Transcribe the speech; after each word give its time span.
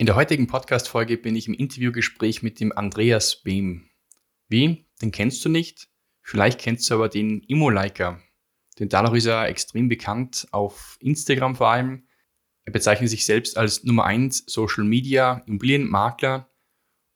In 0.00 0.06
der 0.06 0.14
heutigen 0.14 0.46
Podcast-Folge 0.46 1.18
bin 1.18 1.34
ich 1.34 1.48
im 1.48 1.54
Interviewgespräch 1.54 2.44
mit 2.44 2.60
dem 2.60 2.70
Andreas 2.70 3.42
Behm. 3.42 3.90
Wie? 4.48 4.86
Den 5.02 5.10
kennst 5.10 5.44
du 5.44 5.48
nicht? 5.48 5.88
Vielleicht 6.22 6.60
kennst 6.60 6.88
du 6.88 6.94
aber 6.94 7.08
den 7.08 7.40
Immoliker. 7.40 8.22
Denn 8.78 8.88
dadurch 8.88 9.16
ist 9.16 9.26
er 9.26 9.48
extrem 9.48 9.88
bekannt, 9.88 10.46
auf 10.52 10.98
Instagram 11.00 11.56
vor 11.56 11.70
allem. 11.70 12.06
Er 12.64 12.72
bezeichnet 12.72 13.10
sich 13.10 13.26
selbst 13.26 13.58
als 13.58 13.82
Nummer 13.82 14.04
1 14.04 14.44
Social 14.46 14.84
Media 14.84 15.42
Immobilienmakler 15.48 16.48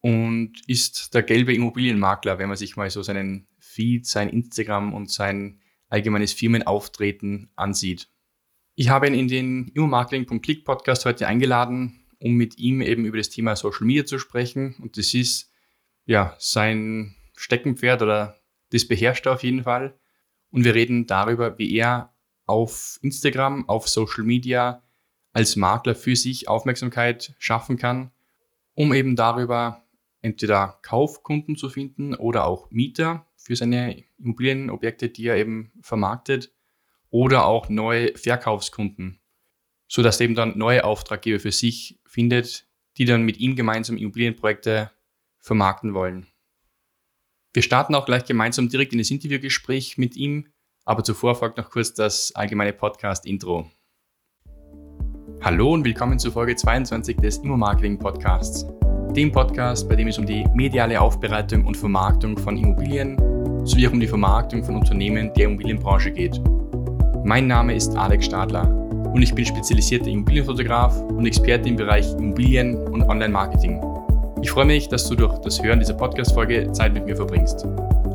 und 0.00 0.54
ist 0.66 1.14
der 1.14 1.22
gelbe 1.22 1.54
Immobilienmakler, 1.54 2.40
wenn 2.40 2.48
man 2.48 2.56
sich 2.56 2.74
mal 2.74 2.90
so 2.90 3.04
seinen 3.04 3.46
Feed, 3.60 4.06
sein 4.06 4.28
Instagram 4.28 4.92
und 4.92 5.08
sein 5.08 5.60
allgemeines 5.88 6.32
Firmenauftreten 6.32 7.52
ansieht. 7.54 8.08
Ich 8.74 8.88
habe 8.88 9.06
ihn 9.06 9.14
in 9.14 9.28
den 9.28 9.68
Immomarketing.click 9.68 10.64
Podcast 10.64 11.04
heute 11.04 11.28
eingeladen, 11.28 12.01
um 12.22 12.34
mit 12.34 12.58
ihm 12.58 12.80
eben 12.80 13.04
über 13.04 13.18
das 13.18 13.30
Thema 13.30 13.56
Social 13.56 13.84
Media 13.84 14.04
zu 14.04 14.18
sprechen. 14.18 14.76
Und 14.80 14.96
das 14.96 15.12
ist 15.12 15.50
ja 16.06 16.36
sein 16.38 17.16
Steckenpferd 17.36 18.02
oder 18.02 18.38
das 18.70 18.86
beherrscht 18.86 19.26
er 19.26 19.32
auf 19.32 19.42
jeden 19.42 19.64
Fall. 19.64 19.98
Und 20.50 20.64
wir 20.64 20.74
reden 20.74 21.06
darüber, 21.06 21.58
wie 21.58 21.74
er 21.74 22.14
auf 22.46 22.98
Instagram, 23.02 23.68
auf 23.68 23.88
Social 23.88 24.22
Media 24.24 24.82
als 25.32 25.56
Makler 25.56 25.94
für 25.94 26.14
sich 26.14 26.48
Aufmerksamkeit 26.48 27.34
schaffen 27.38 27.76
kann, 27.76 28.12
um 28.74 28.92
eben 28.92 29.16
darüber 29.16 29.82
entweder 30.20 30.78
Kaufkunden 30.82 31.56
zu 31.56 31.70
finden 31.70 32.14
oder 32.14 32.46
auch 32.46 32.70
Mieter 32.70 33.26
für 33.36 33.56
seine 33.56 34.04
Immobilienobjekte, 34.18 35.08
die 35.08 35.26
er 35.26 35.36
eben 35.36 35.72
vermarktet, 35.80 36.52
oder 37.10 37.46
auch 37.46 37.68
neue 37.68 38.16
Verkaufskunden, 38.16 39.18
so 39.92 40.00
dass 40.00 40.20
er 40.20 40.24
eben 40.24 40.34
dann 40.34 40.56
neue 40.56 40.84
Auftraggeber 40.84 41.38
für 41.38 41.52
sich 41.52 42.00
findet, 42.06 42.66
die 42.96 43.04
dann 43.04 43.24
mit 43.24 43.36
ihm 43.36 43.56
gemeinsam 43.56 43.98
Immobilienprojekte 43.98 44.90
vermarkten 45.38 45.92
wollen. 45.92 46.26
Wir 47.52 47.62
starten 47.62 47.94
auch 47.94 48.06
gleich 48.06 48.24
gemeinsam 48.24 48.70
direkt 48.70 48.92
in 48.92 48.98
das 48.98 49.10
Interviewgespräch 49.10 49.98
mit 49.98 50.16
ihm, 50.16 50.46
aber 50.86 51.04
zuvor 51.04 51.34
folgt 51.34 51.58
noch 51.58 51.68
kurz 51.68 51.92
das 51.92 52.34
allgemeine 52.34 52.72
Podcast-Intro. 52.72 53.70
Hallo 55.42 55.74
und 55.74 55.84
willkommen 55.84 56.18
zur 56.18 56.32
Folge 56.32 56.56
22 56.56 57.18
des 57.18 57.36
Immo-Marketing 57.38 57.98
Podcasts, 57.98 58.64
dem 59.14 59.30
Podcast, 59.30 59.86
bei 59.90 59.96
dem 59.96 60.08
es 60.08 60.16
um 60.16 60.24
die 60.24 60.46
mediale 60.54 60.98
Aufbereitung 60.98 61.66
und 61.66 61.76
Vermarktung 61.76 62.38
von 62.38 62.56
Immobilien 62.56 63.18
sowie 63.66 63.86
auch 63.86 63.92
um 63.92 64.00
die 64.00 64.08
Vermarktung 64.08 64.64
von 64.64 64.76
Unternehmen 64.76 65.34
der 65.34 65.44
Immobilienbranche 65.44 66.12
geht. 66.12 66.40
Mein 67.24 67.46
Name 67.46 67.74
ist 67.74 67.94
Alex 67.94 68.24
Stadler 68.24 68.81
und 69.12 69.22
ich 69.22 69.34
bin 69.34 69.44
spezialisierter 69.44 70.08
Immobilienfotograf 70.08 71.00
und 71.02 71.26
Experte 71.26 71.68
im 71.68 71.76
Bereich 71.76 72.10
Immobilien 72.12 72.76
und 72.88 73.02
Online-Marketing. 73.02 73.80
Ich 74.42 74.50
freue 74.50 74.64
mich, 74.64 74.88
dass 74.88 75.08
du 75.08 75.14
durch 75.14 75.38
das 75.38 75.62
Hören 75.62 75.78
dieser 75.78 75.94
Podcast-Folge 75.94 76.72
Zeit 76.72 76.94
mit 76.94 77.06
mir 77.06 77.14
verbringst. 77.14 77.66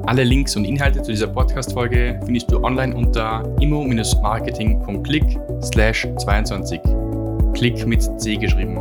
Alle 0.08 0.24
Links 0.24 0.56
und 0.56 0.66
Inhalte 0.66 1.02
zu 1.02 1.12
dieser 1.12 1.28
Podcast-Folge 1.28 2.20
findest 2.26 2.52
du 2.52 2.64
online 2.64 2.96
unter 2.96 3.44
immo-marketing.click 3.60 5.24
slash 5.62 6.08
22. 6.18 6.80
Klick 7.54 7.86
mit 7.86 8.02
C 8.20 8.36
geschrieben. 8.38 8.78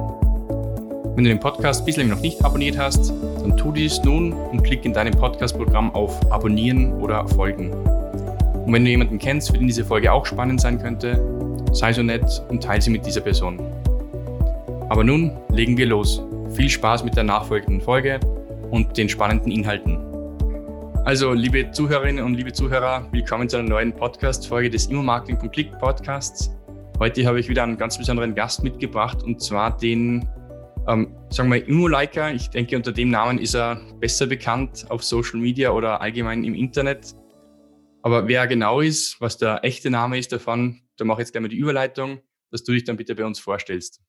Wenn 1.15 1.25
du 1.25 1.31
den 1.31 1.41
Podcast 1.41 1.87
bislang 1.87 2.09
noch 2.09 2.21
nicht 2.21 2.45
abonniert 2.45 2.79
hast, 2.79 3.13
dann 3.41 3.57
tu 3.57 3.73
dies 3.73 4.03
nun 4.05 4.33
und 4.33 4.63
klick 4.63 4.85
in 4.85 4.93
deinem 4.93 5.15
Podcast-Programm 5.15 5.95
auf 5.95 6.21
Abonnieren 6.31 6.93
oder 7.01 7.27
Folgen. 7.29 7.73
Und 7.73 8.73
wenn 8.73 8.85
du 8.85 8.91
jemanden 8.91 9.19
kennst, 9.19 9.51
für 9.51 9.59
den 9.59 9.67
diese 9.67 9.85
Folge 9.85 10.13
auch 10.13 10.27
spannend 10.27 10.61
sein 10.61 10.79
könnte, 10.79 11.19
sei 11.77 11.93
so 11.93 12.03
nett 12.03 12.43
und 12.49 12.63
teile 12.63 12.81
sie 12.81 12.89
mit 12.89 13.05
dieser 13.05 13.21
Person. 13.21 13.59
Aber 14.89 15.05
nun 15.05 15.37
legen 15.51 15.77
wir 15.77 15.85
los. 15.85 16.23
Viel 16.55 16.71
Spaß 16.71 17.05
mit 17.05 17.17
der 17.17 17.25
nachfolgenden 17.25 17.83
Folge 17.83 18.19
und 18.71 18.97
den 18.97 19.11
spannenden 19.11 19.53
Inhalten. 19.53 19.99
Also, 21.05 21.35
liebe 21.35 21.71
Zuhörerinnen 21.71 22.25
und 22.25 22.35
liebe 22.35 22.51
Zuhörer, 22.51 23.07
willkommen 23.13 23.47
zu 23.51 23.59
einer 23.59 23.69
neuen 23.69 23.93
Podcast-Folge 23.93 24.71
des 24.71 24.87
Immo-Marketing 24.87 25.51
Click 25.51 25.79
Podcasts. 25.79 26.51
Heute 26.99 27.27
habe 27.27 27.41
ich 27.41 27.49
wieder 27.51 27.63
einen 27.63 27.77
ganz 27.77 27.99
besonderen 27.99 28.35
Gast 28.35 28.65
mitgebracht 28.65 29.23
und 29.23 29.43
zwar 29.43 29.77
den, 29.77 30.27
ähm, 30.89 31.15
sagen 31.29 31.53
wir, 31.53 31.69
Immo-Liker. 31.69 32.33
Ich 32.33 32.49
denke, 32.49 32.75
unter 32.75 32.93
dem 32.93 33.11
Namen 33.11 33.37
ist 33.37 33.55
er 33.55 33.79
besser 34.01 34.27
bekannt 34.27 34.87
auf 34.89 35.05
Social 35.05 35.39
Media 35.41 35.73
oder 35.73 36.01
allgemein 36.01 36.43
im 36.43 36.55
Internet. 36.55 37.15
Aber 38.01 38.27
wer 38.29 38.47
genau 38.47 38.81
ist, 38.81 39.21
was 39.21 39.37
der 39.37 39.63
echte 39.63 39.91
Name 39.91 40.17
ist 40.17 40.33
davon, 40.33 40.81
da 40.97 41.05
mache 41.05 41.21
ich 41.21 41.27
jetzt 41.27 41.33
gleich 41.33 41.43
mal 41.43 41.49
die 41.49 41.59
Überleitung, 41.59 42.21
dass 42.51 42.65
du 42.65 42.73
dich 42.73 42.85
dann 42.85 42.97
bitte 42.97 43.15
bei 43.15 43.25
uns 43.25 43.39
vorstellst. 43.39 44.01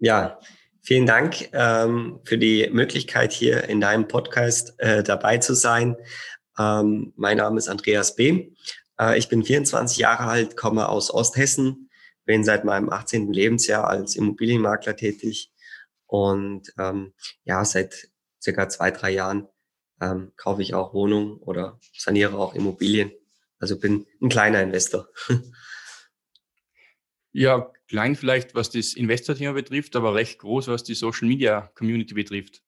Ja, 0.00 0.38
vielen 0.82 1.06
Dank 1.06 1.48
ähm, 1.52 2.20
für 2.24 2.38
die 2.38 2.68
Möglichkeit, 2.70 3.32
hier 3.32 3.68
in 3.68 3.80
deinem 3.80 4.08
Podcast 4.08 4.74
äh, 4.78 5.02
dabei 5.02 5.38
zu 5.38 5.54
sein. 5.54 5.96
Ähm, 6.58 7.12
mein 7.16 7.38
Name 7.38 7.58
ist 7.58 7.68
Andreas 7.68 8.16
B. 8.16 8.52
Äh, 8.98 9.18
ich 9.18 9.28
bin 9.28 9.44
24 9.44 9.98
Jahre 9.98 10.24
alt, 10.24 10.56
komme 10.56 10.88
aus 10.88 11.12
Osthessen, 11.12 11.90
bin 12.24 12.44
seit 12.44 12.64
meinem 12.64 12.90
18. 12.90 13.32
Lebensjahr 13.32 13.88
als 13.88 14.16
Immobilienmakler 14.16 14.96
tätig 14.96 15.52
und 16.06 16.72
ähm, 16.78 17.12
ja, 17.44 17.64
seit 17.64 18.08
circa 18.42 18.68
zwei, 18.68 18.90
drei 18.90 19.10
Jahren 19.10 19.48
ähm, 20.00 20.32
kaufe 20.36 20.62
ich 20.62 20.74
auch 20.74 20.94
Wohnungen 20.94 21.38
oder 21.38 21.78
saniere 21.96 22.36
auch 22.38 22.54
Immobilien. 22.54 23.12
Also 23.58 23.78
bin 23.78 24.06
ein 24.20 24.28
kleiner 24.28 24.62
Investor. 24.62 25.08
Ja, 27.36 27.72
klein 27.88 28.14
vielleicht, 28.14 28.54
was 28.54 28.70
das 28.70 28.94
Investor-Thema 28.94 29.54
betrifft, 29.54 29.96
aber 29.96 30.14
recht 30.14 30.38
groß, 30.38 30.68
was 30.68 30.84
die 30.84 30.94
Social-Media-Community 30.94 32.14
betrifft. 32.14 32.62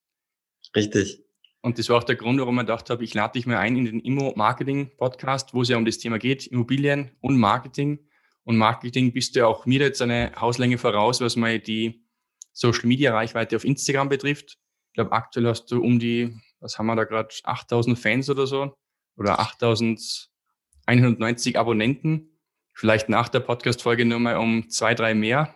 Richtig. 0.74 1.22
Und 1.62 1.78
das 1.78 1.88
war 1.88 1.98
auch 1.98 2.04
der 2.04 2.16
Grund, 2.16 2.40
warum 2.40 2.56
ich 2.56 2.62
gedacht 2.62 2.90
habe, 2.90 3.04
ich 3.04 3.14
lade 3.14 3.34
dich 3.34 3.46
mal 3.46 3.58
ein 3.58 3.76
in 3.76 3.84
den 3.84 4.00
Immo-Marketing-Podcast, 4.00 5.54
wo 5.54 5.62
es 5.62 5.68
ja 5.68 5.76
um 5.76 5.84
das 5.84 5.98
Thema 5.98 6.18
geht, 6.18 6.48
Immobilien 6.48 7.12
und 7.20 7.38
Marketing. 7.38 8.08
Und 8.42 8.56
Marketing 8.56 9.12
bist 9.12 9.36
du 9.36 9.40
ja 9.40 9.46
auch 9.46 9.66
mir 9.66 9.78
jetzt 9.78 10.02
eine 10.02 10.32
Hauslänge 10.34 10.78
voraus, 10.78 11.20
was 11.20 11.36
mal 11.36 11.60
die 11.60 12.04
Social-Media-Reichweite 12.52 13.54
auf 13.54 13.64
Instagram 13.64 14.08
betrifft. 14.08 14.58
Ich 14.88 14.94
glaube, 14.94 15.12
aktuell 15.12 15.46
hast 15.46 15.70
du 15.70 15.80
um 15.80 16.00
die, 16.00 16.36
was 16.58 16.76
haben 16.76 16.86
wir 16.86 16.96
da 16.96 17.04
gerade, 17.04 17.32
8000 17.44 17.96
Fans 17.96 18.28
oder 18.28 18.48
so 18.48 18.76
oder 19.16 19.38
8190 19.38 21.56
Abonnenten. 21.56 22.35
Vielleicht 22.78 23.08
nach 23.08 23.30
der 23.30 23.40
Podcast-Folge 23.40 24.04
nur 24.04 24.18
mal 24.18 24.36
um 24.36 24.68
zwei, 24.68 24.92
drei 24.92 25.14
mehr. 25.14 25.54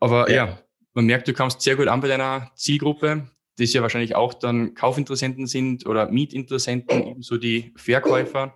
Aber 0.00 0.30
ja. 0.30 0.46
ja, 0.46 0.58
man 0.94 1.04
merkt, 1.04 1.28
du 1.28 1.34
kommst 1.34 1.60
sehr 1.60 1.76
gut 1.76 1.88
an 1.88 2.00
bei 2.00 2.08
deiner 2.08 2.50
Zielgruppe, 2.54 3.28
die 3.58 3.64
ja 3.64 3.82
wahrscheinlich 3.82 4.16
auch 4.16 4.32
dann 4.32 4.72
Kaufinteressenten 4.74 5.46
sind 5.46 5.84
oder 5.84 6.08
Mietinteressenten, 6.08 7.06
ebenso 7.06 7.36
die 7.36 7.74
Verkäufer. 7.76 8.54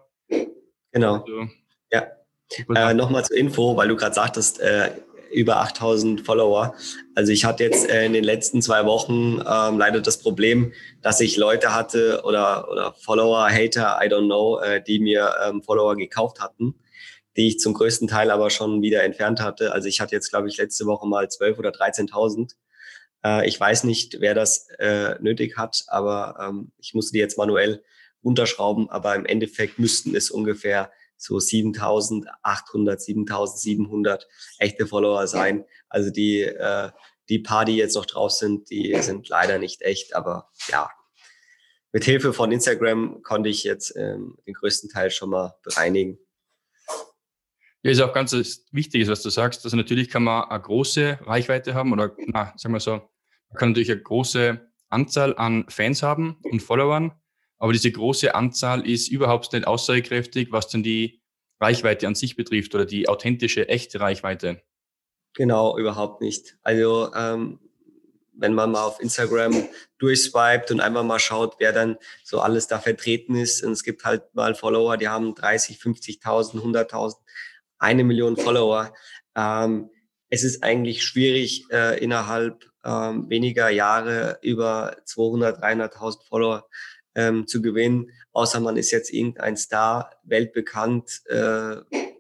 Genau. 0.91 1.17
Also, 1.17 1.49
ja. 1.93 2.07
Äh, 2.75 2.95
Nochmal 2.95 3.27
zur 3.27 3.37
Info, 3.37 3.77
weil 3.77 3.89
du 3.89 3.97
gerade 3.97 4.15
sagtest, 4.15 4.61
äh, 4.61 4.93
über 5.31 5.59
8000 5.59 6.23
Follower. 6.23 6.75
Also 7.15 7.31
ich 7.31 7.45
hatte 7.45 7.63
jetzt 7.63 7.91
äh, 7.91 8.07
in 8.07 8.15
den 8.15 8.25
letzten 8.25 8.63
zwei 8.63 8.87
Wochen 8.87 9.43
ähm, 9.47 9.79
leider 9.79 10.01
das 10.01 10.19
Problem, 10.19 10.73
dass 11.03 11.21
ich 11.21 11.37
Leute 11.37 11.75
hatte 11.75 12.23
oder, 12.25 12.71
oder 12.73 12.95
Follower, 12.95 13.51
Hater, 13.51 14.01
I 14.03 14.09
don't 14.09 14.25
know, 14.25 14.61
äh, 14.61 14.83
die 14.83 14.99
mir 14.99 15.35
ähm, 15.47 15.63
Follower 15.63 15.95
gekauft 15.95 16.41
hatten 16.41 16.75
die 17.39 17.47
ich 17.47 17.61
zum 17.61 17.73
größten 17.73 18.09
Teil 18.09 18.33
aber 18.33 18.51
schon 18.51 18.83
wieder 18.83 19.05
entfernt 19.05 19.41
hatte. 19.41 19.73
Also 19.73 19.87
ich 19.87 20.01
hatte 20.01 20.15
jetzt, 20.15 20.29
glaube 20.29 20.49
ich, 20.49 20.57
letzte 20.57 20.87
Woche 20.87 21.07
mal 21.07 21.27
12.000 21.27 21.59
oder 21.59 21.71
13.000. 21.71 22.55
Äh, 23.25 23.49
ich 23.49 23.59
weiß 23.59 23.85
nicht, 23.85 24.21
wer 24.21 24.35
das 24.35 24.69
äh, 24.81 25.15
nötig 25.21 25.57
hat, 25.57 25.85
aber 25.87 26.37
ähm, 26.41 26.73
ich 26.79 26.95
musste 26.95 27.13
die 27.13 27.21
jetzt 27.21 27.39
manuell 27.39 27.85
unterschrauben. 28.23 28.91
Aber 28.91 29.15
im 29.15 29.25
Endeffekt 29.25 29.79
müssten 29.79 30.17
es 30.17 30.33
ungefähr 30.33 30.91
so 31.17 31.37
7.800, 31.37 32.27
7.700 32.45 34.23
echte 34.59 34.89
Follower 34.89 35.29
sein. 35.29 35.65
Also 35.89 36.11
die, 36.11 36.43
äh, 36.43 36.91
die 37.29 37.39
paar, 37.39 37.65
die 37.65 37.77
jetzt 37.77 37.95
noch 37.95 38.07
drauf 38.07 38.33
sind, 38.33 38.69
die 38.71 39.01
sind 39.01 39.29
leider 39.29 39.61
nicht 39.61 39.83
echt. 39.83 40.17
Aber 40.17 40.51
ja, 40.69 40.91
mit 41.93 42.03
Hilfe 42.03 42.33
von 42.33 42.51
Instagram 42.51 43.23
konnte 43.23 43.49
ich 43.49 43.63
jetzt 43.63 43.95
ähm, 43.97 44.39
den 44.45 44.55
größten 44.55 44.91
Teil 44.91 45.13
schon 45.13 45.31
mal 45.31 45.55
bereinigen. 45.63 46.19
Ja, 47.83 47.93
ist 47.93 48.01
auch 48.01 48.13
ganz 48.13 48.33
wichtig, 48.73 49.09
was 49.09 49.23
du 49.23 49.31
sagst. 49.31 49.65
Also 49.65 49.77
natürlich 49.77 50.09
kann 50.09 50.25
man 50.25 50.45
eine 50.45 50.61
große 50.61 51.21
Reichweite 51.23 51.75
haben 51.75 51.93
oder, 51.93 52.15
na, 52.27 52.53
sagen 52.57 52.75
wir 52.75 52.81
so, 52.81 52.93
man 53.51 53.59
kann 53.59 53.69
natürlich 53.71 53.91
eine 53.91 54.03
große 54.03 54.61
Anzahl 54.89 55.37
an 55.37 55.65
Fans 55.69 56.03
haben 56.03 56.39
und 56.43 56.61
Followern, 56.61 57.13
aber 57.59 57.73
diese 57.73 57.93
große 57.93 58.35
Anzahl 58.35 58.87
ist 58.89 59.09
überhaupt 59.09 59.53
nicht 59.53 59.67
aussagekräftig, 59.67 60.51
was 60.51 60.69
dann 60.69 60.83
die 60.83 61.23
Reichweite 61.61 62.07
an 62.07 62.15
sich 62.15 62.37
betrifft 62.37 62.75
oder 62.75 62.85
die 62.85 63.09
authentische, 63.09 63.69
echte 63.69 64.01
Reichweite. 64.01 64.63
Genau, 65.35 65.79
überhaupt 65.79 66.21
nicht. 66.21 66.57
Also 66.63 67.13
ähm, 67.15 67.61
wenn 68.39 68.55
man 68.55 68.71
mal 68.71 68.85
auf 68.85 69.01
Instagram 69.01 69.69
durchswiped 69.99 70.71
und 70.71 70.81
einfach 70.81 71.03
mal 71.03 71.19
schaut, 71.19 71.57
wer 71.59 71.73
dann 71.73 71.97
so 72.23 72.41
alles 72.41 72.69
da 72.69 72.79
vertreten 72.79 73.35
ist. 73.35 73.65
Und 73.65 73.73
es 73.73 73.83
gibt 73.83 74.05
halt 74.05 74.35
mal 74.35 74.55
Follower, 74.55 74.97
die 74.97 75.09
haben 75.09 75.35
30, 75.35 75.79
50.000, 75.79 76.61
100.000 76.61 77.17
eine 77.79 78.05
Million 78.05 78.37
Follower. 78.37 78.93
Ähm, 79.37 79.91
es 80.31 80.45
ist 80.45 80.63
eigentlich 80.63 81.05
schwierig, 81.05 81.65
äh, 81.71 82.03
innerhalb 82.03 82.65
ähm, 82.85 83.29
weniger 83.29 83.71
Jahre 83.71 84.39
über 84.43 84.97
200, 85.05 85.63
300.000 85.63 86.29
Follower 86.29 86.69
ähm, 87.15 87.47
zu 87.47 87.63
gewinnen, 87.63 88.11
außer 88.33 88.61
man 88.61 88.77
ist 88.77 88.91
jetzt 88.91 89.13
irgendein 89.13 89.57
Star, 89.57 90.13
weltbekannt 90.23 91.23
äh, 91.27 91.77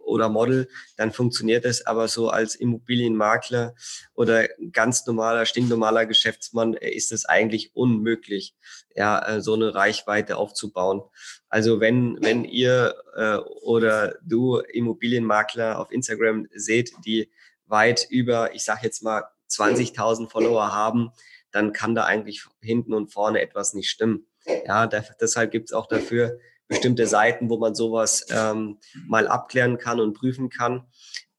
oder 0.08 0.28
Model, 0.28 0.69
dann 0.96 1.12
funktioniert 1.12 1.64
es. 1.64 1.87
Aber 1.87 2.08
so 2.08 2.31
als 2.31 2.55
Immobilienmakler 2.55 3.75
oder 4.14 4.49
ganz 4.72 5.06
normaler, 5.06 5.46
stinknormaler 5.46 6.06
Geschäftsmann 6.06 6.75
äh, 6.75 6.90
ist 6.90 7.12
es 7.12 7.25
eigentlich 7.25 7.75
unmöglich, 7.75 8.55
ja, 8.94 9.37
äh, 9.37 9.40
so 9.40 9.55
eine 9.55 9.75
Reichweite 9.75 10.37
aufzubauen. 10.37 11.02
Also 11.49 11.81
wenn, 11.81 12.19
wenn 12.20 12.44
ihr 12.44 12.94
äh, 13.16 13.37
oder 13.37 14.16
du 14.22 14.58
Immobilienmakler 14.58 15.78
auf 15.78 15.93
Instagram 15.93 16.49
seht, 16.55 16.93
die 17.05 17.31
weit 17.66 18.06
über, 18.10 18.55
ich 18.55 18.64
sage 18.64 18.81
jetzt 18.82 19.02
mal, 19.02 19.25
20.000 19.50 20.28
Follower 20.31 20.72
haben, 20.75 21.10
dann 21.50 21.72
kann 21.72 21.94
da 21.94 22.05
eigentlich 22.05 22.44
hinten 22.60 22.93
und 22.93 23.12
vorne 23.12 23.40
etwas 23.40 23.75
nicht 23.75 23.88
stimmen. 23.88 24.26
Ja, 24.66 24.87
da, 24.87 25.02
deshalb 25.20 25.50
gibt 25.50 25.70
es 25.70 25.72
auch 25.72 25.87
dafür 25.87 26.38
bestimmte 26.69 27.06
Seiten, 27.06 27.49
wo 27.50 27.56
man 27.56 27.75
sowas 27.75 28.26
ähm, 28.31 28.79
mal 29.06 29.26
abklären 29.26 29.79
kann 29.79 30.00
und 30.00 30.12
prüfen 30.12 30.50
kann, 30.50 30.85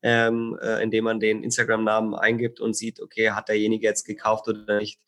ähm, 0.01 0.57
äh, 0.61 0.81
indem 0.83 1.05
man 1.05 1.19
den 1.19 1.43
Instagram-Namen 1.43 2.15
eingibt 2.15 2.59
und 2.59 2.75
sieht, 2.75 2.99
okay, 2.99 3.31
hat 3.31 3.47
derjenige 3.47 3.85
jetzt 3.85 4.05
gekauft 4.05 4.47
oder 4.47 4.79
nicht. 4.79 4.99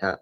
Ja. 0.00 0.18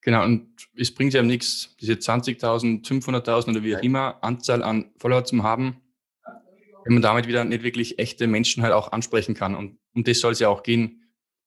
Genau, 0.00 0.24
und 0.24 0.48
es 0.74 0.94
bringt 0.94 1.12
ja 1.12 1.22
nichts, 1.22 1.76
diese 1.80 1.94
20.000, 1.94 2.86
500.000 2.86 3.50
oder 3.50 3.62
wie 3.62 3.76
auch 3.76 3.82
immer 3.82 4.22
Anzahl 4.22 4.62
an 4.62 4.90
Follower 4.98 5.24
zu 5.24 5.42
haben, 5.42 5.82
wenn 6.84 6.94
man 6.94 7.02
damit 7.02 7.26
wieder 7.26 7.44
nicht 7.44 7.62
wirklich 7.62 7.98
echte 7.98 8.26
Menschen 8.26 8.62
halt 8.62 8.72
auch 8.72 8.92
ansprechen 8.92 9.34
kann. 9.34 9.54
Und 9.54 9.78
um 9.94 10.04
das 10.04 10.20
soll 10.20 10.32
es 10.32 10.38
ja 10.38 10.48
auch 10.48 10.62
gehen. 10.62 11.04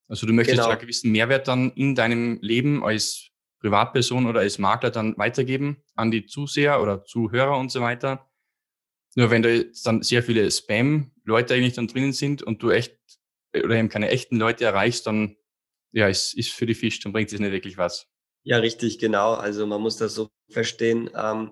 Also 0.07 0.27
du 0.27 0.33
möchtest 0.33 0.57
genau. 0.57 0.67
ja 0.67 0.73
einen 0.73 0.81
gewissen 0.81 1.11
Mehrwert 1.11 1.47
dann 1.47 1.71
in 1.71 1.95
deinem 1.95 2.37
Leben 2.41 2.83
als 2.83 3.30
Privatperson 3.61 4.25
oder 4.25 4.41
als 4.41 4.57
Makler 4.57 4.91
dann 4.91 5.17
weitergeben 5.17 5.83
an 5.95 6.11
die 6.11 6.25
Zuseher 6.25 6.81
oder 6.81 7.05
Zuhörer 7.05 7.57
und 7.57 7.71
so 7.71 7.81
weiter. 7.81 8.29
Nur 9.15 9.29
wenn 9.29 9.43
da 9.43 9.49
jetzt 9.49 9.85
dann 9.85 10.03
sehr 10.03 10.23
viele 10.23 10.49
Spam-Leute 10.49 11.53
eigentlich 11.53 11.73
dann 11.73 11.87
drinnen 11.87 12.13
sind 12.13 12.43
und 12.43 12.61
du 12.63 12.71
echt 12.71 12.97
oder 13.53 13.75
eben 13.75 13.89
keine 13.89 14.09
echten 14.09 14.37
Leute 14.37 14.65
erreichst, 14.65 15.05
dann 15.07 15.35
ja, 15.91 16.07
ist, 16.07 16.33
ist 16.33 16.51
für 16.51 16.65
die 16.65 16.73
Fisch, 16.73 16.99
dann 17.01 17.11
bringt 17.11 17.31
es 17.31 17.39
nicht 17.39 17.51
wirklich 17.51 17.77
was. 17.77 18.07
Ja, 18.43 18.57
richtig, 18.57 18.97
genau. 18.97 19.33
Also 19.33 19.67
man 19.67 19.81
muss 19.81 19.97
das 19.97 20.15
so 20.15 20.29
verstehen. 20.49 21.09
Ähm, 21.15 21.51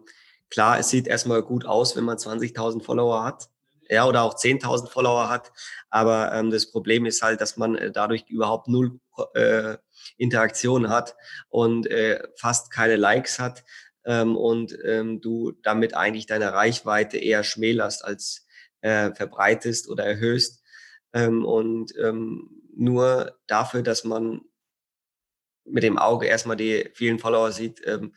klar, 0.50 0.80
es 0.80 0.90
sieht 0.90 1.08
erstmal 1.08 1.44
gut 1.44 1.66
aus, 1.66 1.96
wenn 1.96 2.06
man 2.06 2.18
20.000 2.18 2.82
Follower 2.82 3.24
hat 3.24 3.50
ja, 3.90 4.08
oder 4.08 4.24
auch 4.24 4.36
10.000 4.36 4.88
Follower 4.88 5.30
hat. 5.30 5.52
Aber 5.90 6.32
ähm, 6.34 6.52
das 6.52 6.72
Problem 6.72 7.06
ist 7.06 7.22
halt, 7.22 7.42
dass 7.42 7.58
man 7.58 7.76
äh, 7.76 7.92
dadurch 7.92 8.26
überhaupt 8.30 8.68
null 8.68 9.00
äh, 9.34 9.78
Interaktion 10.18 10.90
hat 10.90 11.16
und 11.50 11.88
äh, 11.88 12.22
fast 12.38 12.72
keine 12.72 12.96
Likes 12.96 13.40
hat 13.40 13.64
ähm, 14.06 14.36
und 14.36 14.78
ähm, 14.86 15.22
du 15.22 15.52
damit 15.64 15.94
eigentlich 15.96 16.26
deine 16.26 16.54
Reichweite 16.54 17.18
eher 17.18 17.44
schmälerst 17.44 18.04
als 18.04 18.48
äh, 18.82 19.14
verbreitest 19.14 19.90
oder 19.90 20.06
erhöhst. 20.06 20.64
Ähm, 21.14 21.46
und 21.46 21.94
ähm, 21.98 22.50
nur 22.76 23.38
dafür, 23.48 23.82
dass 23.82 24.04
man 24.04 24.42
mit 25.66 25.84
dem 25.84 25.98
Auge 25.98 26.28
erstmal 26.28 26.58
die 26.58 26.90
vielen 26.94 27.20
Follower 27.20 27.52
sieht, 27.52 27.82
ähm, 27.86 28.16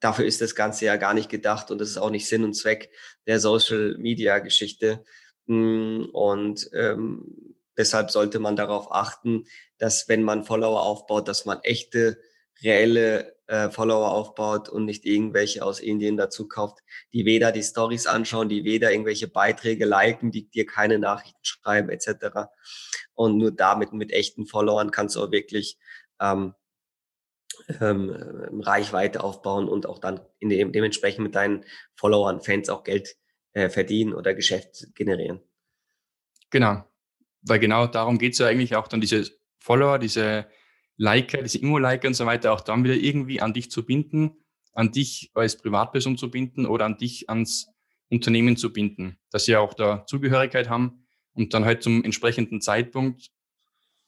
dafür 0.00 0.24
ist 0.26 0.40
das 0.40 0.54
Ganze 0.54 0.84
ja 0.86 0.96
gar 0.96 1.14
nicht 1.14 1.28
gedacht 1.28 1.70
und 1.70 1.78
das 1.80 1.90
ist 1.90 1.98
auch 1.98 2.10
nicht 2.10 2.28
Sinn 2.28 2.44
und 2.44 2.54
Zweck 2.54 2.90
der 3.26 3.40
Social 3.40 3.96
Media 3.98 4.38
Geschichte. 4.38 5.04
Hm, 5.46 6.08
und 6.12 6.70
ähm, 6.72 7.55
deshalb 7.76 8.10
sollte 8.10 8.38
man 8.38 8.56
darauf 8.56 8.92
achten, 8.92 9.44
dass 9.78 10.08
wenn 10.08 10.22
man 10.22 10.44
Follower 10.44 10.82
aufbaut, 10.82 11.28
dass 11.28 11.44
man 11.44 11.60
echte, 11.62 12.18
reelle 12.62 13.36
äh, 13.46 13.70
Follower 13.70 14.10
aufbaut 14.10 14.68
und 14.68 14.84
nicht 14.84 15.04
irgendwelche 15.04 15.64
aus 15.64 15.80
Indien 15.80 16.16
dazu 16.16 16.48
kauft, 16.48 16.78
die 17.12 17.24
weder 17.24 17.52
die 17.52 17.62
Stories 17.62 18.06
anschauen, 18.06 18.48
die 18.48 18.64
weder 18.64 18.90
irgendwelche 18.90 19.28
Beiträge 19.28 19.84
liken, 19.84 20.30
die 20.30 20.48
dir 20.48 20.66
keine 20.66 20.98
Nachrichten 20.98 21.44
schreiben 21.44 21.90
etc. 21.90 22.48
Und 23.14 23.36
nur 23.36 23.50
damit 23.50 23.92
mit 23.92 24.12
echten 24.12 24.46
Followern 24.46 24.90
kannst 24.90 25.16
du 25.16 25.22
auch 25.22 25.30
wirklich 25.30 25.78
ähm, 26.20 26.54
ähm, 27.80 28.60
Reichweite 28.62 29.22
aufbauen 29.22 29.68
und 29.68 29.86
auch 29.86 29.98
dann 29.98 30.20
dem, 30.42 30.72
dementsprechend 30.72 31.22
mit 31.22 31.34
deinen 31.34 31.64
Followern, 31.94 32.40
Fans 32.40 32.68
auch 32.68 32.84
Geld 32.84 33.16
äh, 33.52 33.68
verdienen 33.68 34.12
oder 34.12 34.34
Geschäft 34.34 34.94
generieren. 34.94 35.40
Genau, 36.50 36.84
weil 37.46 37.58
genau 37.58 37.86
darum 37.86 38.18
geht 38.18 38.32
es 38.32 38.38
ja 38.38 38.46
eigentlich 38.46 38.76
auch 38.76 38.88
dann 38.88 39.00
diese 39.00 39.30
Follower, 39.58 39.98
diese 39.98 40.46
Liker, 40.96 41.42
diese 41.42 41.58
Immo-Liker 41.58 42.08
und 42.08 42.14
so 42.14 42.26
weiter, 42.26 42.52
auch 42.52 42.60
dann 42.60 42.84
wieder 42.84 42.94
irgendwie 42.94 43.40
an 43.40 43.52
dich 43.52 43.70
zu 43.70 43.84
binden, 43.84 44.32
an 44.72 44.92
dich 44.92 45.30
als 45.34 45.56
Privatperson 45.56 46.16
zu 46.16 46.30
binden 46.30 46.66
oder 46.66 46.84
an 46.84 46.98
dich 46.98 47.28
ans 47.28 47.68
Unternehmen 48.08 48.56
zu 48.56 48.72
binden, 48.72 49.18
dass 49.30 49.44
sie 49.44 49.56
auch 49.56 49.74
da 49.74 50.06
Zugehörigkeit 50.06 50.68
haben 50.68 51.06
und 51.32 51.54
dann 51.54 51.64
halt 51.64 51.82
zum 51.82 52.04
entsprechenden 52.04 52.60
Zeitpunkt 52.60 53.30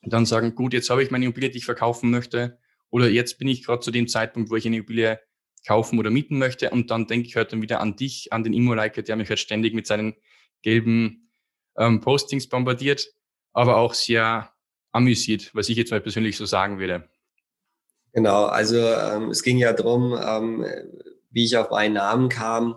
dann 0.03 0.27
sagen, 0.27 0.55
gut, 0.55 0.73
jetzt 0.73 0.91
habe 0.91 1.03
ich 1.03 1.11
meine 1.11 1.25
Immobilie, 1.25 1.51
die 1.51 1.59
ich 1.59 1.65
verkaufen 1.65 2.11
möchte, 2.11 2.59
oder 2.91 3.09
jetzt 3.09 3.39
bin 3.39 3.49
ich 3.49 3.65
gerade 3.65 3.81
zu 3.81 3.91
dem 3.91 4.09
Zeitpunkt, 4.09 4.51
wo 4.51 4.57
ich 4.57 4.67
eine 4.67 4.77
Immobilie 4.77 5.21
kaufen 5.67 5.99
oder 5.99 6.11
mieten 6.11 6.39
möchte. 6.39 6.71
Und 6.71 6.91
dann 6.91 7.07
denke 7.07 7.27
ich 7.29 7.37
halt 7.37 7.53
dann 7.53 7.61
wieder 7.61 7.81
an 7.81 7.97
dich, 7.97 8.33
an 8.33 8.45
den 8.45 8.55
Immo-Liker, 8.55 9.03
der 9.03 9.17
mich 9.17 9.29
halt 9.29 9.39
ständig 9.39 9.75
mit 9.75 9.87
seinen 9.87 10.15
gelben 10.63 11.31
ähm, 11.77 12.01
Postings 12.01 12.49
bombardiert, 12.49 13.07
aber 13.53 13.77
auch 13.77 13.95
sehr 13.95 14.51
amüsiert, 14.93 15.55
was 15.55 15.69
ich 15.69 15.77
jetzt 15.77 15.91
mal 15.91 16.01
persönlich 16.01 16.37
so 16.37 16.47
sagen 16.47 16.79
würde. 16.79 17.09
Genau, 18.13 18.47
also 18.47 18.79
ähm, 18.79 19.31
es 19.31 19.43
ging 19.43 19.59
ja 19.59 19.73
darum, 19.73 20.19
ähm, 20.21 20.67
wie 21.31 21.45
ich 21.45 21.57
auf 21.57 21.71
meinen 21.71 21.95
Namen 21.95 22.29
kam. 22.29 22.77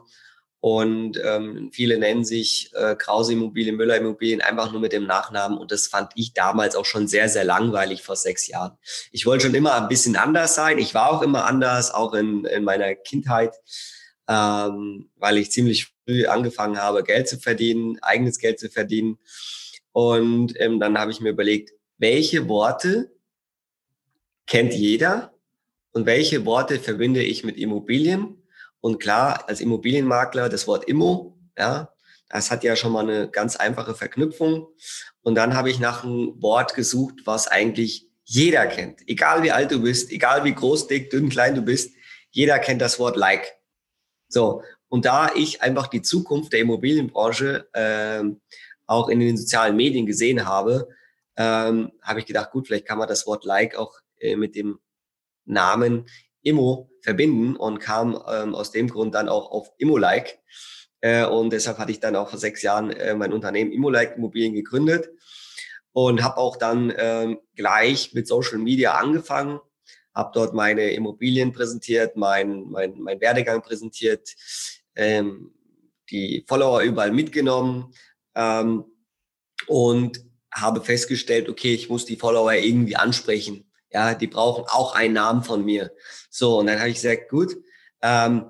Und 0.60 1.20
ähm, 1.26 1.72
viele 1.74 1.98
nennen 1.98 2.24
sich 2.24 2.72
äh, 2.76 2.96
Krause 2.96 3.34
Immobilien, 3.34 3.78
Müller 3.78 3.98
Immobilien 3.98 4.42
einfach 4.42 4.72
nur 4.72 4.80
mit 4.80 4.94
dem 4.94 5.08
Nachnamen. 5.08 5.58
Und 5.58 5.72
das 5.72 5.88
fand 5.88 6.12
ich 6.14 6.34
damals 6.34 6.76
auch 6.76 6.86
schon 6.86 7.08
sehr, 7.08 7.30
sehr 7.30 7.44
langweilig 7.44 8.04
vor 8.04 8.16
sechs 8.16 8.48
Jahren. 8.48 8.78
Ich 9.12 9.26
wollte 9.26 9.46
schon 9.46 9.56
immer 9.56 9.74
ein 9.74 9.88
bisschen 9.88 10.16
anders 10.16 10.54
sein. 10.54 10.78
Ich 10.78 10.94
war 10.94 11.12
auch 11.12 11.24
immer 11.24 11.46
anders, 11.46 11.92
auch 11.92 12.14
in, 12.14 12.46
in 12.46 12.64
meiner 12.64 12.94
Kindheit, 12.94 13.56
ähm, 14.28 15.10
weil 15.16 15.40
ich 15.40 15.52
ziemlich 15.52 15.92
früh 16.06 16.28
angefangen 16.28 16.78
habe, 16.78 17.02
Geld 17.02 17.28
zu 17.28 17.40
verdienen, 17.40 17.98
eigenes 18.04 18.38
Geld 18.38 18.60
zu 18.60 18.70
verdienen. 18.70 19.18
Und 19.92 20.54
ähm, 20.60 20.80
dann 20.80 20.98
habe 20.98 21.12
ich 21.12 21.22
mir 21.22 21.30
überlegt, 21.30 21.72
welche 21.98 22.48
Worte 22.48 23.12
kennt 24.48 24.74
jeder 24.74 25.34
und 25.92 26.06
welche 26.06 26.46
Worte 26.46 26.80
verbinde 26.80 27.24
ich 27.24 27.44
mit 27.44 27.58
Immobilien 27.58 28.42
und 28.82 29.00
klar, 29.00 29.48
als 29.48 29.62
Immobilienmakler 29.62 30.50
das 30.50 30.68
Wort 30.68 30.86
Immo, 30.86 31.38
ja, 31.58 31.94
das 32.30 32.50
hat 32.50 32.64
ja 32.64 32.76
schon 32.76 32.92
mal 32.92 33.08
eine 33.08 33.30
ganz 33.30 33.56
einfache 33.56 33.94
Verknüpfung. 33.94 34.68
Und 35.22 35.36
dann 35.36 35.54
habe 35.54 35.70
ich 35.70 35.80
nach 35.80 36.04
einem 36.04 36.42
Wort 36.42 36.74
gesucht, 36.74 37.22
was 37.26 37.48
eigentlich 37.48 38.10
jeder 38.24 38.66
kennt. 38.68 39.02
Egal 39.08 39.44
wie 39.44 39.52
alt 39.52 39.72
du 39.72 39.82
bist, 39.82 40.12
egal 40.12 40.44
wie 40.44 40.56
groß, 40.56 40.88
dick, 40.88 41.12
dünn, 41.12 41.30
klein 41.30 41.56
du 41.56 41.62
bist, 41.62 41.94
jeder 42.32 42.58
kennt 42.60 42.82
das 42.82 43.00
Wort 43.00 43.18
Like. 43.18 43.54
So, 44.30 44.64
und 44.88 45.06
da 45.06 45.32
ich 45.36 45.62
einfach 45.62 45.88
die 45.88 46.02
Zukunft 46.02 46.54
der 46.54 46.62
Immobilienbranche 46.62 47.68
ähm, 47.74 48.42
auch 48.92 49.08
in 49.08 49.22
den 49.22 49.38
sozialen 49.38 49.76
Medien 49.78 50.06
gesehen 50.06 50.46
habe, 50.46 50.90
ähm, 51.38 51.92
habe 52.02 52.20
ich 52.20 52.26
gedacht, 52.26 52.52
gut, 52.52 52.68
vielleicht 52.68 52.86
kann 52.86 52.98
man 52.98 53.08
das 53.08 53.26
Wort 53.26 53.46
Like 53.46 53.76
auch 53.76 53.96
äh, 54.20 54.36
mit 54.36 54.56
dem 54.56 54.80
Namen 55.46 56.06
Immo 56.44 56.92
verbinden 57.02 57.56
und 57.56 57.80
kam 57.80 58.22
ähm, 58.30 58.54
aus 58.54 58.72
dem 58.72 58.90
Grund 58.90 59.16
dann 59.16 59.30
auch 59.30 59.50
auf 59.50 59.72
Immolike. 59.78 60.40
Äh, 61.00 61.26
und 61.26 61.54
deshalb 61.54 61.78
hatte 61.78 61.92
ich 61.92 62.02
dann 62.02 62.18
auch 62.18 62.30
vor 62.30 62.38
sechs 62.38 62.62
Jahren 62.64 62.92
äh, 62.92 63.16
mein 63.16 63.32
Unternehmen 63.32 63.72
Immolike 63.72 64.16
Immobilien 64.16 64.54
gegründet 64.54 65.10
und 65.94 66.22
habe 66.22 66.38
auch 66.38 66.58
dann 66.58 66.94
ähm, 66.98 67.40
gleich 67.56 68.14
mit 68.14 68.28
Social 68.28 68.58
Media 68.58 68.96
angefangen, 68.96 69.60
habe 70.14 70.32
dort 70.34 70.54
meine 70.54 70.92
Immobilien 70.92 71.54
präsentiert, 71.54 72.18
mein, 72.18 72.66
mein, 72.70 73.00
mein 73.00 73.22
Werdegang 73.22 73.62
präsentiert, 73.62 74.36
ähm, 74.96 75.54
die 76.10 76.44
Follower 76.46 76.82
überall 76.82 77.12
mitgenommen 77.12 77.94
ähm, 78.36 78.86
und 79.68 80.24
habe 80.54 80.82
festgestellt, 80.82 81.50
okay, 81.50 81.74
ich 81.74 81.90
muss 81.90 82.06
die 82.06 82.18
Follower 82.18 82.54
irgendwie 82.54 82.96
ansprechen. 82.96 83.72
Ja, 83.92 84.14
die 84.14 84.28
brauchen 84.28 84.66
auch 84.68 84.96
einen 84.96 85.14
Namen 85.14 85.44
von 85.44 85.66
mir. 85.66 85.92
So, 86.30 86.60
und 86.60 86.68
dann 86.68 86.80
habe 86.80 86.90
ich 86.90 86.96
gesagt, 86.96 87.30
gut, 87.30 87.56
ähm, 88.02 88.50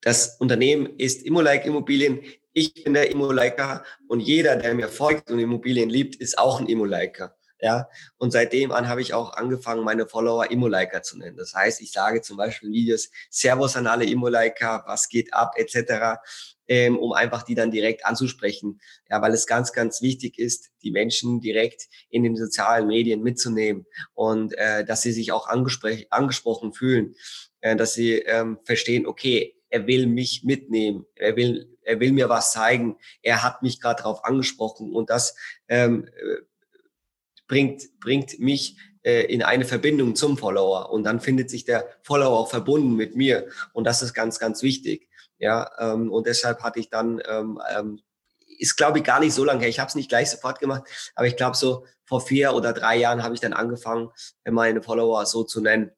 das 0.00 0.36
Unternehmen 0.38 0.98
ist 0.98 1.22
Immolike 1.22 1.68
Immobilien. 1.68 2.22
Ich 2.52 2.84
bin 2.84 2.94
der 2.94 3.10
Immoliker 3.10 3.84
und 4.06 4.20
jeder, 4.20 4.56
der 4.56 4.74
mir 4.74 4.88
folgt 4.88 5.30
und 5.30 5.38
Immobilien 5.38 5.88
liebt, 5.88 6.16
ist 6.16 6.38
auch 6.38 6.60
ein 6.60 6.66
Immoliker. 6.66 7.36
Ja, 7.60 7.88
und 8.18 8.32
seitdem 8.32 8.72
an 8.72 8.88
habe 8.88 9.00
ich 9.00 9.14
auch 9.14 9.32
angefangen, 9.34 9.84
meine 9.84 10.06
Follower 10.06 10.50
Immoliker 10.50 11.02
zu 11.02 11.18
nennen. 11.18 11.36
Das 11.36 11.54
heißt, 11.54 11.80
ich 11.80 11.92
sage 11.92 12.20
zum 12.20 12.36
Beispiel 12.36 12.68
in 12.68 12.74
Videos 12.74 13.10
Servus 13.30 13.76
an 13.76 13.86
alle 13.86 14.04
Immoliker, 14.04 14.82
was 14.86 15.08
geht 15.08 15.32
ab, 15.32 15.54
etc. 15.56 16.20
ähm, 16.66 16.98
um 16.98 17.12
einfach 17.12 17.42
die 17.42 17.54
dann 17.54 17.70
direkt 17.70 18.04
anzusprechen. 18.04 18.80
Ja, 19.08 19.22
weil 19.22 19.32
es 19.32 19.46
ganz, 19.46 19.72
ganz 19.72 20.02
wichtig 20.02 20.38
ist, 20.38 20.70
die 20.82 20.90
Menschen 20.90 21.40
direkt 21.40 21.88
in 22.10 22.24
den 22.24 22.36
sozialen 22.36 22.88
Medien 22.88 23.22
mitzunehmen 23.22 23.86
und 24.14 24.52
äh, 24.58 24.84
dass 24.84 25.02
sie 25.02 25.12
sich 25.12 25.32
auch 25.32 25.46
angesprochen 25.48 26.72
fühlen, 26.72 27.14
äh, 27.60 27.76
dass 27.76 27.94
sie 27.94 28.18
ähm, 28.18 28.58
verstehen, 28.64 29.06
okay, 29.06 29.54
er 29.70 29.86
will 29.86 30.06
mich 30.06 30.44
mitnehmen, 30.44 31.06
er 31.16 31.34
will, 31.36 31.76
er 31.82 31.98
will 31.98 32.12
mir 32.12 32.28
was 32.28 32.52
zeigen, 32.52 32.96
er 33.22 33.42
hat 33.42 33.62
mich 33.62 33.80
gerade 33.80 34.02
darauf 34.02 34.24
angesprochen 34.24 34.92
und 34.92 35.10
das 35.10 35.34
ähm, 35.68 36.06
äh, 36.06 36.42
bringt, 37.46 38.00
bringt 38.00 38.38
mich 38.38 38.76
äh, 39.02 39.24
in 39.26 39.42
eine 39.42 39.64
Verbindung 39.64 40.16
zum 40.16 40.38
Follower 40.38 40.90
und 40.90 41.04
dann 41.04 41.20
findet 41.20 41.50
sich 41.50 41.64
der 41.64 41.86
Follower 42.02 42.38
auch 42.38 42.50
verbunden 42.50 42.96
mit 42.96 43.16
mir 43.16 43.48
und 43.72 43.84
das 43.84 44.02
ist 44.02 44.14
ganz, 44.14 44.38
ganz 44.38 44.62
wichtig. 44.62 45.08
Ja, 45.38 45.70
ähm, 45.78 46.10
und 46.10 46.26
deshalb 46.26 46.62
hatte 46.62 46.80
ich 46.80 46.88
dann, 46.88 47.20
ähm, 47.28 47.60
ähm, 47.76 48.00
ist 48.58 48.76
glaube 48.76 48.98
ich 48.98 49.04
gar 49.04 49.20
nicht 49.20 49.34
so 49.34 49.44
lange 49.44 49.60
her, 49.60 49.68
ich 49.68 49.78
habe 49.78 49.88
es 49.88 49.94
nicht 49.94 50.08
gleich 50.08 50.30
sofort 50.30 50.58
gemacht, 50.58 50.84
aber 51.14 51.26
ich 51.26 51.36
glaube 51.36 51.56
so 51.56 51.84
vor 52.04 52.20
vier 52.20 52.54
oder 52.54 52.72
drei 52.72 52.96
Jahren 52.96 53.22
habe 53.22 53.34
ich 53.34 53.40
dann 53.40 53.52
angefangen, 53.52 54.10
meine 54.48 54.82
Follower 54.82 55.26
so 55.26 55.44
zu 55.44 55.60
nennen. 55.60 55.90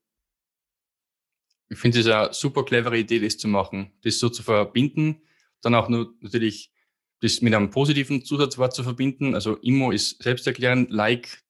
Ich 1.69 1.79
finde 1.79 2.01
es 2.01 2.07
eine 2.07 2.33
super 2.33 2.65
clevere 2.65 2.97
Idee, 2.97 3.19
das 3.19 3.39
zu 3.39 3.49
machen, 3.49 3.93
das 4.03 4.19
so 4.19 4.29
zu 4.29 4.43
verbinden, 4.43 5.23
dann 5.63 5.75
auch 5.75 5.89
nur 5.89 6.15
natürlich 6.21 6.73
das 7.21 7.41
mit 7.41 7.55
einem 7.55 7.71
positiven 7.71 8.25
Zusatzwort 8.25 8.75
zu 8.75 8.83
verbinden. 8.83 9.35
Also 9.35 9.57
Immo 9.57 9.91
ist 9.91 10.23
selbsterklärend, 10.23 10.91
Like, 10.91 11.43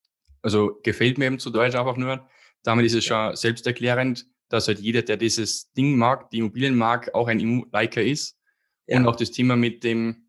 also 0.43 0.79
gefällt 0.83 1.19
mir 1.19 1.27
eben 1.27 1.39
zu 1.39 1.51
Deutsch 1.51 1.75
einfach 1.75 1.97
nur. 1.97 2.29
Damit 2.63 2.87
ist 2.87 2.95
es 2.95 3.05
schon 3.05 3.35
selbsterklärend 3.35 4.27
dass 4.49 4.69
halt 4.69 4.79
jeder, 4.81 5.03
der 5.03 5.17
dieses 5.17 5.73
Ding 5.73 5.97
mag, 5.97 6.31
die 6.31 6.39
Immobilien 6.39 6.77
mag, 6.77 7.15
auch 7.15 7.29
ein 7.29 7.67
Liker 7.73 8.03
ist. 8.03 8.39
Ja. 8.87 8.99
Und 8.99 9.07
auch 9.07 9.17
das 9.17 9.31
Thema 9.31 9.57
mit 9.57 9.83
dem, 9.83 10.29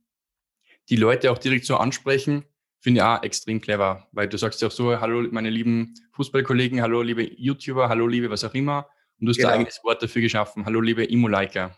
die 0.90 0.96
Leute 0.96 1.32
auch 1.32 1.38
direkt 1.38 1.66
so 1.66 1.78
ansprechen, 1.78 2.44
finde 2.80 3.00
ich 3.00 3.04
auch 3.04 3.24
extrem 3.24 3.62
clever, 3.62 4.08
weil 4.12 4.28
du 4.28 4.38
sagst 4.38 4.62
ja 4.62 4.68
auch 4.68 4.72
so, 4.72 5.00
hallo 5.00 5.28
meine 5.32 5.50
lieben 5.50 5.94
Fußballkollegen, 6.14 6.82
hallo 6.82 7.02
liebe 7.02 7.24
YouTuber, 7.24 7.90
hallo 7.90 8.08
liebe 8.08 8.30
was 8.30 8.44
auch 8.44 8.54
immer. 8.54 8.90
Und 9.20 9.26
du 9.26 9.30
hast 9.32 9.38
genau. 9.38 9.50
ein 9.50 9.56
eigenes 9.56 9.84
Wort 9.84 10.02
dafür 10.02 10.22
geschaffen. 10.22 10.66
Hallo 10.66 10.80
liebe 10.80 11.04
Immo-Liker. 11.04 11.76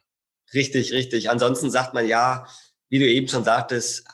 Richtig, 0.54 0.92
richtig. 0.92 1.30
Ansonsten 1.30 1.70
sagt 1.70 1.94
man 1.94 2.06
ja, 2.06 2.46
wie 2.90 3.00
du 3.00 3.06
eben 3.06 3.28
schon 3.28 3.44
sagtest, 3.44 4.06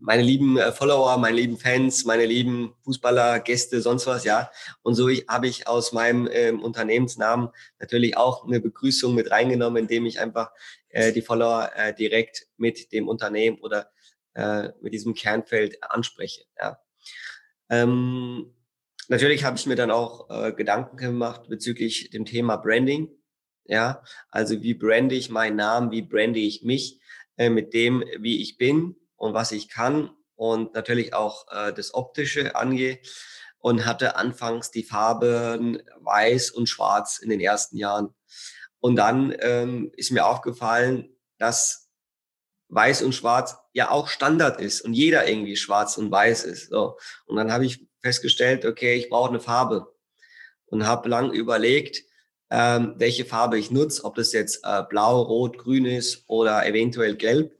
meine 0.00 0.22
lieben 0.22 0.56
äh, 0.56 0.72
Follower, 0.72 1.18
meine 1.18 1.36
lieben 1.36 1.58
Fans, 1.58 2.04
meine 2.04 2.24
lieben 2.24 2.74
Fußballer, 2.84 3.40
Gäste, 3.40 3.82
sonst 3.82 4.06
was, 4.06 4.24
ja. 4.24 4.50
Und 4.82 4.94
so 4.94 5.08
habe 5.28 5.46
ich 5.46 5.68
aus 5.68 5.92
meinem 5.92 6.28
ähm, 6.32 6.62
Unternehmensnamen 6.62 7.50
natürlich 7.78 8.16
auch 8.16 8.46
eine 8.46 8.60
Begrüßung 8.60 9.14
mit 9.14 9.30
reingenommen, 9.30 9.82
indem 9.82 10.06
ich 10.06 10.18
einfach 10.18 10.52
äh, 10.88 11.12
die 11.12 11.22
Follower 11.22 11.70
äh, 11.76 11.94
direkt 11.94 12.46
mit 12.56 12.92
dem 12.92 13.08
Unternehmen 13.08 13.58
oder 13.60 13.90
äh, 14.34 14.70
mit 14.80 14.94
diesem 14.94 15.14
Kernfeld 15.14 15.82
anspreche. 15.82 16.44
Ja. 16.58 16.80
Ähm, 17.68 18.54
natürlich 19.08 19.44
habe 19.44 19.58
ich 19.58 19.66
mir 19.66 19.76
dann 19.76 19.90
auch 19.90 20.30
äh, 20.30 20.52
Gedanken 20.52 20.96
gemacht 20.96 21.48
bezüglich 21.48 22.10
dem 22.10 22.24
Thema 22.24 22.56
Branding. 22.56 23.08
Ja, 23.66 24.02
also 24.30 24.62
wie 24.62 24.74
brande 24.74 25.14
ich 25.14 25.30
meinen 25.30 25.56
Namen, 25.56 25.92
wie 25.92 26.02
brande 26.02 26.40
ich 26.40 26.64
mich 26.64 26.99
äh, 27.40 27.48
mit 27.48 27.72
dem, 27.72 28.04
wie 28.18 28.42
ich 28.42 28.58
bin 28.58 28.96
und 29.16 29.32
was 29.32 29.50
ich 29.50 29.70
kann 29.70 30.10
und 30.34 30.74
natürlich 30.74 31.14
auch 31.14 31.46
äh, 31.50 31.72
das 31.72 31.94
Optische 31.94 32.54
angehe 32.54 33.00
und 33.58 33.86
hatte 33.86 34.16
anfangs 34.16 34.70
die 34.70 34.82
Farben 34.82 35.82
weiß 36.00 36.50
und 36.50 36.68
schwarz 36.68 37.18
in 37.18 37.30
den 37.30 37.40
ersten 37.40 37.78
Jahren. 37.78 38.14
Und 38.80 38.96
dann 38.96 39.34
ähm, 39.40 39.90
ist 39.96 40.10
mir 40.10 40.26
aufgefallen, 40.26 41.16
dass 41.38 41.88
weiß 42.68 43.00
und 43.00 43.14
schwarz 43.14 43.56
ja 43.72 43.90
auch 43.90 44.08
Standard 44.08 44.60
ist 44.60 44.82
und 44.82 44.92
jeder 44.92 45.26
irgendwie 45.26 45.56
schwarz 45.56 45.96
und 45.96 46.10
weiß 46.10 46.44
ist. 46.44 46.68
So. 46.68 46.98
Und 47.24 47.36
dann 47.36 47.52
habe 47.52 47.64
ich 47.64 47.86
festgestellt, 48.02 48.66
okay, 48.66 48.96
ich 48.96 49.08
brauche 49.08 49.30
eine 49.30 49.40
Farbe 49.40 49.90
und 50.66 50.86
habe 50.86 51.08
lang 51.08 51.32
überlegt, 51.32 52.02
ähm, 52.50 52.94
welche 52.96 53.24
Farbe 53.24 53.58
ich 53.58 53.70
nutze, 53.70 54.04
ob 54.04 54.16
das 54.16 54.32
jetzt 54.32 54.60
äh, 54.64 54.82
blau, 54.88 55.22
rot, 55.22 55.58
grün 55.58 55.86
ist 55.86 56.24
oder 56.26 56.66
eventuell 56.66 57.16
gelb. 57.16 57.56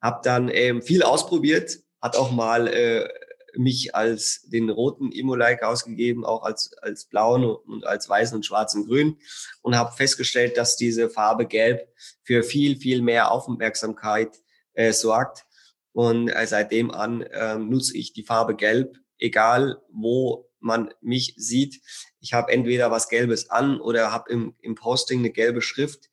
Habe 0.00 0.20
dann 0.24 0.48
ähm, 0.52 0.82
viel 0.82 1.02
ausprobiert, 1.02 1.78
hat 2.00 2.16
auch 2.16 2.30
mal 2.30 2.68
äh, 2.68 3.08
mich 3.56 3.94
als 3.94 4.42
den 4.46 4.70
roten 4.70 5.12
Immo-like 5.12 5.62
ausgegeben, 5.62 6.24
auch 6.24 6.42
als, 6.42 6.72
als 6.82 7.04
blauen 7.06 7.44
und 7.44 7.86
als 7.86 8.08
weißen 8.08 8.36
und 8.36 8.46
schwarzen 8.46 8.86
grün 8.86 9.18
und 9.62 9.76
habe 9.76 9.94
festgestellt, 9.94 10.56
dass 10.56 10.76
diese 10.76 11.08
Farbe 11.10 11.46
gelb 11.46 11.88
für 12.22 12.42
viel, 12.42 12.76
viel 12.76 13.02
mehr 13.02 13.30
Aufmerksamkeit 13.30 14.42
äh, 14.72 14.92
sorgt. 14.92 15.44
Und 15.92 16.28
äh, 16.28 16.46
seitdem 16.46 16.90
an 16.90 17.22
äh, 17.22 17.56
nutze 17.56 17.96
ich 17.96 18.12
die 18.12 18.24
Farbe 18.24 18.56
gelb, 18.56 18.96
egal 19.18 19.80
wo 19.90 20.50
man 20.58 20.92
mich 21.00 21.34
sieht. 21.36 21.80
Ich 22.24 22.32
habe 22.32 22.50
entweder 22.50 22.90
was 22.90 23.10
Gelbes 23.10 23.50
an 23.50 23.78
oder 23.78 24.10
habe 24.10 24.32
im, 24.32 24.54
im 24.62 24.74
Posting 24.74 25.18
eine 25.18 25.30
gelbe 25.30 25.60
Schrift 25.60 26.08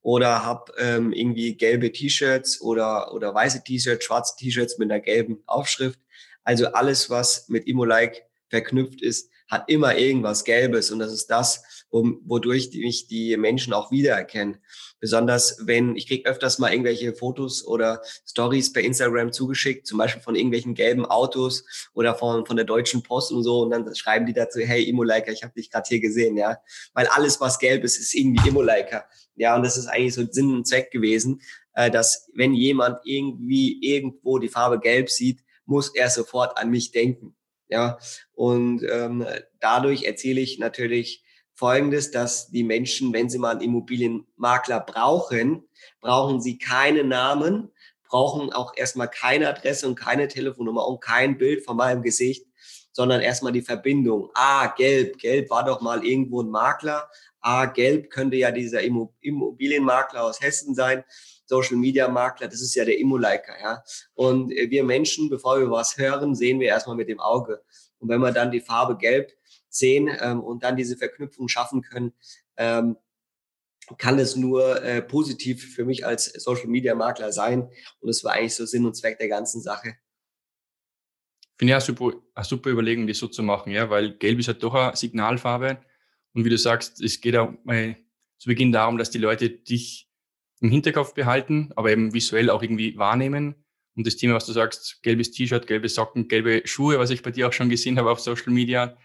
oder 0.00 0.44
habe 0.44 0.72
ähm, 0.76 1.12
irgendwie 1.12 1.56
gelbe 1.56 1.92
T-Shirts 1.92 2.60
oder, 2.60 3.14
oder 3.14 3.32
weiße 3.32 3.62
T-Shirts, 3.62 4.04
schwarze 4.04 4.34
T-Shirts 4.36 4.78
mit 4.78 4.90
einer 4.90 5.00
gelben 5.00 5.40
Aufschrift. 5.46 6.00
Also 6.42 6.66
alles, 6.72 7.10
was 7.10 7.48
mit 7.48 7.68
Immo-like 7.68 8.24
verknüpft 8.48 9.02
ist, 9.02 9.30
hat 9.46 9.68
immer 9.68 9.96
irgendwas 9.96 10.42
Gelbes 10.42 10.90
und 10.90 10.98
das 10.98 11.12
ist 11.12 11.28
das, 11.28 11.81
um, 11.92 12.22
wodurch 12.24 12.70
mich 12.72 13.06
die 13.06 13.36
Menschen 13.36 13.74
auch 13.74 13.90
wiedererkennen. 13.90 14.56
Besonders 14.98 15.58
wenn, 15.66 15.94
ich 15.94 16.08
krieg 16.08 16.26
öfters 16.26 16.58
mal 16.58 16.72
irgendwelche 16.72 17.12
Fotos 17.12 17.66
oder 17.66 18.00
Stories 18.26 18.72
per 18.72 18.82
Instagram 18.82 19.30
zugeschickt, 19.30 19.86
zum 19.86 19.98
Beispiel 19.98 20.22
von 20.22 20.34
irgendwelchen 20.34 20.74
gelben 20.74 21.04
Autos 21.04 21.64
oder 21.92 22.14
von, 22.14 22.46
von 22.46 22.56
der 22.56 22.64
Deutschen 22.64 23.02
Post 23.02 23.30
und 23.32 23.42
so 23.42 23.60
und 23.60 23.70
dann 23.70 23.94
schreiben 23.94 24.24
die 24.24 24.32
dazu, 24.32 24.60
hey 24.60 24.84
Immo-Liker, 24.84 25.32
ich 25.32 25.42
habe 25.42 25.52
dich 25.52 25.70
gerade 25.70 25.86
hier 25.86 26.00
gesehen, 26.00 26.38
ja. 26.38 26.56
Weil 26.94 27.08
alles, 27.08 27.40
was 27.42 27.58
gelb 27.58 27.84
ist, 27.84 27.98
ist 27.98 28.14
irgendwie 28.14 28.48
Immo-Liker. 28.48 29.04
Ja, 29.36 29.54
und 29.54 29.62
das 29.62 29.76
ist 29.76 29.86
eigentlich 29.86 30.14
so 30.14 30.24
Sinn 30.30 30.54
und 30.54 30.66
Zweck 30.66 30.90
gewesen, 30.90 31.42
äh, 31.74 31.90
dass 31.90 32.30
wenn 32.34 32.54
jemand 32.54 33.00
irgendwie 33.04 33.78
irgendwo 33.82 34.38
die 34.38 34.48
Farbe 34.48 34.80
gelb 34.80 35.10
sieht, 35.10 35.40
muss 35.66 35.94
er 35.94 36.08
sofort 36.08 36.56
an 36.56 36.70
mich 36.70 36.90
denken. 36.90 37.36
Ja, 37.68 37.98
und 38.32 38.82
ähm, 38.90 39.26
dadurch 39.60 40.04
erzähle 40.04 40.40
ich 40.40 40.58
natürlich 40.58 41.22
Folgendes, 41.54 42.10
dass 42.10 42.48
die 42.48 42.64
Menschen, 42.64 43.12
wenn 43.12 43.28
sie 43.28 43.38
mal 43.38 43.50
einen 43.50 43.60
Immobilienmakler 43.60 44.80
brauchen, 44.80 45.64
brauchen 46.00 46.40
sie 46.40 46.58
keine 46.58 47.04
Namen, 47.04 47.70
brauchen 48.08 48.52
auch 48.52 48.72
erstmal 48.76 49.08
keine 49.08 49.48
Adresse 49.48 49.86
und 49.86 49.94
keine 49.94 50.28
Telefonnummer 50.28 50.86
und 50.86 51.00
kein 51.00 51.38
Bild 51.38 51.64
von 51.64 51.76
meinem 51.76 52.02
Gesicht, 52.02 52.46
sondern 52.92 53.20
erstmal 53.20 53.52
die 53.52 53.62
Verbindung. 53.62 54.30
Ah, 54.34 54.68
gelb, 54.76 55.18
gelb 55.18 55.50
war 55.50 55.64
doch 55.64 55.80
mal 55.80 56.04
irgendwo 56.04 56.42
ein 56.42 56.50
Makler. 56.50 57.08
Ah, 57.40 57.66
gelb 57.66 58.10
könnte 58.10 58.36
ja 58.36 58.50
dieser 58.50 58.82
Immobilienmakler 58.82 60.24
aus 60.24 60.40
Hessen 60.40 60.74
sein. 60.74 61.04
Social 61.46 61.76
Media 61.76 62.08
Makler, 62.08 62.48
das 62.48 62.60
ist 62.60 62.74
ja 62.74 62.84
der 62.84 62.98
Immoliker, 62.98 63.54
ja. 63.60 63.82
Und 64.14 64.52
äh, 64.52 64.70
wir 64.70 64.84
Menschen, 64.84 65.28
bevor 65.28 65.58
wir 65.58 65.70
was 65.70 65.96
hören, 65.96 66.34
sehen 66.34 66.60
wir 66.60 66.68
erstmal 66.68 66.96
mit 66.96 67.08
dem 67.08 67.20
Auge. 67.20 67.62
Und 67.98 68.08
wenn 68.08 68.20
wir 68.20 68.32
dann 68.32 68.50
die 68.50 68.60
Farbe 68.60 68.96
Gelb 68.96 69.32
sehen 69.72 70.08
ähm, 70.20 70.40
und 70.40 70.62
dann 70.62 70.76
diese 70.76 70.96
Verknüpfung 70.96 71.48
schaffen 71.48 71.82
können, 71.82 72.12
ähm, 72.56 72.96
kann 73.98 74.18
es 74.18 74.36
nur 74.36 74.82
äh, 74.82 75.02
positiv 75.02 75.74
für 75.74 75.84
mich 75.84 76.06
als 76.06 76.26
Social 76.26 76.68
Media 76.68 76.94
Makler 76.94 77.32
sein. 77.32 77.62
Und 78.00 78.08
das 78.08 78.22
war 78.24 78.32
eigentlich 78.32 78.54
so 78.54 78.64
Sinn 78.64 78.86
und 78.86 78.94
Zweck 78.94 79.18
der 79.18 79.28
ganzen 79.28 79.60
Sache. 79.60 79.96
Finde 81.58 81.72
ich 81.72 81.76
auch 81.76 81.80
super, 81.80 82.12
eine 82.34 82.44
super 82.44 82.70
Überlegung, 82.70 83.06
das 83.06 83.18
so 83.18 83.28
zu 83.28 83.42
machen, 83.42 83.72
ja, 83.72 83.90
weil 83.90 84.16
Gelb 84.18 84.38
ist 84.38 84.48
halt 84.48 84.62
doch 84.62 84.74
eine 84.74 84.96
Signalfarbe. 84.96 85.80
Und 86.32 86.44
wie 86.44 86.50
du 86.50 86.58
sagst, 86.58 87.00
es 87.02 87.20
geht 87.20 87.36
auch 87.36 87.52
mal 87.64 87.96
zu 88.38 88.48
Beginn 88.48 88.72
darum, 88.72 88.98
dass 88.98 89.10
die 89.10 89.18
Leute 89.18 89.50
dich 89.50 90.08
im 90.60 90.70
Hinterkopf 90.70 91.14
behalten, 91.14 91.70
aber 91.76 91.90
eben 91.90 92.14
visuell 92.14 92.50
auch 92.50 92.62
irgendwie 92.62 92.96
wahrnehmen. 92.96 93.56
Und 93.94 94.06
das 94.06 94.16
Thema, 94.16 94.34
was 94.34 94.46
du 94.46 94.52
sagst, 94.52 95.02
gelbes 95.02 95.32
T-Shirt, 95.32 95.66
gelbe 95.66 95.88
Socken, 95.88 96.28
gelbe 96.28 96.62
Schuhe, 96.64 96.98
was 96.98 97.10
ich 97.10 97.22
bei 97.22 97.30
dir 97.30 97.48
auch 97.48 97.52
schon 97.52 97.68
gesehen 97.68 97.98
habe 97.98 98.10
auf 98.10 98.20
Social 98.20 98.52
Media. 98.52 98.96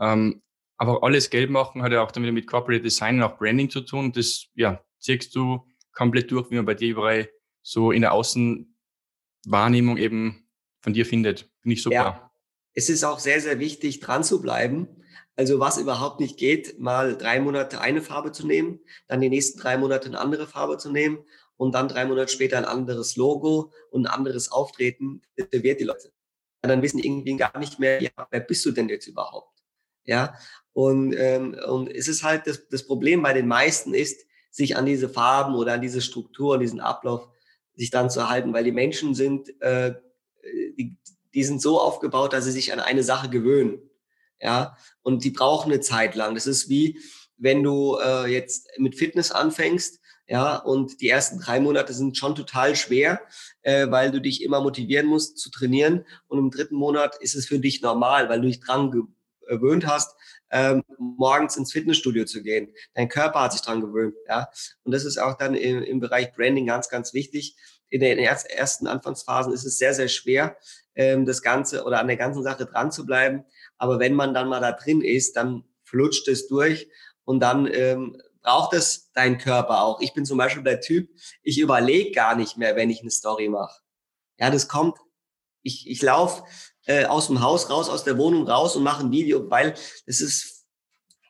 Ähm, 0.00 0.42
aber 0.76 1.02
alles 1.02 1.28
gelb 1.30 1.50
machen 1.50 1.82
hat 1.82 1.92
ja 1.92 2.02
auch 2.02 2.10
damit 2.10 2.32
mit 2.32 2.46
Corporate 2.46 2.82
Design 2.82 3.16
und 3.16 3.22
auch 3.22 3.36
Branding 3.36 3.68
zu 3.68 3.82
tun. 3.82 4.12
Das 4.12 4.46
ja, 4.54 4.82
ziehst 4.98 5.34
du 5.36 5.66
komplett 5.92 6.30
durch, 6.30 6.50
wie 6.50 6.56
man 6.56 6.64
bei 6.64 6.74
dir 6.74 6.88
überall 6.88 7.28
so 7.62 7.92
in 7.92 8.00
der 8.00 8.12
Außenwahrnehmung 8.12 9.98
eben 9.98 10.48
von 10.80 10.94
dir 10.94 11.04
findet. 11.04 11.50
Finde 11.60 11.74
ich 11.74 11.82
super. 11.82 11.94
Ja. 11.94 12.30
Es 12.72 12.88
ist 12.88 13.04
auch 13.04 13.18
sehr, 13.18 13.40
sehr 13.40 13.58
wichtig, 13.58 14.00
dran 14.00 14.24
zu 14.24 14.40
bleiben 14.40 14.88
also 15.40 15.58
was 15.58 15.78
überhaupt 15.78 16.20
nicht 16.20 16.36
geht, 16.36 16.78
mal 16.78 17.16
drei 17.16 17.40
Monate 17.40 17.80
eine 17.80 18.02
Farbe 18.02 18.30
zu 18.30 18.46
nehmen, 18.46 18.80
dann 19.08 19.22
die 19.22 19.30
nächsten 19.30 19.58
drei 19.58 19.78
Monate 19.78 20.08
eine 20.08 20.18
andere 20.18 20.46
Farbe 20.46 20.76
zu 20.76 20.92
nehmen 20.92 21.24
und 21.56 21.74
dann 21.74 21.88
drei 21.88 22.04
Monate 22.04 22.30
später 22.30 22.58
ein 22.58 22.66
anderes 22.66 23.16
Logo 23.16 23.72
und 23.90 24.06
ein 24.06 24.12
anderes 24.12 24.52
Auftreten, 24.52 25.22
das 25.36 25.48
verwirrt 25.48 25.80
die 25.80 25.84
Leute. 25.84 26.12
dann 26.60 26.82
wissen 26.82 26.98
irgendwie 26.98 27.36
gar 27.36 27.58
nicht 27.58 27.78
mehr, 27.78 28.02
ja, 28.02 28.10
wer 28.30 28.40
bist 28.40 28.66
du 28.66 28.70
denn 28.70 28.90
jetzt 28.90 29.06
überhaupt? 29.06 29.59
Ja, 30.04 30.34
und, 30.72 31.12
ähm, 31.12 31.56
und 31.68 31.88
es 31.88 32.08
ist 32.08 32.22
halt 32.22 32.46
das, 32.46 32.68
das 32.68 32.86
Problem 32.86 33.22
bei 33.22 33.32
den 33.32 33.46
meisten 33.46 33.94
ist, 33.94 34.24
sich 34.50 34.76
an 34.76 34.86
diese 34.86 35.08
Farben 35.08 35.54
oder 35.54 35.74
an 35.74 35.80
diese 35.80 36.00
Struktur, 36.00 36.54
an 36.54 36.60
diesen 36.60 36.80
Ablauf 36.80 37.28
sich 37.76 37.90
dann 37.90 38.10
zu 38.10 38.28
halten, 38.28 38.52
weil 38.52 38.64
die 38.64 38.72
Menschen 38.72 39.14
sind, 39.14 39.48
äh, 39.60 39.94
die, 40.76 40.96
die 41.34 41.44
sind 41.44 41.62
so 41.62 41.80
aufgebaut, 41.80 42.32
dass 42.32 42.44
sie 42.44 42.52
sich 42.52 42.72
an 42.72 42.80
eine 42.80 43.02
Sache 43.02 43.28
gewöhnen. 43.28 43.80
Ja, 44.40 44.76
und 45.02 45.24
die 45.24 45.30
brauchen 45.30 45.70
eine 45.70 45.80
Zeit 45.80 46.14
lang. 46.14 46.34
Das 46.34 46.46
ist 46.46 46.68
wie, 46.68 46.98
wenn 47.36 47.62
du 47.62 47.98
äh, 48.02 48.26
jetzt 48.26 48.68
mit 48.78 48.96
Fitness 48.96 49.32
anfängst, 49.32 50.00
ja, 50.26 50.56
und 50.56 51.00
die 51.00 51.08
ersten 51.08 51.40
drei 51.40 51.58
Monate 51.58 51.92
sind 51.92 52.16
schon 52.16 52.36
total 52.36 52.76
schwer, 52.76 53.20
äh, 53.62 53.90
weil 53.90 54.12
du 54.12 54.20
dich 54.20 54.42
immer 54.42 54.60
motivieren 54.60 55.06
musst 55.06 55.38
zu 55.38 55.50
trainieren. 55.50 56.06
Und 56.28 56.38
im 56.38 56.50
dritten 56.50 56.76
Monat 56.76 57.16
ist 57.20 57.34
es 57.34 57.46
für 57.46 57.58
dich 57.58 57.82
normal, 57.82 58.28
weil 58.28 58.40
du 58.40 58.46
dich 58.46 58.60
dran 58.60 58.92
gewöhnt 59.48 59.86
hast, 59.86 60.14
ähm, 60.50 60.82
morgens 60.98 61.56
ins 61.56 61.72
Fitnessstudio 61.72 62.24
zu 62.24 62.42
gehen. 62.42 62.74
Dein 62.94 63.08
Körper 63.08 63.40
hat 63.42 63.52
sich 63.52 63.62
dran 63.62 63.80
gewöhnt, 63.80 64.14
ja. 64.28 64.48
Und 64.82 64.92
das 64.92 65.04
ist 65.04 65.18
auch 65.18 65.36
dann 65.36 65.54
im, 65.54 65.82
im 65.82 66.00
Bereich 66.00 66.32
Branding 66.32 66.66
ganz, 66.66 66.88
ganz 66.88 67.14
wichtig. 67.14 67.56
In 67.88 68.00
den 68.00 68.18
ersten 68.18 68.86
Anfangsphasen 68.86 69.52
ist 69.52 69.64
es 69.64 69.78
sehr, 69.78 69.94
sehr 69.94 70.08
schwer, 70.08 70.56
ähm, 70.94 71.26
das 71.26 71.42
Ganze 71.42 71.84
oder 71.84 72.00
an 72.00 72.06
der 72.06 72.16
ganzen 72.16 72.42
Sache 72.42 72.66
dran 72.66 72.92
zu 72.92 73.04
bleiben. 73.04 73.44
Aber 73.78 73.98
wenn 73.98 74.14
man 74.14 74.34
dann 74.34 74.48
mal 74.48 74.60
da 74.60 74.72
drin 74.72 75.00
ist, 75.00 75.36
dann 75.36 75.64
flutscht 75.82 76.28
es 76.28 76.46
durch 76.46 76.88
und 77.24 77.40
dann 77.40 77.68
ähm, 77.72 78.20
braucht 78.42 78.74
es 78.74 79.10
dein 79.12 79.38
Körper 79.38 79.82
auch. 79.82 80.00
Ich 80.00 80.14
bin 80.14 80.24
zum 80.24 80.38
Beispiel 80.38 80.62
der 80.62 80.80
Typ, 80.80 81.10
ich 81.42 81.58
überlege 81.58 82.12
gar 82.12 82.36
nicht 82.36 82.56
mehr, 82.56 82.76
wenn 82.76 82.90
ich 82.90 83.00
eine 83.00 83.10
Story 83.10 83.48
mache. 83.48 83.80
Ja, 84.38 84.50
das 84.50 84.68
kommt, 84.68 84.98
ich, 85.62 85.88
ich 85.88 86.00
laufe 86.02 86.44
äh, 86.86 87.04
aus 87.04 87.28
dem 87.28 87.40
Haus 87.40 87.70
raus, 87.70 87.88
aus 87.88 88.04
der 88.04 88.18
Wohnung 88.18 88.48
raus 88.48 88.76
und 88.76 88.82
mache 88.82 89.04
ein 89.04 89.12
Video, 89.12 89.50
weil 89.50 89.74
das 90.06 90.20
ist, 90.20 90.66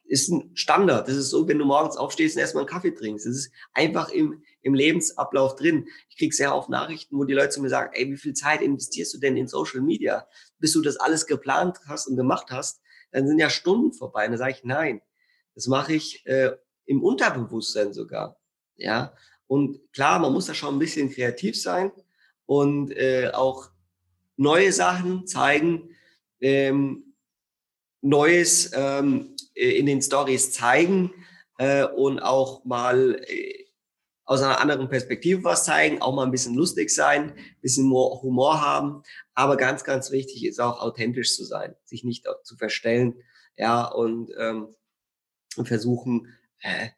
ist 0.04 0.28
ein 0.28 0.50
Standard. 0.54 1.08
Das 1.08 1.16
ist 1.16 1.30
so, 1.30 1.46
wenn 1.46 1.58
du 1.58 1.64
morgens 1.64 1.96
aufstehst 1.96 2.36
und 2.36 2.40
erstmal 2.40 2.62
einen 2.62 2.70
Kaffee 2.70 2.92
trinkst. 2.92 3.26
Das 3.26 3.34
ist 3.34 3.52
einfach 3.72 4.10
im, 4.10 4.42
im 4.62 4.74
Lebensablauf 4.74 5.56
drin. 5.56 5.86
Ich 6.08 6.18
kriege 6.18 6.34
sehr 6.34 6.54
oft 6.54 6.68
Nachrichten, 6.68 7.16
wo 7.16 7.24
die 7.24 7.34
Leute 7.34 7.50
zu 7.50 7.62
mir 7.62 7.68
sagen, 7.68 7.90
ey, 7.94 8.10
wie 8.10 8.16
viel 8.16 8.34
Zeit 8.34 8.62
investierst 8.62 9.14
du 9.14 9.18
denn 9.18 9.36
in 9.36 9.48
Social 9.48 9.80
Media? 9.80 10.26
Bis 10.58 10.72
du 10.72 10.82
das 10.82 10.96
alles 10.96 11.26
geplant 11.26 11.78
hast 11.86 12.06
und 12.06 12.16
gemacht 12.16 12.46
hast, 12.50 12.80
dann 13.12 13.26
sind 13.26 13.38
ja 13.38 13.50
Stunden 13.50 13.92
vorbei. 13.92 14.24
Und 14.24 14.32
dann 14.32 14.38
sage 14.38 14.52
ich, 14.52 14.64
nein, 14.64 15.00
das 15.54 15.66
mache 15.66 15.94
ich 15.94 16.24
äh, 16.26 16.52
im 16.86 17.02
Unterbewusstsein 17.02 17.92
sogar. 17.92 18.36
Ja, 18.76 19.14
und 19.46 19.80
klar, 19.92 20.18
man 20.20 20.32
muss 20.32 20.46
da 20.46 20.54
schon 20.54 20.74
ein 20.74 20.78
bisschen 20.78 21.10
kreativ 21.10 21.60
sein 21.60 21.92
und 22.46 22.92
äh, 22.92 23.30
auch 23.32 23.70
neue 24.40 24.72
Sachen 24.72 25.26
zeigen, 25.26 25.90
ähm, 26.40 27.14
Neues 28.02 28.70
ähm, 28.74 29.36
in 29.54 29.84
den 29.84 30.00
Stories 30.00 30.52
zeigen 30.52 31.12
äh, 31.58 31.84
und 31.84 32.20
auch 32.20 32.64
mal 32.64 33.22
äh, 33.26 33.66
aus 34.24 34.40
einer 34.40 34.58
anderen 34.60 34.88
Perspektive 34.88 35.44
was 35.44 35.64
zeigen, 35.64 36.00
auch 36.00 36.14
mal 36.14 36.24
ein 36.24 36.30
bisschen 36.30 36.54
lustig 36.54 36.88
sein, 36.90 37.32
ein 37.32 37.60
bisschen 37.60 37.90
Humor 37.90 38.62
haben. 38.62 39.02
Aber 39.34 39.58
ganz, 39.58 39.84
ganz 39.84 40.10
wichtig 40.10 40.46
ist 40.46 40.60
auch 40.60 40.80
authentisch 40.80 41.36
zu 41.36 41.44
sein, 41.44 41.74
sich 41.84 42.04
nicht 42.04 42.26
zu 42.44 42.56
verstellen, 42.56 43.22
ja, 43.58 43.84
und, 43.84 44.30
ähm, 44.38 44.74
versuchen, 45.64 46.32
äh, 46.60 46.88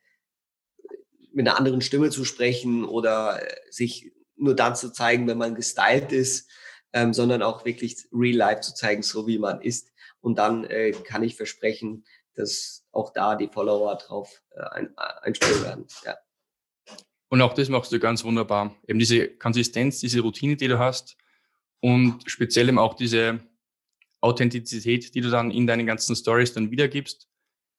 mit 1.32 1.49
einer 1.49 1.58
anderen 1.58 1.80
Stimme 1.80 2.11
zu 2.11 2.25
sprechen 2.25 2.84
oder 2.84 3.42
äh, 3.42 3.56
sich 3.70 4.12
nur 4.37 4.54
dann 4.54 4.76
zu 4.76 4.92
zeigen, 4.92 5.26
wenn 5.26 5.38
man 5.38 5.56
gestylt 5.56 6.12
ist, 6.12 6.49
ähm, 6.92 7.12
sondern 7.12 7.42
auch 7.42 7.64
wirklich 7.64 7.96
real 8.12 8.37
life 8.37 8.61
zu 8.61 8.75
zeigen, 8.75 9.02
so 9.02 9.26
wie 9.26 9.38
man 9.38 9.61
ist. 9.61 9.92
Und 10.20 10.38
dann 10.38 10.64
äh, 10.64 10.92
kann 10.92 11.22
ich 11.22 11.37
versprechen, 11.37 12.04
dass 12.34 12.84
auch 12.92 13.12
da 13.12 13.37
die 13.37 13.49
Follower 13.49 13.96
drauf 13.96 14.42
äh, 14.50 14.62
ein, 14.62 14.96
einspielen 14.96 15.62
werden. 15.62 15.87
Ja. 16.04 16.16
Und 17.28 17.40
auch 17.40 17.54
das 17.54 17.68
machst 17.68 17.92
du 17.92 17.99
ganz 17.99 18.25
wunderbar. 18.25 18.76
Eben 18.87 18.99
diese 18.99 19.28
Konsistenz, 19.28 20.00
diese 20.00 20.20
Routine, 20.20 20.56
die 20.56 20.68
du 20.68 20.78
hast 20.78 21.16
und 21.80 22.22
speziell 22.26 22.68
eben 22.68 22.78
auch 22.78 22.94
diese 22.94 23.40
Authentizität, 24.20 25.14
die 25.14 25.20
du 25.20 25.30
dann 25.30 25.50
in 25.50 25.66
deinen 25.66 25.87
ganzen 25.87 26.14
Stories 26.14 26.52
dann 26.52 26.70
wiedergibst. 26.70 27.28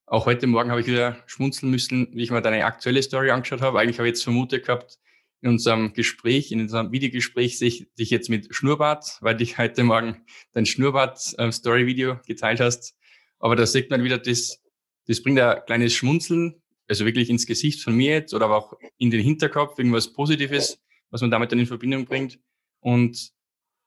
Auch 0.06 0.26
heute 0.26 0.48
Morgen 0.48 0.72
habe 0.72 0.82
ich 0.82 0.88
wieder 0.88 1.18
schmunzeln 1.26 1.72
müssen, 1.72 2.10
wie 2.14 2.24
ich 2.24 2.32
mir 2.32 2.42
deine 2.42 2.66
aktuelle 2.66 3.02
Story 3.02 3.32
angeschaut 3.32 3.62
habe. 3.62 3.80
Eigentlich 3.80 4.00
habe 4.00 4.08
ich 4.08 4.16
jetzt 4.16 4.24
vermutet 4.24 4.66
gehabt, 4.66 5.00
in 5.44 5.50
unserem 5.50 5.94
Gespräch, 5.94 6.54
in 6.54 6.62
unserem 6.62 6.94
Videogespräch, 6.94 7.58
sehe 7.58 7.68
ich 7.68 7.88
dich 8.00 8.10
jetzt 8.10 8.30
mit 8.30 8.56
Schnurrbart, 8.56 9.18
weil 9.20 9.36
dich 9.36 9.58
heute 9.58 9.84
Morgen 9.84 10.26
dein 10.54 10.66
Schnurrbart-Story-Video 10.66 12.18
geteilt 12.26 12.62
hast. 12.62 12.96
Aber 13.40 13.58
da 13.58 13.66
sieht 13.66 13.90
man 13.90 14.06
wieder, 14.06 14.18
das, 14.18 14.62
das 15.06 15.22
bringt 15.22 15.40
ein 15.40 15.62
kleines 15.66 15.94
Schmunzeln, 15.94 16.62
also 16.88 17.06
wirklich 17.06 17.30
ins 17.30 17.46
Gesicht 17.46 17.84
von 17.84 17.94
mir 17.94 18.14
jetzt 18.14 18.34
oder 18.34 18.46
aber 18.46 18.56
auch 18.56 18.74
in 18.98 19.12
den 19.12 19.20
Hinterkopf, 19.20 19.78
irgendwas 19.78 20.14
Positives, 20.14 20.80
was 21.10 21.20
man 21.20 21.30
damit 21.30 21.52
dann 21.52 21.60
in 21.60 21.66
Verbindung 21.66 22.06
bringt. 22.06 22.40
Und 22.80 23.34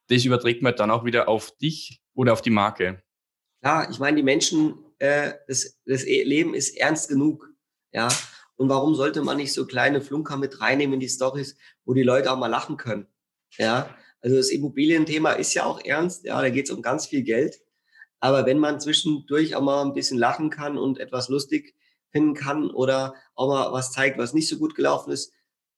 das 0.09 0.27
überträgt 0.27 0.61
man 0.61 0.77
dann 0.77 0.91
auch 0.91 1.07
wieder 1.07 1.27
auf 1.27 1.57
dich 1.57 2.03
oder 2.13 2.35
auf 2.35 2.43
die 2.43 2.51
Marke. 2.51 3.03
Ja, 3.65 3.91
ich 3.91 3.99
meine, 3.99 4.19
die 4.19 4.23
Menschen 4.23 4.75
äh, 4.99 5.33
das, 5.49 5.79
das 5.87 6.05
Leben 6.05 6.53
ist 6.53 6.77
ernst 6.77 7.09
genug. 7.09 7.49
Ja. 7.93 8.09
Und 8.57 8.69
warum 8.69 8.95
sollte 8.95 9.23
man 9.23 9.37
nicht 9.37 9.53
so 9.53 9.67
kleine 9.67 10.01
Flunker 10.01 10.37
mit 10.37 10.61
reinnehmen 10.61 10.95
in 10.95 11.01
die 11.01 11.09
Stories, 11.09 11.57
wo 11.85 11.95
die 11.95 12.03
Leute 12.03 12.33
auch 12.33 12.39
mal 12.39 12.47
lachen 12.47 12.77
können? 12.77 13.07
Ja. 13.59 13.95
Also 14.21 14.37
das 14.37 14.51
Immobilienthema 14.51 15.33
ist 15.33 15.55
ja 15.55 15.65
auch 15.65 15.81
ernst. 15.85 16.25
Ja, 16.25 16.41
da 16.41 16.49
geht 16.49 16.65
es 16.67 16.71
um 16.71 16.83
ganz 16.83 17.07
viel 17.07 17.23
Geld. 17.23 17.61
Aber 18.19 18.47
wenn 18.47 18.59
man 18.59 18.81
zwischendurch 18.81 19.55
auch 19.55 19.61
mal 19.61 19.83
ein 19.83 19.93
bisschen 19.93 20.19
lachen 20.19 20.51
kann 20.51 20.79
und 20.79 20.99
etwas 20.99 21.29
lustig 21.29 21.75
finden 22.11 22.35
kann 22.35 22.71
oder 22.71 23.15
auch 23.35 23.49
mal 23.49 23.73
was 23.73 23.93
zeigt, 23.93 24.19
was 24.19 24.33
nicht 24.33 24.49
so 24.49 24.57
gut 24.57 24.75
gelaufen 24.75 25.13
ist, 25.13 25.33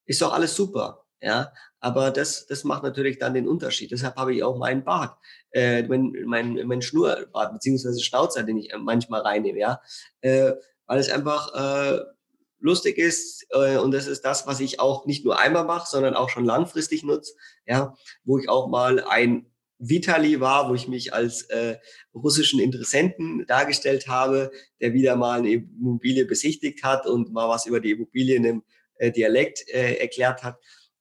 ist 0.06 0.22
doch 0.22 0.32
alles 0.32 0.54
super. 0.54 1.04
Ja, 1.20 1.52
aber 1.80 2.12
das, 2.12 2.46
das 2.46 2.62
macht 2.62 2.84
natürlich 2.84 3.18
dann 3.18 3.34
den 3.34 3.48
Unterschied. 3.48 3.90
Deshalb 3.90 4.16
habe 4.16 4.34
ich 4.34 4.44
auch 4.44 4.56
meinen 4.56 4.84
Bart, 4.84 5.18
äh, 5.50 5.82
mein, 5.82 6.12
mein, 6.26 6.54
mein 6.66 6.80
Schnurrbart 6.80 7.52
beziehungsweise 7.54 8.00
Schnauzer, 8.00 8.44
den 8.44 8.58
ich 8.58 8.72
manchmal 8.78 9.22
reinnehme, 9.22 9.58
ja, 9.58 9.80
äh, 10.20 10.52
weil 10.86 11.00
es 11.00 11.10
einfach 11.10 11.52
äh, 11.54 12.00
lustig 12.60 12.98
ist 12.98 13.46
äh, 13.50 13.76
und 13.78 13.92
das 13.92 14.06
ist 14.06 14.22
das, 14.22 14.46
was 14.46 14.60
ich 14.60 14.80
auch 14.80 15.06
nicht 15.06 15.24
nur 15.24 15.38
einmal 15.38 15.64
mache, 15.64 15.88
sondern 15.88 16.14
auch 16.14 16.28
schon 16.28 16.44
langfristig 16.44 17.02
nutze, 17.02 17.34
ja, 17.66 17.94
wo 18.24 18.38
ich 18.38 18.48
auch 18.48 18.68
mal 18.68 19.02
ein 19.04 19.46
Vitali 19.78 20.40
war, 20.40 20.68
wo 20.68 20.74
ich 20.74 20.88
mich 20.88 21.14
als 21.14 21.42
äh, 21.42 21.78
russischen 22.12 22.58
Interessenten 22.58 23.46
dargestellt 23.46 24.08
habe, 24.08 24.50
der 24.80 24.92
wieder 24.92 25.14
mal 25.16 25.38
eine 25.38 25.52
Immobilie 25.52 26.24
besichtigt 26.24 26.82
hat 26.82 27.06
und 27.06 27.32
mal 27.32 27.48
was 27.48 27.66
über 27.66 27.80
die 27.80 27.92
Immobilie 27.92 28.36
in 28.36 28.46
einem 28.46 28.62
äh, 28.96 29.12
Dialekt 29.12 29.68
äh, 29.68 29.94
erklärt 29.94 30.42
hat. 30.42 30.58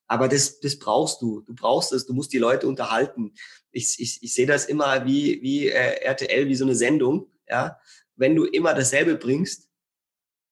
Aber 0.08 0.28
das, 0.28 0.60
das 0.60 0.80
brauchst 0.80 1.22
du. 1.22 1.42
Du 1.42 1.54
brauchst 1.56 1.92
es. 1.92 2.06
Du 2.06 2.14
musst 2.14 2.32
die 2.32 2.38
Leute 2.38 2.68
unterhalten. 2.68 3.34
Ich, 3.72 3.96
ich, 4.00 4.20
ich 4.22 4.34
sehe 4.34 4.46
das 4.46 4.66
immer 4.66 5.06
wie, 5.06 5.42
wie 5.42 5.68
äh, 5.68 6.04
RTL, 6.04 6.48
wie 6.48 6.56
so 6.56 6.64
eine 6.64 6.76
Sendung. 6.76 7.32
Ja, 7.50 7.78
wenn 8.16 8.36
du 8.36 8.46
immer 8.46 8.74
dasselbe 8.74 9.16
bringst, 9.16 9.67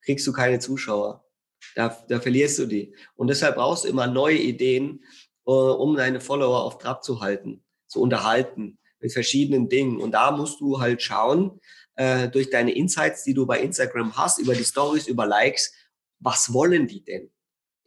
kriegst 0.05 0.25
du 0.27 0.31
keine 0.31 0.59
Zuschauer. 0.59 1.25
Da, 1.75 1.97
da 2.07 2.19
verlierst 2.19 2.59
du 2.59 2.67
die. 2.67 2.95
Und 3.15 3.27
deshalb 3.27 3.55
brauchst 3.55 3.83
du 3.83 3.89
immer 3.89 4.07
neue 4.07 4.37
Ideen, 4.37 5.03
äh, 5.45 5.51
um 5.51 5.95
deine 5.95 6.21
Follower 6.21 6.63
auf 6.63 6.77
Trab 6.77 7.03
zu 7.03 7.21
halten, 7.21 7.63
zu 7.87 8.01
unterhalten 8.01 8.77
mit 8.99 9.11
verschiedenen 9.11 9.67
Dingen. 9.67 9.99
Und 9.99 10.11
da 10.11 10.31
musst 10.31 10.61
du 10.61 10.79
halt 10.79 11.01
schauen, 11.01 11.59
äh, 11.95 12.29
durch 12.29 12.49
deine 12.49 12.73
Insights, 12.73 13.23
die 13.23 13.33
du 13.33 13.45
bei 13.45 13.59
Instagram 13.59 14.15
hast, 14.15 14.39
über 14.39 14.53
die 14.53 14.63
Stories, 14.63 15.07
über 15.07 15.25
Likes, 15.25 15.73
was 16.19 16.53
wollen 16.53 16.87
die 16.87 17.03
denn? 17.03 17.31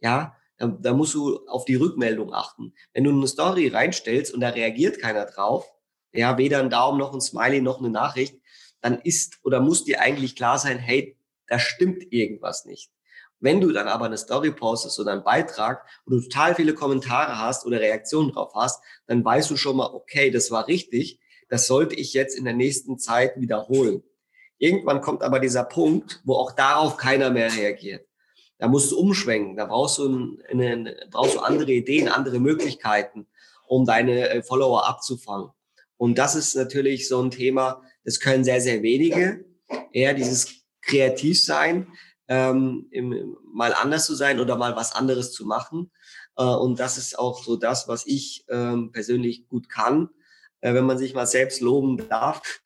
Ja, 0.01 0.35
da, 0.57 0.67
da 0.67 0.93
musst 0.93 1.13
du 1.13 1.45
auf 1.47 1.65
die 1.65 1.75
Rückmeldung 1.75 2.33
achten. 2.33 2.73
Wenn 2.93 3.03
du 3.03 3.11
eine 3.11 3.27
Story 3.27 3.67
reinstellst 3.69 4.33
und 4.33 4.41
da 4.41 4.49
reagiert 4.49 4.99
keiner 4.99 5.25
drauf, 5.25 5.65
ja, 6.11 6.37
weder 6.37 6.59
ein 6.59 6.69
Daumen 6.69 6.97
noch 6.97 7.13
ein 7.13 7.21
Smiley 7.21 7.61
noch 7.61 7.79
eine 7.79 7.89
Nachricht, 7.89 8.35
dann 8.81 8.99
ist 9.01 9.39
oder 9.43 9.59
muss 9.59 9.83
dir 9.83 10.01
eigentlich 10.01 10.35
klar 10.35 10.57
sein, 10.57 10.79
hey, 10.79 11.18
da 11.49 11.59
stimmt 11.59 12.11
irgendwas 12.11 12.65
nicht. 12.65 12.91
Wenn 13.39 13.61
du 13.61 13.71
dann 13.71 13.87
aber 13.87 14.05
eine 14.05 14.17
Story 14.17 14.51
postest 14.51 14.99
oder 14.99 15.13
einen 15.13 15.23
Beitrag, 15.23 15.85
wo 16.05 16.11
du 16.11 16.21
total 16.21 16.55
viele 16.55 16.73
Kommentare 16.73 17.39
hast 17.39 17.65
oder 17.65 17.79
Reaktionen 17.79 18.31
drauf 18.31 18.51
hast, 18.53 18.83
dann 19.07 19.23
weißt 19.23 19.49
du 19.49 19.55
schon 19.55 19.77
mal, 19.77 19.93
okay, 19.93 20.29
das 20.29 20.51
war 20.51 20.67
richtig, 20.67 21.19
das 21.47 21.67
sollte 21.67 21.95
ich 21.95 22.13
jetzt 22.13 22.37
in 22.37 22.43
der 22.43 22.53
nächsten 22.53 22.99
Zeit 22.99 23.39
wiederholen. 23.39 24.03
Irgendwann 24.57 24.99
kommt 24.99 25.23
aber 25.23 25.39
dieser 25.39 25.63
Punkt, 25.63 26.21
wo 26.25 26.35
auch 26.35 26.51
darauf 26.51 26.97
keiner 26.97 27.29
mehr 27.29 27.53
reagiert. 27.55 28.05
Da 28.57 28.67
musst 28.67 28.91
du 28.91 28.99
umschwenken, 28.99 29.55
da 29.55 29.65
brauchst 29.65 29.99
du, 29.99 30.37
eine, 30.49 30.97
brauchst 31.09 31.35
du 31.35 31.39
andere 31.39 31.71
Ideen, 31.71 32.09
andere 32.09 32.39
Möglichkeiten, 32.39 33.25
um 33.67 33.85
deine 33.85 34.29
äh, 34.29 34.43
Follower 34.43 34.85
abzufangen. 34.85 35.49
Und 35.95 36.17
das 36.17 36.35
ist 36.35 36.55
natürlich 36.55 37.07
so 37.07 37.21
ein 37.21 37.31
Thema, 37.31 37.81
das 38.03 38.19
können 38.19 38.43
sehr, 38.43 38.59
sehr 38.59 38.81
wenige. 38.81 39.45
Eher 39.93 40.13
dieses 40.13 40.58
kreativ 40.89 41.41
sein, 41.43 41.87
ähm, 42.27 42.87
mal 43.53 43.73
anders 43.73 44.05
zu 44.05 44.15
sein 44.15 44.39
oder 44.39 44.55
mal 44.55 44.75
was 44.75 44.93
anderes 44.93 45.31
zu 45.31 45.45
machen. 45.45 45.91
Äh, 46.37 46.43
und 46.43 46.79
das 46.79 46.97
ist 46.97 47.17
auch 47.17 47.43
so 47.43 47.55
das, 47.55 47.87
was 47.87 48.05
ich 48.05 48.45
ähm, 48.49 48.91
persönlich 48.91 49.47
gut 49.47 49.69
kann, 49.69 50.09
äh, 50.61 50.73
wenn 50.73 50.85
man 50.85 50.97
sich 50.97 51.13
mal 51.13 51.27
selbst 51.27 51.61
loben 51.61 52.09
darf. 52.09 52.61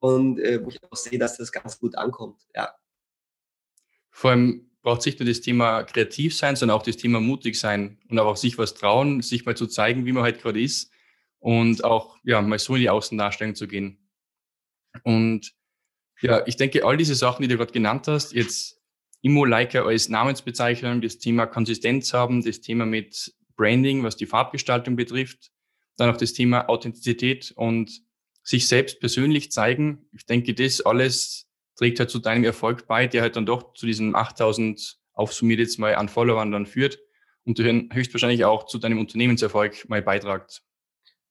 Und 0.00 0.38
äh, 0.38 0.62
wo 0.62 0.68
ich 0.68 0.82
auch 0.82 0.96
sehe, 0.96 1.18
dass 1.18 1.38
das 1.38 1.50
ganz 1.50 1.78
gut 1.78 1.96
ankommt. 1.96 2.42
Ja. 2.54 2.74
Vor 4.10 4.32
allem 4.32 4.70
braucht 4.82 5.00
sich 5.00 5.18
nur 5.18 5.26
das 5.26 5.40
Thema 5.40 5.82
kreativ 5.84 6.36
sein, 6.36 6.56
sondern 6.56 6.76
auch 6.76 6.82
das 6.82 6.98
Thema 6.98 7.20
mutig 7.20 7.58
sein 7.58 7.98
und 8.10 8.18
auch 8.18 8.36
sich 8.36 8.58
was 8.58 8.74
trauen, 8.74 9.22
sich 9.22 9.46
mal 9.46 9.56
zu 9.56 9.66
zeigen, 9.66 10.04
wie 10.04 10.12
man 10.12 10.22
halt 10.22 10.42
gerade 10.42 10.60
ist 10.60 10.92
und 11.38 11.84
auch 11.84 12.18
ja 12.22 12.42
mal 12.42 12.58
so 12.58 12.74
in 12.74 12.82
die 12.82 12.90
Außendarstellung 12.90 13.54
zu 13.54 13.66
gehen. 13.66 13.98
Und 15.04 15.54
ja, 16.20 16.46
ich 16.46 16.56
denke, 16.56 16.84
all 16.84 16.96
diese 16.96 17.14
Sachen, 17.14 17.42
die 17.42 17.48
du 17.48 17.56
gerade 17.56 17.72
genannt 17.72 18.08
hast, 18.08 18.32
jetzt 18.32 18.80
Immo-Liker 19.22 19.86
als 19.86 20.08
Namensbezeichnung, 20.08 21.00
das 21.00 21.18
Thema 21.18 21.46
Konsistenz 21.46 22.12
haben, 22.12 22.44
das 22.44 22.60
Thema 22.60 22.86
mit 22.86 23.34
Branding, 23.56 24.02
was 24.02 24.16
die 24.16 24.26
Farbgestaltung 24.26 24.96
betrifft, 24.96 25.50
dann 25.96 26.10
auch 26.10 26.16
das 26.16 26.32
Thema 26.32 26.68
Authentizität 26.68 27.52
und 27.56 28.02
sich 28.42 28.68
selbst 28.68 29.00
persönlich 29.00 29.50
zeigen. 29.50 30.06
Ich 30.12 30.26
denke, 30.26 30.54
das 30.54 30.80
alles 30.82 31.46
trägt 31.76 31.98
halt 31.98 32.10
zu 32.10 32.18
deinem 32.18 32.44
Erfolg 32.44 32.86
bei, 32.86 33.06
der 33.06 33.22
halt 33.22 33.36
dann 33.36 33.46
doch 33.46 33.72
zu 33.74 33.86
diesen 33.86 34.14
8000 34.14 34.98
aufsummiert 35.14 35.60
jetzt 35.60 35.78
mal 35.78 35.94
an 35.94 36.08
Followern 36.08 36.52
dann 36.52 36.66
führt 36.66 36.98
und 37.44 37.58
höchstwahrscheinlich 37.58 38.44
auch 38.44 38.66
zu 38.66 38.78
deinem 38.78 38.98
Unternehmenserfolg 38.98 39.88
mal 39.88 40.02
beitragt. 40.02 40.62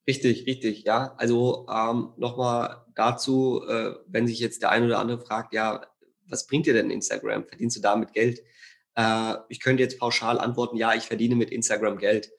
Richtig, 0.07 0.45
richtig, 0.47 0.83
ja. 0.83 1.13
Also 1.17 1.67
ähm, 1.69 2.13
nochmal 2.17 2.82
dazu, 2.95 3.63
äh, 3.67 3.93
wenn 4.07 4.27
sich 4.27 4.39
jetzt 4.39 4.61
der 4.61 4.69
eine 4.69 4.85
oder 4.85 4.99
andere 4.99 5.19
fragt, 5.19 5.53
ja, 5.53 5.85
was 6.27 6.47
bringt 6.47 6.65
dir 6.65 6.73
denn 6.73 6.89
Instagram? 6.89 7.45
Verdienst 7.45 7.77
du 7.77 7.81
damit 7.81 8.13
Geld? 8.13 8.41
Äh, 8.95 9.35
ich 9.49 9.59
könnte 9.59 9.83
jetzt 9.83 9.99
pauschal 9.99 10.39
antworten, 10.39 10.77
ja, 10.77 10.93
ich 10.93 11.03
verdiene 11.03 11.35
mit 11.35 11.51
Instagram 11.51 11.97
Geld. 11.97 12.31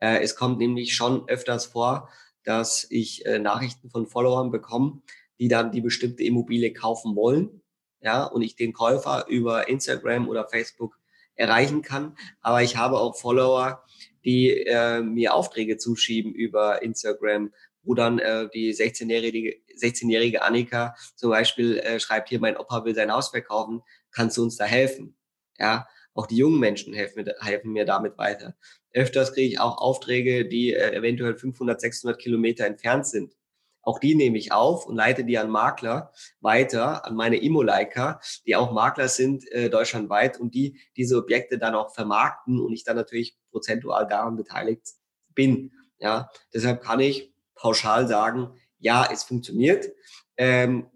Äh, 0.00 0.22
es 0.22 0.36
kommt 0.36 0.58
nämlich 0.58 0.94
schon 0.94 1.28
öfters 1.28 1.66
vor, 1.66 2.08
dass 2.44 2.86
ich 2.90 3.24
äh, 3.26 3.38
Nachrichten 3.38 3.90
von 3.90 4.06
Followern 4.06 4.50
bekomme, 4.50 5.02
die 5.38 5.48
dann 5.48 5.72
die 5.72 5.80
bestimmte 5.80 6.22
Immobilie 6.24 6.72
kaufen 6.72 7.16
wollen, 7.16 7.62
ja, 8.00 8.24
und 8.24 8.42
ich 8.42 8.56
den 8.56 8.72
Käufer 8.72 9.26
über 9.28 9.68
Instagram 9.68 10.28
oder 10.28 10.48
Facebook 10.48 10.98
erreichen 11.34 11.82
kann. 11.82 12.16
Aber 12.40 12.62
ich 12.62 12.76
habe 12.76 12.98
auch 12.98 13.16
Follower, 13.16 13.84
die 14.24 14.50
äh, 14.50 15.00
mir 15.00 15.34
Aufträge 15.34 15.76
zuschieben 15.78 16.32
über 16.32 16.82
Instagram, 16.82 17.52
wo 17.82 17.94
dann 17.94 18.18
äh, 18.18 18.48
die 18.54 18.72
16-jährige 18.74 19.56
16 19.74 20.36
Annika 20.40 20.94
zum 21.16 21.30
Beispiel 21.30 21.78
äh, 21.78 22.00
schreibt, 22.00 22.28
hier, 22.28 22.40
mein 22.40 22.56
Opa 22.56 22.84
will 22.84 22.94
sein 22.94 23.12
Haus 23.12 23.30
verkaufen, 23.30 23.82
kannst 24.10 24.36
du 24.36 24.42
uns 24.42 24.56
da 24.56 24.64
helfen? 24.64 25.16
Ja, 25.58 25.86
auch 26.14 26.26
die 26.26 26.36
jungen 26.36 26.60
Menschen 26.60 26.94
helfen 26.94 27.24
mir, 27.24 27.34
helfen 27.40 27.72
mir 27.72 27.84
damit 27.84 28.18
weiter. 28.18 28.54
Öfters 28.92 29.32
kriege 29.32 29.48
ich 29.48 29.60
auch 29.60 29.78
Aufträge, 29.78 30.46
die 30.46 30.72
äh, 30.72 30.94
eventuell 30.94 31.36
500, 31.36 31.80
600 31.80 32.18
Kilometer 32.20 32.66
entfernt 32.66 33.06
sind. 33.06 33.34
Auch 33.82 33.98
die 33.98 34.14
nehme 34.14 34.38
ich 34.38 34.52
auf 34.52 34.86
und 34.86 34.94
leite 34.94 35.24
die 35.24 35.38
an 35.38 35.50
Makler 35.50 36.12
weiter, 36.40 37.04
an 37.04 37.16
meine 37.16 37.36
Immo-Liker, 37.36 38.20
die 38.46 38.54
auch 38.54 38.72
Makler 38.72 39.08
sind 39.08 39.50
äh, 39.50 39.70
deutschlandweit 39.70 40.38
und 40.38 40.54
die 40.54 40.78
diese 40.96 41.16
Objekte 41.16 41.58
dann 41.58 41.74
auch 41.74 41.92
vermarkten 41.92 42.60
und 42.60 42.72
ich 42.72 42.84
dann 42.84 42.96
natürlich 42.96 43.36
prozentual 43.50 44.06
daran 44.06 44.36
beteiligt 44.36 44.86
bin. 45.34 45.72
Ja, 45.98 46.30
deshalb 46.54 46.82
kann 46.82 47.00
ich 47.00 47.31
pauschal 47.62 48.08
sagen, 48.08 48.50
ja, 48.80 49.08
es 49.10 49.22
funktioniert. 49.22 49.92
Ähm, 50.36 50.90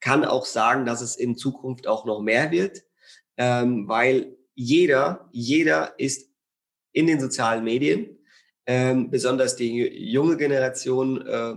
kann 0.00 0.24
auch 0.24 0.44
sagen, 0.44 0.86
dass 0.86 1.00
es 1.00 1.16
in 1.16 1.36
Zukunft 1.36 1.88
auch 1.88 2.04
noch 2.04 2.20
mehr 2.20 2.52
wird, 2.52 2.84
ähm, 3.36 3.88
weil 3.88 4.36
jeder, 4.54 5.28
jeder 5.32 5.98
ist 5.98 6.30
in 6.92 7.08
den 7.08 7.18
sozialen 7.18 7.64
Medien, 7.64 8.16
ähm, 8.66 9.10
besonders 9.10 9.56
die 9.56 9.88
junge 10.12 10.36
Generation, 10.36 11.26
äh, 11.26 11.56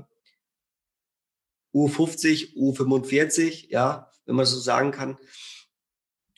U50, 1.75 2.55
U45, 2.55 3.69
ja, 3.69 4.11
wenn 4.25 4.35
man 4.35 4.47
so 4.47 4.59
sagen 4.59 4.91
kann. 4.91 5.19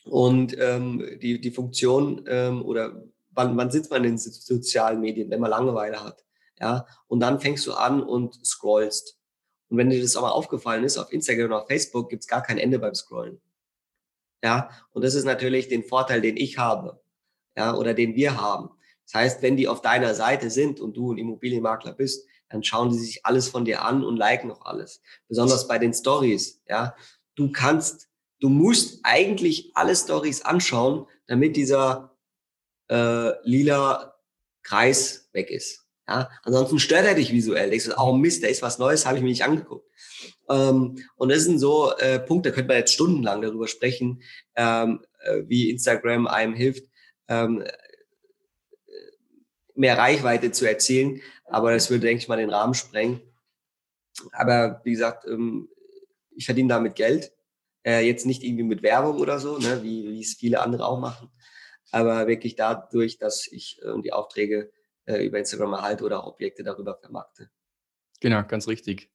Und 0.04 0.54
ähm, 0.58 1.18
die, 1.22 1.40
die 1.40 1.50
Funktion 1.50 2.26
ähm, 2.28 2.62
oder 2.62 3.02
wann, 3.30 3.56
wann 3.56 3.70
sitzt 3.70 3.90
man 3.90 4.04
in 4.04 4.10
den 4.10 4.18
sozialen 4.18 5.00
Medien, 5.00 5.30
wenn 5.30 5.40
man 5.40 5.50
Langeweile 5.50 6.04
hat. 6.04 6.22
Ja, 6.60 6.86
und 7.08 7.20
dann 7.20 7.40
fängst 7.40 7.66
du 7.66 7.74
an 7.74 8.02
und 8.02 8.44
scrollst. 8.46 9.18
Und 9.68 9.78
wenn 9.78 9.90
dir 9.90 10.00
das 10.00 10.16
aber 10.16 10.34
aufgefallen 10.34 10.84
ist, 10.84 10.98
auf 10.98 11.12
Instagram 11.12 11.46
oder 11.46 11.62
auf 11.62 11.68
Facebook 11.68 12.10
gibt's 12.10 12.28
gar 12.28 12.42
kein 12.42 12.58
Ende 12.58 12.78
beim 12.78 12.94
Scrollen. 12.94 13.40
Ja, 14.42 14.70
und 14.92 15.02
das 15.02 15.14
ist 15.14 15.24
natürlich 15.24 15.68
den 15.68 15.84
Vorteil, 15.84 16.20
den 16.20 16.36
ich 16.36 16.58
habe, 16.58 17.02
ja, 17.56 17.74
oder 17.74 17.94
den 17.94 18.14
wir 18.14 18.40
haben. 18.40 18.70
Das 19.06 19.14
heißt, 19.14 19.42
wenn 19.42 19.56
die 19.56 19.68
auf 19.68 19.82
deiner 19.82 20.14
Seite 20.14 20.50
sind 20.50 20.80
und 20.80 20.96
du 20.96 21.12
ein 21.12 21.18
Immobilienmakler 21.18 21.92
bist, 21.92 22.26
dann 22.48 22.62
schauen 22.62 22.90
die 22.90 22.98
sich 22.98 23.24
alles 23.26 23.48
von 23.48 23.64
dir 23.64 23.82
an 23.82 24.04
und 24.04 24.16
liken 24.16 24.50
auch 24.50 24.64
alles. 24.64 25.02
Besonders 25.28 25.66
bei 25.66 25.78
den 25.78 25.92
Stories, 25.92 26.62
ja. 26.68 26.94
Du 27.34 27.50
kannst, 27.50 28.08
du 28.40 28.48
musst 28.48 29.00
eigentlich 29.02 29.72
alle 29.74 29.96
Stories 29.96 30.42
anschauen, 30.42 31.06
damit 31.26 31.56
dieser 31.56 32.16
äh, 32.88 33.32
lila 33.42 34.14
Kreis 34.62 35.28
weg 35.32 35.50
ist. 35.50 35.83
Ja, 36.06 36.28
ansonsten 36.42 36.78
stört 36.78 37.06
er 37.06 37.14
dich 37.14 37.32
visuell. 37.32 37.70
Denkst 37.70 37.86
du, 37.86 37.98
oh 37.98 38.12
Mist, 38.12 38.42
da 38.42 38.48
ist 38.48 38.62
was 38.62 38.78
Neues, 38.78 39.06
habe 39.06 39.16
ich 39.16 39.22
mir 39.22 39.30
nicht 39.30 39.44
angeguckt. 39.44 39.88
Ähm, 40.50 40.96
und 41.16 41.30
das 41.30 41.44
sind 41.44 41.58
so 41.58 41.96
äh, 41.96 42.18
Punkte, 42.18 42.50
da 42.50 42.54
könnte 42.54 42.68
man 42.68 42.76
jetzt 42.78 42.92
stundenlang 42.92 43.40
darüber 43.40 43.68
sprechen, 43.68 44.22
ähm, 44.54 45.02
äh, 45.20 45.42
wie 45.46 45.70
Instagram 45.70 46.26
einem 46.26 46.54
hilft, 46.54 46.84
ähm, 47.28 47.64
mehr 49.74 49.96
Reichweite 49.96 50.52
zu 50.52 50.68
erzielen. 50.68 51.22
Aber 51.46 51.72
das 51.72 51.90
würde, 51.90 52.06
denke 52.06 52.22
ich 52.22 52.28
mal, 52.28 52.36
den 52.36 52.50
Rahmen 52.50 52.74
sprengen. 52.74 53.20
Aber 54.32 54.80
wie 54.84 54.92
gesagt, 54.92 55.26
ähm, 55.26 55.68
ich 56.36 56.44
verdiene 56.44 56.68
damit 56.68 56.96
Geld. 56.96 57.32
Äh, 57.84 58.06
jetzt 58.06 58.26
nicht 58.26 58.42
irgendwie 58.42 58.64
mit 58.64 58.82
Werbung 58.82 59.18
oder 59.20 59.38
so, 59.38 59.58
ne, 59.58 59.82
wie, 59.82 60.08
wie 60.08 60.20
es 60.20 60.34
viele 60.34 60.60
andere 60.60 60.86
auch 60.86 60.98
machen. 60.98 61.30
Aber 61.90 62.26
wirklich 62.26 62.56
dadurch, 62.56 63.18
dass 63.18 63.46
ich 63.46 63.78
äh, 63.82 64.00
die 64.02 64.12
Aufträge 64.12 64.70
äh, 65.06 65.24
über 65.26 65.38
Instagram 65.38 65.74
erhalte 65.74 66.04
oder 66.04 66.26
Objekte 66.26 66.62
darüber 66.62 66.96
vermarkte. 66.98 67.50
Genau, 68.20 68.42
ganz 68.44 68.68
richtig. 68.68 69.10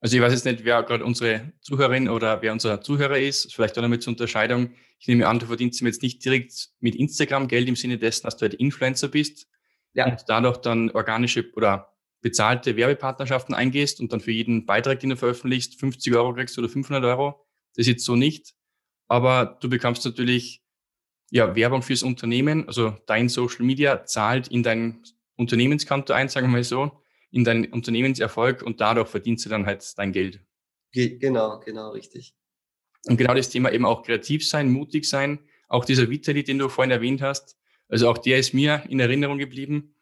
Also 0.00 0.16
ich 0.16 0.22
weiß 0.22 0.32
jetzt 0.32 0.44
nicht, 0.44 0.64
wer 0.64 0.82
gerade 0.82 1.04
unsere 1.04 1.52
Zuhörerin 1.62 2.08
oder 2.08 2.42
wer 2.42 2.52
unser 2.52 2.80
Zuhörer 2.80 3.18
ist. 3.18 3.54
Vielleicht 3.54 3.78
auch 3.78 3.82
noch 3.82 3.88
mit 3.88 4.02
zur 4.02 4.12
Unterscheidung. 4.12 4.74
Ich 4.98 5.08
nehme 5.08 5.26
an, 5.26 5.38
du 5.38 5.46
verdienst 5.46 5.80
jetzt 5.80 6.02
nicht 6.02 6.24
direkt 6.24 6.68
mit 6.80 6.94
Instagram 6.94 7.48
Geld 7.48 7.68
im 7.68 7.76
Sinne 7.76 7.96
dessen, 7.96 8.24
dass 8.24 8.36
du 8.36 8.42
halt 8.42 8.54
Influencer 8.54 9.08
bist, 9.08 9.48
ja. 9.94 10.06
und 10.06 10.24
dadurch 10.28 10.58
dann 10.58 10.90
organische 10.90 11.50
oder 11.54 11.94
bezahlte 12.20 12.76
Werbepartnerschaften 12.76 13.54
eingehst 13.54 14.00
und 14.00 14.12
dann 14.12 14.20
für 14.20 14.32
jeden 14.32 14.66
Beitrag, 14.66 15.00
den 15.00 15.10
du 15.10 15.16
veröffentlichst, 15.16 15.78
50 15.78 16.14
Euro 16.14 16.34
kriegst 16.34 16.58
oder 16.58 16.68
500 16.68 17.04
Euro. 17.04 17.46
Das 17.74 17.86
ist 17.86 17.88
jetzt 17.88 18.04
so 18.04 18.16
nicht. 18.16 18.54
Aber 19.08 19.58
du 19.60 19.68
bekommst 19.68 20.04
natürlich 20.04 20.62
ja, 21.30 21.54
Werbung 21.56 21.82
fürs 21.82 22.02
Unternehmen, 22.02 22.66
also 22.66 22.96
dein 23.06 23.28
Social 23.28 23.64
Media 23.64 24.04
zahlt 24.04 24.48
in 24.48 24.62
dein 24.62 25.02
Unternehmenskonto 25.36 26.12
ein, 26.12 26.28
sagen 26.28 26.46
wir 26.46 26.52
mal 26.52 26.64
so, 26.64 26.92
in 27.30 27.44
deinen 27.44 27.66
Unternehmenserfolg 27.66 28.62
und 28.62 28.80
dadurch 28.80 29.08
verdienst 29.08 29.44
du 29.44 29.50
dann 29.50 29.66
halt 29.66 29.84
dein 29.96 30.12
Geld. 30.12 30.40
Genau, 30.92 31.60
genau, 31.60 31.90
richtig. 31.90 32.34
Und 33.06 33.16
genau 33.16 33.34
das 33.34 33.50
Thema 33.50 33.72
eben 33.72 33.84
auch 33.84 34.02
kreativ 34.02 34.48
sein, 34.48 34.70
mutig 34.70 35.04
sein, 35.08 35.40
auch 35.68 35.84
dieser 35.84 36.08
Vitali, 36.08 36.44
den 36.44 36.58
du 36.58 36.68
vorhin 36.68 36.92
erwähnt 36.92 37.20
hast, 37.20 37.58
also 37.88 38.08
auch 38.08 38.18
der 38.18 38.38
ist 38.38 38.54
mir 38.54 38.84
in 38.88 39.00
Erinnerung 39.00 39.38
geblieben. 39.38 39.94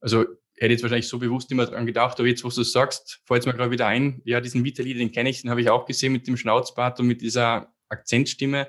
Also 0.00 0.24
hätte 0.56 0.72
jetzt 0.72 0.82
wahrscheinlich 0.82 1.08
so 1.08 1.18
bewusst 1.18 1.50
nicht 1.50 1.56
mehr 1.56 1.66
dran 1.66 1.86
gedacht, 1.86 2.18
aber 2.18 2.28
jetzt, 2.28 2.44
wo 2.44 2.48
du 2.48 2.62
sagst, 2.62 3.20
fällt 3.24 3.40
es 3.40 3.46
mir 3.46 3.54
gerade 3.54 3.70
wieder 3.70 3.86
ein, 3.86 4.20
ja, 4.24 4.40
diesen 4.40 4.64
Vitali, 4.64 4.94
den 4.94 5.12
kenne 5.12 5.30
ich, 5.30 5.42
den 5.42 5.50
habe 5.50 5.60
ich 5.60 5.70
auch 5.70 5.86
gesehen 5.86 6.12
mit 6.12 6.26
dem 6.26 6.36
Schnauzbart 6.36 7.00
und 7.00 7.06
mit 7.06 7.22
dieser 7.22 7.72
Akzentstimme. 7.88 8.68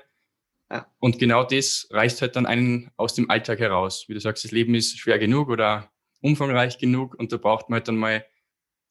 Ja. 0.70 0.86
Und 0.98 1.18
genau 1.18 1.44
das 1.44 1.88
reißt 1.90 2.22
halt 2.22 2.36
dann 2.36 2.46
einen 2.46 2.90
aus 2.96 3.14
dem 3.14 3.30
Alltag 3.30 3.58
heraus. 3.58 4.06
Wie 4.08 4.14
du 4.14 4.20
sagst, 4.20 4.44
das 4.44 4.52
Leben 4.52 4.74
ist 4.74 4.98
schwer 4.98 5.18
genug 5.18 5.50
oder 5.50 5.92
umfangreich 6.22 6.78
genug 6.78 7.14
und 7.18 7.32
da 7.32 7.36
braucht 7.36 7.68
man 7.68 7.78
halt 7.78 7.88
dann 7.88 7.96
mal 7.96 8.24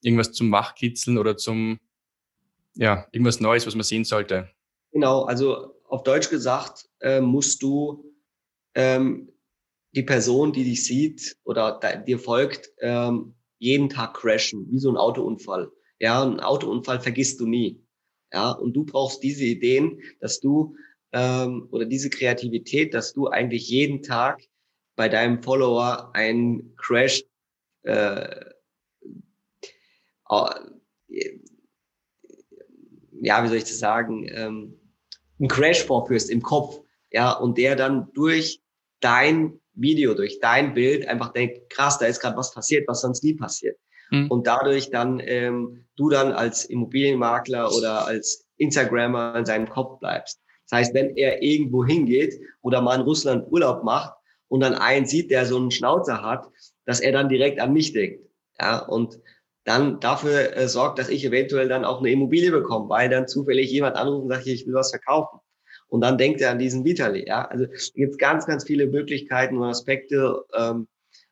irgendwas 0.02 0.32
zum 0.32 0.52
Wachkitzeln 0.52 1.18
oder 1.18 1.38
zum, 1.38 1.80
ja, 2.76 3.08
irgendwas 3.12 3.40
Neues, 3.40 3.66
was 3.66 3.76
man 3.76 3.84
sehen 3.84 4.04
sollte. 4.04 4.50
Genau, 4.92 5.24
also 5.24 5.76
auf 5.88 6.04
Deutsch 6.04 6.30
gesagt, 6.30 6.90
äh, 7.00 7.22
musst 7.22 7.64
du 7.64 8.14
ähm, 8.76 9.32
die 9.94 10.04
Person, 10.04 10.54
die 10.54 10.64
dich 10.64 10.86
sieht 10.86 11.38
oder 11.44 11.80
dir 12.08 12.20
folgt, 12.20 12.72
ähm, 12.80 13.34
jeden 13.60 13.90
Tag 13.90 14.16
crashen, 14.16 14.68
wie 14.72 14.80
so 14.80 14.90
ein 14.90 14.98
Autounfall. 14.98 15.72
Ja, 16.00 16.24
ein 16.24 16.40
Autounfall 16.40 17.00
vergisst 17.00 17.40
du 17.40 17.46
nie. 17.46 17.84
Ja, 18.34 18.52
und 18.52 18.74
du 18.74 18.86
brauchst 18.86 19.22
diese 19.24 19.44
Ideen, 19.44 20.02
dass 20.20 20.40
du 20.40 20.76
ähm, 21.12 21.68
oder 21.72 21.86
diese 21.86 22.10
Kreativität, 22.10 22.94
dass 22.94 23.14
du 23.14 23.28
eigentlich 23.28 23.70
jeden 23.70 24.02
Tag 24.02 24.42
bei 25.02 25.10
deinem 25.10 25.42
Follower 25.42 26.12
einen 26.14 26.76
Crash 26.76 27.24
äh, 27.82 28.28
ja, 33.24 33.44
wie 33.44 33.48
soll 33.48 33.58
ich 33.58 33.64
das 33.64 33.80
sagen, 33.80 34.28
ähm, 34.32 34.80
einen 35.40 35.48
Crash 35.48 35.84
vorführst 35.84 36.30
im 36.30 36.44
Kopf, 36.44 36.82
ja, 37.10 37.32
und 37.32 37.58
der 37.58 37.76
dann 37.76 38.14
durch 38.14 38.62
dein 39.00 39.60
Video, 39.74 40.14
durch 40.14 40.40
dein 40.40 40.76
Bild 40.76 41.08
einfach 41.08 41.34
denkt, 41.34 41.72
krass, 41.72 41.98
da 41.98 42.06
ist 42.06 42.20
gerade 42.20 42.38
was 42.38 42.54
passiert, 42.54 42.88
was 42.88 43.02
sonst 43.02 43.24
nie 43.24 43.34
passiert. 43.34 43.80
Mhm. 44.12 44.30
Und 44.30 44.46
dadurch 44.46 44.92
dann 44.92 45.20
ähm, 45.26 45.84
du 45.96 46.10
dann 46.10 46.32
als 46.32 46.66
Immobilienmakler 46.66 47.74
oder 47.74 48.06
als 48.06 48.48
Instagrammer 48.58 49.36
in 49.36 49.46
seinem 49.46 49.68
Kopf 49.68 50.00
bleibst. 50.00 50.40
Das 50.70 50.78
heißt, 50.78 50.94
wenn 50.94 51.18
er 51.18 51.42
irgendwo 51.42 51.84
hingeht 51.84 52.40
oder 52.62 52.82
mal 52.82 53.00
in 53.00 53.02
Russland 53.02 53.52
Urlaub 53.52 53.84
macht 53.84 54.14
und 54.52 54.60
dann 54.60 54.76
einen 54.76 55.06
sieht, 55.06 55.32
der 55.32 55.46
so 55.46 55.56
einen 55.56 55.72
Schnauzer 55.72 56.22
hat, 56.24 56.50
dass 56.86 57.00
er 57.00 57.14
dann 57.14 57.30
direkt 57.30 57.62
an 57.62 57.72
mich 57.72 57.94
denkt. 57.94 58.28
Ja, 58.60 58.80
und 58.80 59.18
dann 59.64 60.02
dafür 60.02 60.58
äh, 60.58 60.68
sorgt, 60.68 61.00
dass 61.00 61.08
ich 61.08 61.24
eventuell 61.24 61.70
dann 61.70 61.86
auch 61.86 62.00
eine 62.00 62.12
Immobilie 62.12 62.52
bekomme, 62.52 62.90
weil 62.90 63.10
dann 63.10 63.30
zufällig 63.30 63.72
jemand 63.72 63.96
anruft 63.96 64.24
und 64.24 64.30
sagt, 64.30 64.48
ich 64.48 64.68
will 64.68 64.74
was 64.74 64.90
verkaufen. 64.90 65.40
Und 65.88 66.02
dann 66.02 66.18
denkt 66.18 66.42
er 66.42 66.52
an 66.52 66.60
diesen 66.60 66.84
Vitali. 66.84 67.26
Ja, 67.26 67.46
also 67.46 67.66
gibt 67.96 68.20
ganz, 68.20 68.46
ganz 68.46 68.66
viele 68.66 68.88
Möglichkeiten 68.88 69.58
und 69.58 69.64
Aspekte. 69.64 70.44
Ähm, 70.54 70.90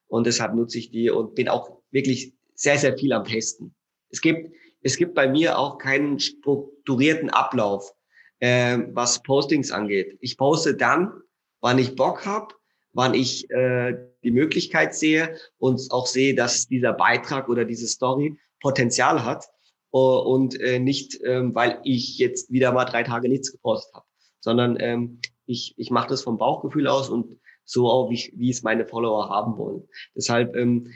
und 0.08 0.26
deshalb 0.26 0.56
nutze 0.56 0.78
ich 0.78 0.90
die 0.90 1.10
und 1.10 1.36
bin 1.36 1.50
auch 1.50 1.82
wirklich 1.92 2.34
sehr, 2.56 2.78
sehr 2.78 2.98
viel 2.98 3.12
am 3.12 3.26
Testen. 3.26 3.76
Es 4.12 4.22
gibt, 4.22 4.50
es 4.82 4.96
gibt 4.96 5.14
bei 5.14 5.28
mir 5.28 5.60
auch 5.60 5.78
keinen 5.78 6.22
strukturierten 6.22 7.30
Ablauf, 7.32 7.94
äh, 8.40 8.78
was 8.94 9.22
Postings 9.24 9.72
angeht. 9.72 10.18
Ich 10.22 10.38
poste 10.38 10.76
dann, 10.76 11.12
wann 11.60 11.80
ich 11.80 11.98
Bock 11.98 12.26
habe, 12.26 12.56
wann 13.00 13.14
ich 13.14 13.50
äh, 13.50 13.98
die 14.24 14.32
Möglichkeit 14.32 14.94
sehe 14.94 15.38
und 15.58 15.90
auch 15.90 16.06
sehe, 16.06 16.36
dass 16.36 16.68
dieser 16.68 16.92
Beitrag 16.92 17.48
oder 17.48 17.64
diese 17.64 17.88
Story 17.88 18.38
Potenzial 18.60 19.24
hat 19.24 19.46
uh, 19.94 20.20
und 20.20 20.60
äh, 20.60 20.80
nicht, 20.80 21.18
ähm, 21.24 21.56
weil 21.56 21.80
ich 21.86 22.18
jetzt 22.18 22.52
wieder 22.52 22.74
mal 22.74 22.84
drei 22.84 23.04
Tage 23.04 23.30
nichts 23.30 23.54
gepostet 23.54 23.94
habe, 23.94 24.06
sondern 24.42 24.76
ähm, 24.82 25.22
ich, 25.46 25.76
ich 25.78 25.92
mache 25.92 26.10
das 26.10 26.24
vom 26.24 26.38
Bauchgefühl 26.38 26.88
aus 26.88 27.08
und 27.08 27.40
so 27.64 27.90
auch, 27.90 28.10
wie, 28.10 28.34
wie 28.36 28.50
es 28.50 28.64
meine 28.64 28.86
Follower 28.86 29.30
haben 29.30 29.58
wollen. 29.58 29.88
Deshalb, 30.14 30.54
ähm, 30.58 30.92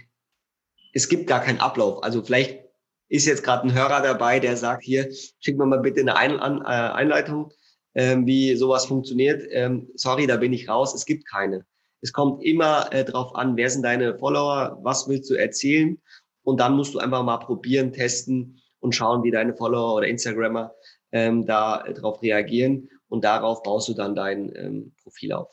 es 0.94 1.08
gibt 1.08 1.26
gar 1.26 1.40
keinen 1.40 1.62
Ablauf. 1.62 2.04
Also 2.04 2.22
vielleicht 2.22 2.66
ist 3.08 3.28
jetzt 3.28 3.44
gerade 3.44 3.66
ein 3.66 3.74
Hörer 3.74 4.02
dabei, 4.02 4.42
der 4.42 4.58
sagt, 4.58 4.84
hier, 4.84 5.10
schick 5.40 5.58
mir 5.58 5.66
mal 5.66 5.80
bitte 5.80 6.02
eine 6.02 6.18
ein 6.18 6.38
an, 6.38 6.60
äh, 6.64 6.66
Einleitung, 6.66 7.54
ähm, 7.96 8.26
wie 8.26 8.58
sowas 8.58 8.88
funktioniert. 8.88 9.42
Ähm, 9.52 9.88
sorry, 9.96 10.28
da 10.28 10.36
bin 10.36 10.52
ich 10.52 10.68
raus. 10.68 10.94
Es 10.94 11.06
gibt 11.06 11.26
keine. 11.26 11.66
Es 12.04 12.12
kommt 12.12 12.44
immer 12.44 12.92
äh, 12.92 13.06
darauf 13.06 13.34
an, 13.34 13.56
wer 13.56 13.70
sind 13.70 13.84
deine 13.84 14.18
Follower, 14.18 14.78
was 14.82 15.08
willst 15.08 15.30
du 15.30 15.36
erzählen 15.36 15.98
und 16.44 16.60
dann 16.60 16.76
musst 16.76 16.94
du 16.94 17.00
einfach 17.00 17.24
mal 17.24 17.38
probieren, 17.38 17.94
testen 17.94 18.62
und 18.80 18.94
schauen, 18.94 19.24
wie 19.24 19.32
deine 19.32 19.56
Follower 19.56 19.96
oder 19.96 20.08
Instagrammer 20.08 20.76
ähm, 21.14 21.46
da 21.46 21.82
äh, 21.86 21.94
drauf 21.94 22.22
reagieren 22.22 22.90
und 23.08 23.24
darauf 23.24 23.64
baust 23.64 23.88
du 23.88 23.94
dann 23.94 24.16
dein 24.16 24.54
ähm, 24.56 24.94
Profil 25.02 25.32
auf. 25.32 25.50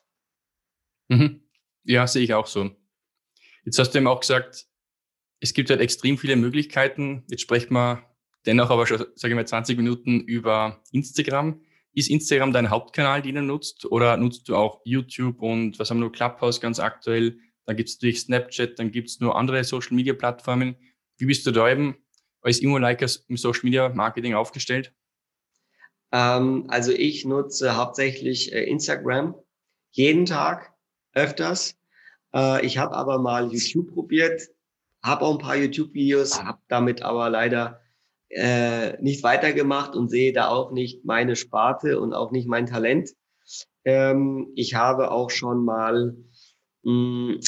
Mhm. 1.09 1.41
Ja, 1.85 2.09
sehe 2.09 2.25
ich 2.25 2.35
auch 2.35 2.49
so. 2.49 2.71
Jetzt 3.65 3.79
hast 3.79 3.93
du 3.93 3.99
eben 3.99 4.09
auch 4.09 4.21
gesagt, 4.21 4.67
es 5.39 5.55
gibt 5.55 5.71
halt 5.71 5.81
extrem 5.81 6.19
viele 6.19 6.35
Möglichkeiten. 6.35 7.23
Jetzt 7.29 7.43
sprechen 7.43 7.75
wir 7.75 8.03
dennoch 8.45 8.71
aber 8.71 8.89
schon, 8.89 9.07
sage 9.15 9.33
ich 9.33 9.37
mal, 9.37 9.47
20 9.47 9.77
Minuten 9.77 10.19
über 10.21 10.83
Instagram. 10.91 11.63
Ist 11.93 12.09
Instagram 12.09 12.53
dein 12.53 12.71
Hauptkanal, 12.71 13.23
den 13.23 13.35
du 13.35 13.43
nutzt? 13.43 13.85
Oder 13.87 14.17
nutzt 14.17 14.49
du 14.49 14.57
auch 14.57 14.81
YouTube 14.85 15.43
und 15.43 15.79
was 15.79 15.91
haben 15.91 15.99
wir 15.99 16.07
noch 16.07 16.13
Clubhouse 16.13 16.61
ganz 16.61 16.79
aktuell? 16.79 17.39
Dann 17.67 17.77
gibt 17.77 17.89
es 17.89 17.97
natürlich 17.97 18.21
Snapchat, 18.21 18.79
dann 18.79 18.91
gibt 18.91 19.09
es 19.09 19.21
nur 19.21 19.37
andere 19.37 19.63
Social 19.65 19.95
Media 19.95 20.15
Plattformen. 20.15 20.77
Wie 21.19 21.27
bist 21.27 21.47
du 21.47 21.51
da 21.51 21.69
eben 21.71 21.97
als 22.43 22.61
Immo-Liker 22.61 23.07
im 23.29 23.37
Social 23.37 23.63
Media 23.65 23.89
Marketing 23.89 24.35
aufgestellt? 24.35 24.93
Ähm, 26.13 26.67
also 26.69 26.93
ich 26.93 27.25
nutze 27.25 27.77
hauptsächlich 27.77 28.53
äh, 28.53 28.65
Instagram 28.65 29.35
jeden 29.91 30.27
Tag, 30.27 30.73
öfters. 31.13 31.77
Äh, 32.35 32.65
ich 32.65 32.79
habe 32.79 32.95
aber 32.95 33.19
mal 33.19 33.53
YouTube 33.53 33.93
probiert, 33.93 34.43
habe 35.03 35.25
auch 35.25 35.33
ein 35.33 35.39
paar 35.39 35.57
YouTube-Videos, 35.57 36.43
habe 36.43 36.61
damit 36.69 37.03
aber 37.03 37.31
leider 37.31 37.81
äh, 38.31 39.01
nicht 39.03 39.23
weitergemacht 39.23 39.95
und 39.95 40.09
sehe 40.09 40.33
da 40.33 40.49
auch 40.49 40.71
nicht 40.71 41.05
meine 41.05 41.37
Sparte 41.37 42.01
und 42.01 42.15
auch 42.15 42.31
nicht 42.31 42.49
mein 42.49 42.67
Talent. 42.67 43.11
Ähm, 43.85 44.53
ich 44.55 44.75
habe 44.75 45.11
auch 45.11 45.31
schon 45.31 45.65
mal 45.65 46.17
mh, 46.83 47.35
hm, 47.35 47.41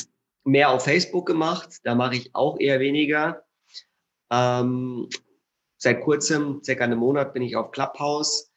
mehr 0.44 0.70
auf 0.70 0.84
Facebook 0.84 1.26
gemacht. 1.26 1.78
Da 1.84 1.94
mache 1.94 2.16
ich 2.16 2.34
auch 2.34 2.58
eher 2.58 2.80
weniger. 2.80 3.44
Ähm, 4.30 5.08
seit 5.76 6.00
kurzem, 6.00 6.62
circa 6.64 6.84
einem 6.84 6.98
Monat, 6.98 7.32
bin 7.32 7.42
ich 7.42 7.56
auf 7.56 7.70
Clubhouse. 7.70 8.50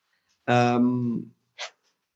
Ähm, 0.48 1.36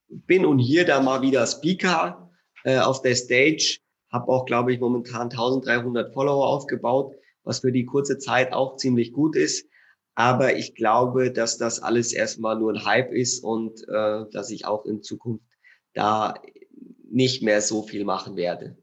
bin 0.08 0.45
und 0.45 0.60
hier 0.60 0.86
da 0.86 1.02
mal 1.02 1.22
wieder 1.22 1.45
Speaker 1.45 2.32
äh, 2.63 2.80
auf 2.80 3.02
der 3.02 3.15
Stage. 3.15 3.80
Habe 4.12 4.32
auch, 4.32 4.45
glaube 4.45 4.74
ich, 4.74 4.80
momentan 4.80 5.30
1300 5.30 6.13
Follower 6.13 6.48
aufgebaut, 6.48 7.13
was 7.43 7.60
für 7.60 7.72
die 7.72 7.86
kurze 7.86 8.17
Zeit 8.17 8.54
auch 8.54 8.78
ziemlich 8.78 9.13
gut 9.13 9.36
ist. 9.36 9.68
Aber 10.19 10.58
ich 10.58 10.75
glaube, 10.75 11.32
dass 11.32 11.58
das 11.58 11.82
alles 11.82 12.12
erstmal 12.12 12.60
nur 12.60 12.73
ein 12.73 12.84
Hype 12.84 13.13
ist 13.13 13.41
und 13.41 13.88
äh, 13.88 14.25
dass 14.34 14.49
ich 14.49 14.65
auch 14.65 14.86
in 14.86 15.01
Zukunft 15.01 15.45
da 15.93 16.34
nicht 17.10 17.41
mehr 17.41 17.62
so 17.62 17.84
viel 17.84 18.03
machen 18.03 18.36
werde. 18.36 18.77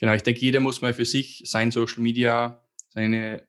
Genau, 0.00 0.14
ich 0.14 0.24
denke, 0.24 0.40
jeder 0.40 0.58
muss 0.58 0.82
mal 0.82 0.94
für 0.94 1.04
sich 1.04 1.44
sein 1.46 1.70
Social 1.70 2.02
Media, 2.02 2.60
seine 2.88 3.46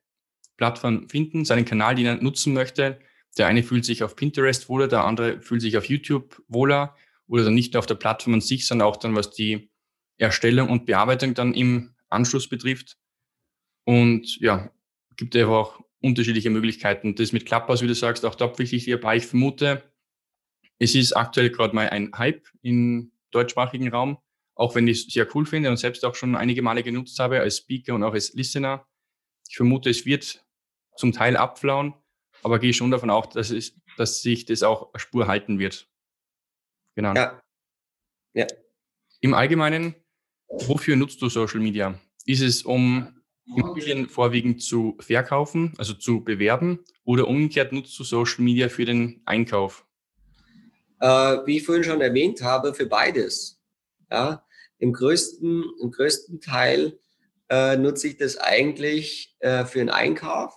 Plattform 0.56 1.08
finden, 1.08 1.44
seinen 1.44 1.64
Kanal, 1.64 1.96
den 1.96 2.06
er 2.06 2.22
nutzen 2.22 2.54
möchte. 2.54 3.00
Der 3.36 3.48
eine 3.48 3.64
fühlt 3.64 3.84
sich 3.84 4.04
auf 4.04 4.14
Pinterest 4.14 4.68
wohler, 4.68 4.86
der 4.86 5.02
andere 5.02 5.40
fühlt 5.40 5.62
sich 5.62 5.76
auf 5.76 5.86
YouTube 5.86 6.40
wohler 6.46 6.94
oder 7.26 7.42
dann 7.42 7.54
nicht 7.54 7.72
nur 7.72 7.80
auf 7.80 7.86
der 7.86 7.96
Plattform 7.96 8.34
an 8.34 8.40
sich, 8.40 8.68
sondern 8.68 8.86
auch 8.86 8.98
dann, 8.98 9.16
was 9.16 9.32
die 9.32 9.68
Erstellung 10.16 10.68
und 10.68 10.86
Bearbeitung 10.86 11.34
dann 11.34 11.54
im 11.54 11.96
Anschluss 12.08 12.48
betrifft. 12.48 12.98
Und 13.84 14.38
ja, 14.38 14.70
gibt 15.16 15.34
einfach 15.34 15.52
auch 15.52 15.87
unterschiedliche 16.00 16.50
Möglichkeiten. 16.50 17.14
Das 17.14 17.32
mit 17.32 17.46
Clubhouse, 17.46 17.82
wie 17.82 17.86
du 17.86 17.94
sagst, 17.94 18.24
auch 18.24 18.34
top 18.34 18.58
wichtig 18.58 18.84
hierbei. 18.84 19.16
Ich 19.16 19.26
vermute, 19.26 19.82
es 20.78 20.94
ist 20.94 21.12
aktuell 21.12 21.50
gerade 21.50 21.74
mal 21.74 21.88
ein 21.88 22.12
Hype 22.16 22.46
im 22.62 23.12
deutschsprachigen 23.30 23.88
Raum, 23.88 24.18
auch 24.54 24.74
wenn 24.74 24.86
ich 24.86 25.06
es 25.06 25.12
sehr 25.12 25.26
cool 25.34 25.44
finde 25.44 25.70
und 25.70 25.76
selbst 25.76 26.04
auch 26.04 26.14
schon 26.14 26.36
einige 26.36 26.62
Male 26.62 26.82
genutzt 26.82 27.18
habe 27.18 27.40
als 27.40 27.58
Speaker 27.58 27.94
und 27.94 28.02
auch 28.02 28.12
als 28.12 28.32
Listener. 28.34 28.86
Ich 29.48 29.56
vermute, 29.56 29.90
es 29.90 30.06
wird 30.06 30.44
zum 30.96 31.12
Teil 31.12 31.36
abflauen, 31.36 31.94
aber 32.42 32.58
gehe 32.58 32.72
schon 32.72 32.90
davon 32.90 33.10
aus, 33.10 33.30
dass, 33.30 33.50
es, 33.50 33.74
dass 33.96 34.22
sich 34.22 34.44
das 34.44 34.62
auch 34.62 34.90
Spur 34.96 35.26
halten 35.26 35.58
wird. 35.58 35.88
Genau. 36.94 37.14
Ja. 37.14 37.40
ja. 38.34 38.46
Im 39.20 39.34
Allgemeinen, 39.34 39.94
wofür 40.48 40.96
nutzt 40.96 41.20
du 41.22 41.28
Social 41.28 41.60
Media? 41.60 41.98
Ist 42.24 42.40
es, 42.40 42.62
um 42.62 43.17
Immobilien 43.56 44.08
vorwiegend 44.08 44.62
zu 44.62 44.96
verkaufen, 45.00 45.74
also 45.78 45.94
zu 45.94 46.22
bewerben, 46.22 46.84
oder 47.04 47.28
umgekehrt 47.28 47.72
nutzt 47.72 47.98
du 47.98 48.04
Social 48.04 48.44
Media 48.44 48.68
für 48.68 48.84
den 48.84 49.22
Einkauf? 49.24 49.86
Äh, 51.00 51.06
wie 51.46 51.58
ich 51.58 51.64
vorhin 51.64 51.84
schon 51.84 52.00
erwähnt 52.00 52.42
habe, 52.42 52.74
für 52.74 52.86
beides. 52.86 53.60
Ja, 54.10 54.44
im 54.78 54.92
größten, 54.92 55.64
im 55.80 55.90
größten 55.90 56.40
Teil 56.40 56.98
äh, 57.50 57.76
nutze 57.76 58.08
ich 58.08 58.16
das 58.16 58.36
eigentlich 58.36 59.36
äh, 59.40 59.64
für 59.64 59.78
den 59.78 59.90
Einkauf. 59.90 60.54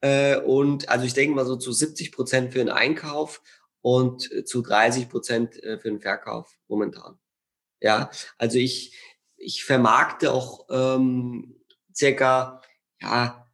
Äh, 0.00 0.38
und 0.38 0.88
also 0.88 1.04
ich 1.04 1.14
denke 1.14 1.34
mal 1.34 1.46
so 1.46 1.56
zu 1.56 1.72
70 1.72 2.12
Prozent 2.12 2.52
für 2.52 2.58
den 2.58 2.68
Einkauf 2.68 3.42
und 3.80 4.28
zu 4.46 4.62
30 4.62 5.08
Prozent 5.08 5.62
äh, 5.62 5.78
für 5.78 5.88
den 5.88 6.00
Verkauf 6.00 6.56
momentan. 6.68 7.18
Ja, 7.80 8.10
also 8.38 8.58
ich, 8.58 8.96
ich 9.36 9.64
vermarkte 9.64 10.32
auch 10.32 10.66
ähm, 10.70 11.56
circa 11.96 12.60
ja, 13.00 13.46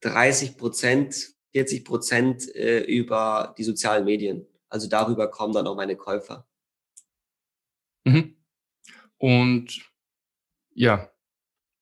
30 0.00 0.56
Prozent, 0.56 1.34
40 1.52 1.84
Prozent 1.84 2.54
äh, 2.54 2.80
über 2.80 3.54
die 3.58 3.64
sozialen 3.64 4.04
Medien. 4.04 4.46
Also 4.68 4.88
darüber 4.88 5.30
kommen 5.30 5.52
dann 5.52 5.66
auch 5.66 5.76
meine 5.76 5.96
Käufer. 5.96 6.46
Mhm. 8.04 8.36
Und 9.18 9.80
ja, 10.74 11.10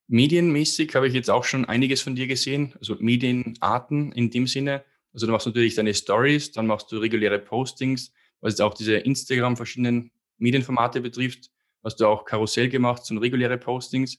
medienmäßig 0.09 0.95
habe 0.95 1.09
ich 1.09 1.15
jetzt 1.15 1.31
auch 1.31 1.45
schon 1.45 1.65
einiges 1.65 2.03
von 2.03 2.17
dir 2.17 2.27
gesehen, 2.27 2.75
also 2.79 2.97
Medienarten 2.99 4.13
in 4.13 4.31
dem 4.31 4.47
Sinne. 4.47 4.85
Also 5.13 5.27
du 5.27 5.33
machst 5.33 5.47
natürlich 5.47 5.77
deine 5.77 5.95
Stories, 5.95 6.53
dann 6.53 6.67
machst 6.67 6.91
du 6.93 6.99
reguläre 6.99 7.39
Postings, 7.39 8.13
was 8.41 8.55
jetzt 8.55 8.61
auch 8.61 8.75
diese 8.75 8.97
Instagram 8.97 9.57
verschiedenen 9.57 10.11
Medienformate 10.39 11.01
betrifft, 11.01 11.51
hast 11.83 12.01
du 12.01 12.07
auch 12.07 12.25
Karussell 12.25 12.69
gemacht, 12.69 13.05
so 13.05 13.17
reguläre 13.19 13.59
Postings. 13.59 14.19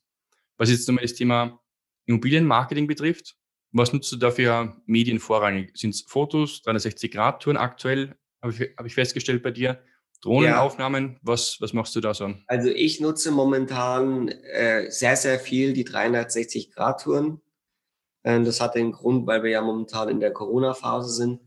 Was 0.57 0.69
jetzt 0.69 0.87
nochmal 0.87 1.03
das 1.03 1.15
Thema 1.15 1.60
Immobilienmarketing 2.05 2.87
betrifft, 2.87 3.35
was 3.71 3.93
nutzt 3.93 4.11
du 4.11 4.17
da 4.17 4.31
für 4.31 4.75
Medien 4.85 5.19
vorrangig? 5.19 5.71
Sind 5.77 5.95
es 5.95 6.01
Fotos, 6.01 6.61
360-Grad-Touren 6.65 7.57
aktuell, 7.57 8.15
habe 8.41 8.53
ich, 8.53 8.75
hab 8.77 8.85
ich 8.85 8.93
festgestellt 8.93 9.43
bei 9.43 9.51
dir? 9.51 9.81
Drohnenaufnahmen, 10.21 11.13
ja. 11.13 11.19
was, 11.23 11.57
was 11.61 11.73
machst 11.73 11.95
du 11.95 12.01
da 12.01 12.13
so? 12.13 12.33
Also 12.47 12.69
ich 12.69 12.99
nutze 12.99 13.31
momentan 13.31 14.27
äh, 14.27 14.91
sehr, 14.91 15.15
sehr 15.15 15.39
viel 15.39 15.73
die 15.73 15.85
360-Grad-Touren. 15.87 17.41
Äh, 18.23 18.43
das 18.43 18.61
hat 18.61 18.75
den 18.75 18.91
Grund, 18.91 19.25
weil 19.25 19.41
wir 19.41 19.49
ja 19.49 19.61
momentan 19.61 20.09
in 20.09 20.19
der 20.19 20.31
Corona-Phase 20.31 21.09
sind 21.09 21.39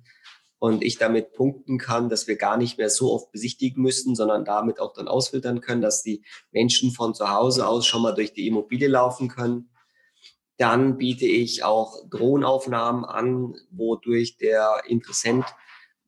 und 0.59 0.83
ich 0.83 0.99
damit 0.99 1.35
punkten 1.35 1.79
kann, 1.79 2.09
dass 2.09 2.27
wir 2.27 2.37
gar 2.37 2.57
nicht 2.57 2.79
mehr 2.79 2.91
so 2.91 3.13
oft 3.13 3.31
besichtigen 3.31 3.83
müssen, 3.83 4.17
sondern 4.17 4.45
damit 4.45 4.81
auch 4.81 4.93
dann 4.93 5.09
ausfiltern 5.09 5.61
können, 5.61 5.83
dass 5.83 6.03
die 6.03 6.25
Menschen 6.51 6.91
von 6.91 7.15
zu 7.15 7.31
Hause 7.31 7.69
aus 7.69 7.87
schon 7.87 8.03
mal 8.03 8.15
durch 8.15 8.33
die 8.33 8.49
Immobilie 8.49 8.89
laufen 8.89 9.29
können 9.29 9.71
dann 10.57 10.99
biete 10.99 11.27
ich 11.27 11.65
auch 11.65 12.09
Drohnenaufnahmen 12.09 13.05
an, 13.05 13.55
wodurch 13.71 14.37
der 14.37 14.83
Interessent 14.87 15.45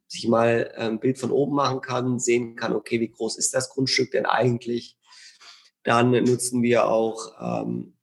sich 0.06 0.28
mal 0.28 0.72
ein 0.76 0.92
ähm, 0.92 1.00
Bild 1.00 1.18
von 1.18 1.30
oben 1.32 1.54
machen 1.56 1.80
kann, 1.80 2.20
sehen 2.20 2.54
kann, 2.54 2.74
okay, 2.74 3.00
wie 3.00 3.10
groß 3.10 3.36
ist 3.38 3.54
das 3.54 3.70
Grundstück 3.70 4.12
denn 4.12 4.26
eigentlich? 4.26 4.96
Dann 5.82 6.10
nutzen 6.10 6.62
wir 6.62 6.86
auch 6.86 7.32
ähm, 7.40 7.96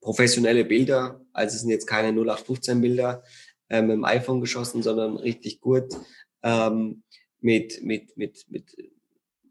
professionelle 0.00 0.64
Bilder, 0.64 1.24
also 1.32 1.54
es 1.54 1.60
sind 1.60 1.70
jetzt 1.70 1.86
keine 1.86 2.08
0815 2.08 2.80
Bilder 2.80 3.22
äh, 3.68 3.82
mit 3.82 3.92
dem 3.92 4.04
iPhone 4.04 4.40
geschossen, 4.40 4.82
sondern 4.82 5.16
richtig 5.16 5.60
gut 5.60 5.84
ähm, 6.42 7.04
mit, 7.40 7.82
mit, 7.82 8.16
mit, 8.16 8.44
mit 8.48 8.76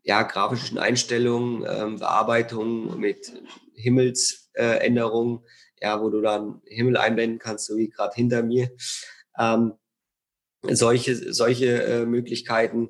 ja, 0.04 0.24
grafischen 0.24 0.78
Einstellungen, 0.78 1.66
ähm, 1.68 2.00
Bearbeitung, 2.00 3.00
mit 3.00 3.32
Himmelsänderungen, 3.76 5.40
ja, 5.82 6.02
wo 6.02 6.10
du 6.10 6.22
dann 6.22 6.62
Himmel 6.66 6.98
einblenden 6.98 7.40
kannst, 7.40 7.66
so 7.66 7.76
wie 7.78 7.90
gerade 7.90 8.14
hinter 8.16 8.44
mir. 8.44 8.70
Ähm, 9.38 9.74
solche 10.64 11.34
solche 11.34 11.84
äh, 11.84 12.06
Möglichkeiten. 12.06 12.90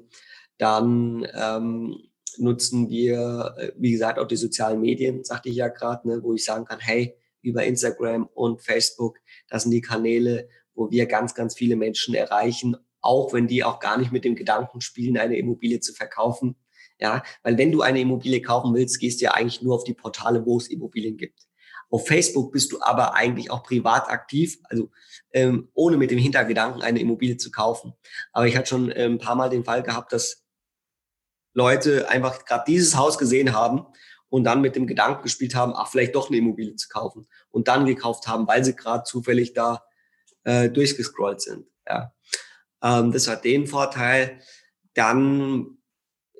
Dann 0.57 1.25
ähm, 1.33 1.97
nutzen 2.37 2.89
wir, 2.89 3.55
äh, 3.57 3.71
wie 3.77 3.91
gesagt, 3.91 4.19
auch 4.19 4.27
die 4.27 4.35
sozialen 4.35 4.81
Medien, 4.81 5.23
sagte 5.23 5.49
ich 5.49 5.55
ja 5.55 5.69
gerade, 5.69 6.07
ne, 6.07 6.23
wo 6.23 6.33
ich 6.33 6.43
sagen 6.43 6.65
kann, 6.65 6.79
hey, 6.79 7.17
über 7.41 7.63
Instagram 7.63 8.29
und 8.33 8.61
Facebook, 8.61 9.17
das 9.47 9.63
sind 9.63 9.71
die 9.71 9.81
Kanäle, 9.81 10.47
wo 10.73 10.91
wir 10.91 11.05
ganz, 11.07 11.33
ganz 11.33 11.55
viele 11.55 11.75
Menschen 11.75 12.13
erreichen, 12.13 12.77
auch 13.01 13.33
wenn 13.33 13.47
die 13.47 13.63
auch 13.63 13.79
gar 13.79 13.97
nicht 13.97 14.11
mit 14.11 14.23
dem 14.23 14.35
Gedanken 14.35 14.81
spielen, 14.81 15.17
eine 15.17 15.37
Immobilie 15.37 15.79
zu 15.79 15.93
verkaufen. 15.93 16.55
Ja, 16.99 17.23
weil 17.41 17.57
wenn 17.57 17.71
du 17.71 17.81
eine 17.81 17.99
Immobilie 17.99 18.41
kaufen 18.41 18.75
willst, 18.75 18.99
gehst 18.99 19.21
du 19.21 19.25
ja 19.25 19.31
eigentlich 19.31 19.63
nur 19.63 19.73
auf 19.73 19.83
die 19.83 19.95
Portale, 19.95 20.45
wo 20.45 20.57
es 20.57 20.67
Immobilien 20.67 21.17
gibt. 21.17 21.47
Auf 21.91 22.07
Facebook 22.07 22.53
bist 22.53 22.71
du 22.71 22.81
aber 22.81 23.15
eigentlich 23.15 23.51
auch 23.51 23.63
privat 23.63 24.09
aktiv, 24.09 24.57
also 24.63 24.89
ähm, 25.33 25.69
ohne 25.73 25.97
mit 25.97 26.09
dem 26.09 26.17
Hintergedanken 26.17 26.81
eine 26.81 26.99
Immobilie 26.99 27.35
zu 27.35 27.51
kaufen. 27.51 27.93
Aber 28.31 28.47
ich 28.47 28.55
hatte 28.55 28.69
schon 28.69 28.89
äh, 28.91 29.05
ein 29.05 29.19
paar 29.19 29.35
Mal 29.35 29.49
den 29.49 29.65
Fall 29.65 29.83
gehabt, 29.83 30.13
dass 30.13 30.43
Leute 31.53 32.09
einfach 32.09 32.45
gerade 32.45 32.63
dieses 32.65 32.95
Haus 32.95 33.17
gesehen 33.17 33.53
haben 33.53 33.85
und 34.29 34.45
dann 34.45 34.61
mit 34.61 34.77
dem 34.77 34.87
Gedanken 34.87 35.23
gespielt 35.23 35.53
haben, 35.53 35.73
ach, 35.75 35.89
vielleicht 35.89 36.15
doch 36.15 36.29
eine 36.29 36.37
Immobilie 36.37 36.77
zu 36.77 36.87
kaufen 36.87 37.27
und 37.49 37.67
dann 37.67 37.85
gekauft 37.85 38.25
haben, 38.25 38.47
weil 38.47 38.63
sie 38.63 38.75
gerade 38.75 39.03
zufällig 39.03 39.53
da 39.53 39.83
äh, 40.45 40.69
durchgescrollt 40.69 41.41
sind. 41.41 41.67
Ja. 41.85 42.13
Ähm, 42.81 43.11
das 43.11 43.27
hat 43.27 43.43
den 43.43 43.67
Vorteil. 43.67 44.39
Dann 44.93 45.77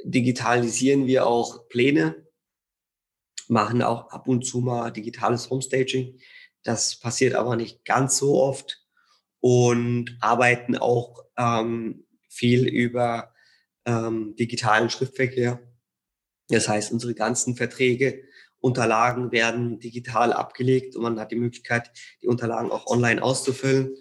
digitalisieren 0.06 1.08
wir 1.08 1.28
auch 1.28 1.68
Pläne, 1.68 2.26
machen 3.52 3.82
auch 3.82 4.10
ab 4.12 4.28
und 4.28 4.46
zu 4.46 4.62
mal 4.62 4.92
digitales 4.92 5.50
Homestaging. 5.50 6.18
Das 6.64 6.98
passiert 6.98 7.36
aber 7.36 7.58
nicht 7.58 7.84
ganz 7.84 8.18
so 8.18 8.42
oft 8.42 8.82
und 9.42 10.18
arbeiten 10.22 10.78
auch 10.78 11.26
ähm, 11.38 12.06
viel 12.30 12.66
über 12.68 13.34
ähm, 13.86 14.36
digitalen 14.38 14.90
Schriftverkehr. 14.90 15.60
Das 16.48 16.70
heißt, 16.70 16.92
unsere 16.94 17.14
ganzen 17.14 17.56
Verträge, 17.56 18.24
Unterlagen 18.62 19.32
werden 19.32 19.80
digital 19.80 20.34
abgelegt 20.34 20.96
und 20.96 21.02
man 21.02 21.20
hat 21.20 21.32
die 21.32 21.36
Möglichkeit, 21.36 21.92
die 22.22 22.28
Unterlagen 22.28 22.72
auch 22.72 22.86
online 22.86 23.22
auszufüllen. 23.22 23.96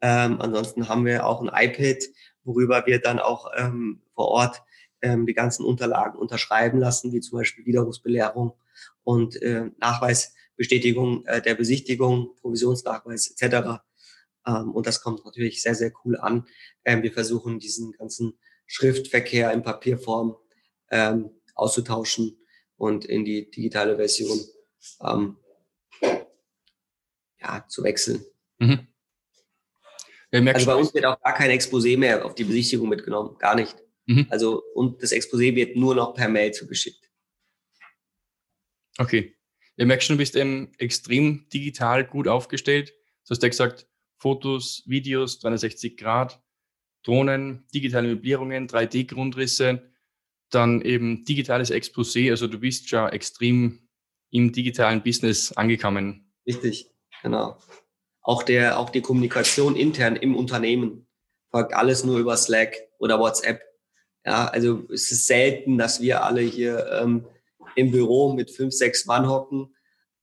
Ähm, 0.00 0.40
ansonsten 0.40 0.88
haben 0.88 1.04
wir 1.04 1.26
auch 1.26 1.42
ein 1.42 1.50
iPad, 1.52 2.00
worüber 2.44 2.86
wir 2.86 3.00
dann 3.00 3.18
auch 3.18 3.50
ähm, 3.56 4.02
vor 4.14 4.28
Ort 4.28 4.62
ähm, 5.02 5.26
die 5.26 5.34
ganzen 5.34 5.64
Unterlagen 5.64 6.16
unterschreiben 6.16 6.78
lassen, 6.78 7.12
wie 7.12 7.20
zum 7.20 7.38
Beispiel 7.38 7.66
Widerrufsbelehrung 7.66 8.54
und 9.02 9.40
äh, 9.42 9.70
Nachweisbestätigung 9.78 11.26
äh, 11.26 11.42
der 11.42 11.54
Besichtigung, 11.54 12.34
Provisionsnachweis 12.36 13.30
etc. 13.30 13.80
Ähm, 14.46 14.72
und 14.72 14.86
das 14.86 15.00
kommt 15.00 15.24
natürlich 15.24 15.62
sehr, 15.62 15.74
sehr 15.74 15.92
cool 16.04 16.16
an. 16.16 16.46
Ähm, 16.84 17.02
wir 17.02 17.12
versuchen 17.12 17.58
diesen 17.58 17.92
ganzen 17.92 18.38
Schriftverkehr 18.66 19.52
in 19.52 19.62
Papierform 19.62 20.36
ähm, 20.90 21.30
auszutauschen 21.54 22.38
und 22.76 23.04
in 23.04 23.24
die 23.24 23.50
digitale 23.50 23.96
Version 23.96 24.40
ähm, 25.02 25.36
ja, 27.40 27.64
zu 27.68 27.82
wechseln. 27.84 28.24
Mhm. 28.58 28.86
also 30.30 30.66
bei 30.66 30.74
uns 30.74 30.94
wird 30.94 31.04
auch 31.06 31.20
gar 31.20 31.34
kein 31.34 31.50
Exposé 31.50 31.98
mehr 31.98 32.24
auf 32.24 32.34
die 32.34 32.44
Besichtigung 32.44 32.88
mitgenommen, 32.88 33.36
gar 33.38 33.54
nicht. 33.54 33.76
Mhm. 34.06 34.26
Also 34.30 34.62
und 34.74 35.02
das 35.02 35.12
Exposé 35.12 35.54
wird 35.54 35.76
nur 35.76 35.94
noch 35.94 36.14
per 36.14 36.28
Mail 36.28 36.52
zugeschickt. 36.52 37.03
Okay. 38.98 39.34
Ich 39.76 39.86
merke 39.86 40.04
schon, 40.04 40.16
du 40.16 40.18
bist 40.18 40.36
eben 40.36 40.72
extrem 40.78 41.48
digital 41.52 42.04
gut 42.04 42.28
aufgestellt. 42.28 42.90
Du 43.26 43.30
hast 43.30 43.42
ja 43.42 43.48
gesagt, 43.48 43.88
Fotos, 44.18 44.84
Videos, 44.86 45.40
360 45.40 45.96
Grad, 45.96 46.40
Drohnen, 47.02 47.66
digitale 47.74 48.08
Möblierungen, 48.08 48.68
3D-Grundrisse, 48.68 49.90
dann 50.50 50.80
eben 50.80 51.24
digitales 51.24 51.70
Exposé. 51.70 52.30
Also 52.30 52.46
du 52.46 52.58
bist 52.58 52.88
schon 52.88 53.08
extrem 53.10 53.88
im 54.30 54.52
digitalen 54.52 55.02
Business 55.02 55.52
angekommen. 55.52 56.32
Richtig, 56.46 56.90
genau. 57.22 57.58
Auch, 58.22 58.42
der, 58.42 58.78
auch 58.78 58.90
die 58.90 59.02
Kommunikation 59.02 59.76
intern 59.76 60.16
im 60.16 60.36
Unternehmen 60.36 61.06
folgt 61.50 61.74
alles 61.74 62.04
nur 62.04 62.18
über 62.18 62.36
Slack 62.36 62.76
oder 62.98 63.18
WhatsApp. 63.18 63.60
Ja, 64.24 64.46
also 64.46 64.88
es 64.90 65.10
ist 65.12 65.26
selten, 65.26 65.76
dass 65.76 66.00
wir 66.00 66.24
alle 66.24 66.40
hier 66.40 66.86
ähm, 67.00 67.26
im 67.76 67.90
Büro 67.90 68.32
mit 68.32 68.50
fünf, 68.50 68.74
sechs 68.74 69.06
Mann 69.06 69.28
hocken 69.28 69.74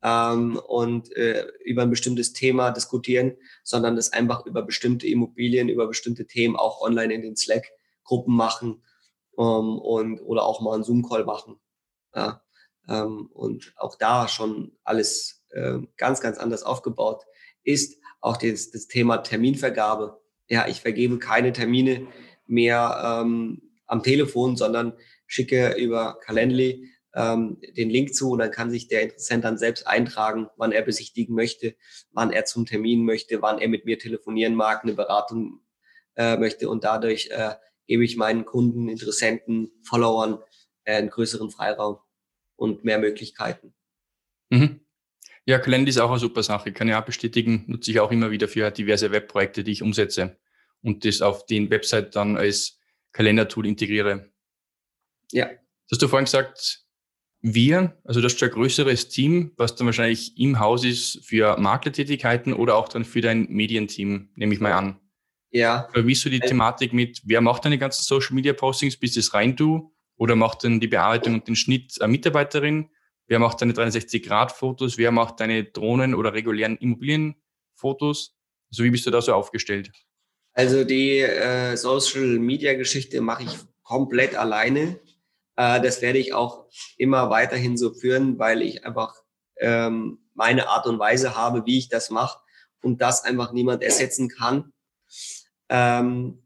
ähm, 0.03 0.57
und 0.67 1.15
äh, 1.15 1.47
über 1.63 1.83
ein 1.83 1.89
bestimmtes 1.89 2.33
Thema 2.33 2.71
diskutieren, 2.71 3.37
sondern 3.63 3.95
das 3.95 4.13
einfach 4.13 4.45
über 4.45 4.61
bestimmte 4.63 5.07
Immobilien, 5.07 5.69
über 5.69 5.87
bestimmte 5.87 6.27
Themen 6.27 6.55
auch 6.55 6.81
online 6.81 7.13
in 7.13 7.21
den 7.21 7.35
Slack-Gruppen 7.35 8.35
machen 8.35 8.83
ähm, 9.37 9.79
und 9.79 10.19
oder 10.21 10.43
auch 10.43 10.61
mal 10.61 10.75
einen 10.75 10.83
Zoom-Call 10.83 11.25
machen. 11.25 11.59
Ja, 12.15 12.41
ähm, 12.89 13.29
und 13.33 13.73
auch 13.77 13.95
da 13.95 14.27
schon 14.27 14.77
alles 14.83 15.43
äh, 15.51 15.79
ganz, 15.97 16.21
ganz 16.21 16.37
anders 16.37 16.63
aufgebaut 16.63 17.23
ist. 17.63 17.99
Auch 18.19 18.37
das, 18.37 18.71
das 18.71 18.87
Thema 18.87 19.17
Terminvergabe. 19.17 20.21
Ja, 20.47 20.67
ich 20.67 20.81
vergebe 20.81 21.17
keine 21.17 21.53
Termine 21.53 22.07
mehr 22.45 23.21
ähm, 23.21 23.61
am 23.85 24.03
Telefon, 24.03 24.57
sondern 24.57 24.93
schicke 25.25 25.75
über 25.77 26.19
Calendly 26.19 26.89
ähm, 27.13 27.59
den 27.75 27.89
Link 27.89 28.13
zu 28.13 28.31
und 28.31 28.39
dann 28.39 28.51
kann 28.51 28.71
sich 28.71 28.87
der 28.87 29.01
Interessent 29.01 29.43
dann 29.43 29.57
selbst 29.57 29.87
eintragen, 29.87 30.47
wann 30.57 30.71
er 30.71 30.81
besichtigen 30.81 31.35
möchte, 31.35 31.75
wann 32.11 32.31
er 32.31 32.45
zum 32.45 32.65
Termin 32.65 33.03
möchte, 33.03 33.41
wann 33.41 33.59
er 33.59 33.67
mit 33.67 33.85
mir 33.85 33.99
telefonieren 33.99 34.55
mag, 34.55 34.83
eine 34.83 34.93
Beratung 34.93 35.61
äh, 36.15 36.37
möchte 36.37 36.69
und 36.69 36.83
dadurch 36.83 37.29
äh, 37.31 37.55
gebe 37.87 38.05
ich 38.05 38.17
meinen 38.17 38.45
Kunden, 38.45 38.87
Interessenten, 38.87 39.71
Followern 39.83 40.39
äh, 40.85 40.95
einen 40.95 41.09
größeren 41.09 41.51
Freiraum 41.51 41.97
und 42.55 42.83
mehr 42.83 42.99
Möglichkeiten. 42.99 43.73
Mhm. 44.49 44.81
Ja, 45.45 45.57
Calendly 45.57 45.89
ist 45.89 45.97
auch 45.97 46.11
eine 46.11 46.19
super 46.19 46.43
Sache, 46.43 46.71
kann 46.71 46.87
ich 46.87 46.93
auch 46.93 47.03
bestätigen, 47.03 47.65
nutze 47.67 47.91
ich 47.91 47.99
auch 47.99 48.11
immer 48.11 48.31
wieder 48.31 48.47
für 48.47 48.69
diverse 48.71 49.11
Webprojekte, 49.11 49.63
die 49.63 49.71
ich 49.71 49.81
umsetze 49.81 50.37
und 50.81 51.03
das 51.03 51.21
auf 51.21 51.45
den 51.45 51.69
Website 51.69 52.15
dann 52.15 52.37
als 52.37 52.79
Kalendertool 53.11 53.65
integriere. 53.65 54.31
Ja. 55.31 55.47
Das 55.47 55.97
hast 55.97 56.01
du 56.03 56.07
vorhin 56.07 56.25
gesagt, 56.25 56.85
wir, 57.41 57.97
also 58.03 58.21
das 58.21 58.33
ist 58.33 58.43
ein 58.43 58.51
größeres 58.51 59.09
Team, 59.09 59.51
was 59.57 59.75
dann 59.75 59.87
wahrscheinlich 59.87 60.37
im 60.37 60.59
Haus 60.59 60.83
ist 60.83 61.25
für 61.25 61.57
Maklertätigkeiten 61.57 62.53
oder 62.53 62.75
auch 62.75 62.87
dann 62.87 63.03
für 63.03 63.21
dein 63.21 63.47
Medienteam, 63.49 64.29
nehme 64.35 64.53
ich 64.53 64.59
mal 64.59 64.73
an. 64.73 64.99
Ja. 65.49 65.89
Wie 65.93 66.11
ist 66.13 66.21
so 66.21 66.29
die 66.29 66.39
Thematik 66.39 66.93
mit, 66.93 67.21
wer 67.25 67.41
macht 67.41 67.65
deine 67.65 67.77
ganzen 67.77 68.03
Social 68.03 68.35
Media 68.35 68.53
Postings, 68.53 68.97
bist 68.97 69.17
es 69.17 69.33
rein 69.33 69.55
du? 69.55 69.93
Oder 70.15 70.35
macht 70.35 70.63
dann 70.63 70.79
die 70.79 70.87
Bearbeitung 70.87 71.33
und 71.33 71.47
den 71.47 71.55
Schnitt 71.55 71.99
eine 71.99 72.11
Mitarbeiterin? 72.11 72.89
Wer 73.27 73.39
macht 73.39 73.61
deine 73.61 73.73
360-Grad-Fotos? 73.73 74.97
Wer 74.97 75.11
macht 75.11 75.39
deine 75.39 75.63
Drohnen 75.63 76.13
oder 76.13 76.33
regulären 76.33 76.77
Immobilienfotos? 76.77 78.37
Also 78.71 78.83
wie 78.83 78.91
bist 78.91 79.05
du 79.05 79.11
da 79.11 79.21
so 79.21 79.33
aufgestellt? 79.33 79.91
Also 80.53 80.83
die 80.83 81.19
äh, 81.19 81.75
Social 81.75 82.39
Media 82.39 82.73
Geschichte 82.75 83.19
mache 83.19 83.43
ich 83.43 83.57
komplett 83.83 84.35
alleine. 84.35 84.99
Äh, 85.61 85.79
das 85.79 86.01
werde 86.01 86.17
ich 86.17 86.33
auch 86.33 86.65
immer 86.97 87.29
weiterhin 87.29 87.77
so 87.77 87.93
führen, 87.93 88.39
weil 88.39 88.63
ich 88.63 88.83
einfach 88.83 89.13
ähm, 89.57 90.17
meine 90.33 90.69
Art 90.69 90.87
und 90.87 90.97
Weise 90.97 91.35
habe, 91.35 91.67
wie 91.67 91.77
ich 91.77 91.87
das 91.87 92.09
mache 92.09 92.39
und 92.81 92.99
das 92.99 93.23
einfach 93.23 93.51
niemand 93.51 93.83
ersetzen 93.83 94.27
kann. 94.27 94.73
Ähm, 95.69 96.41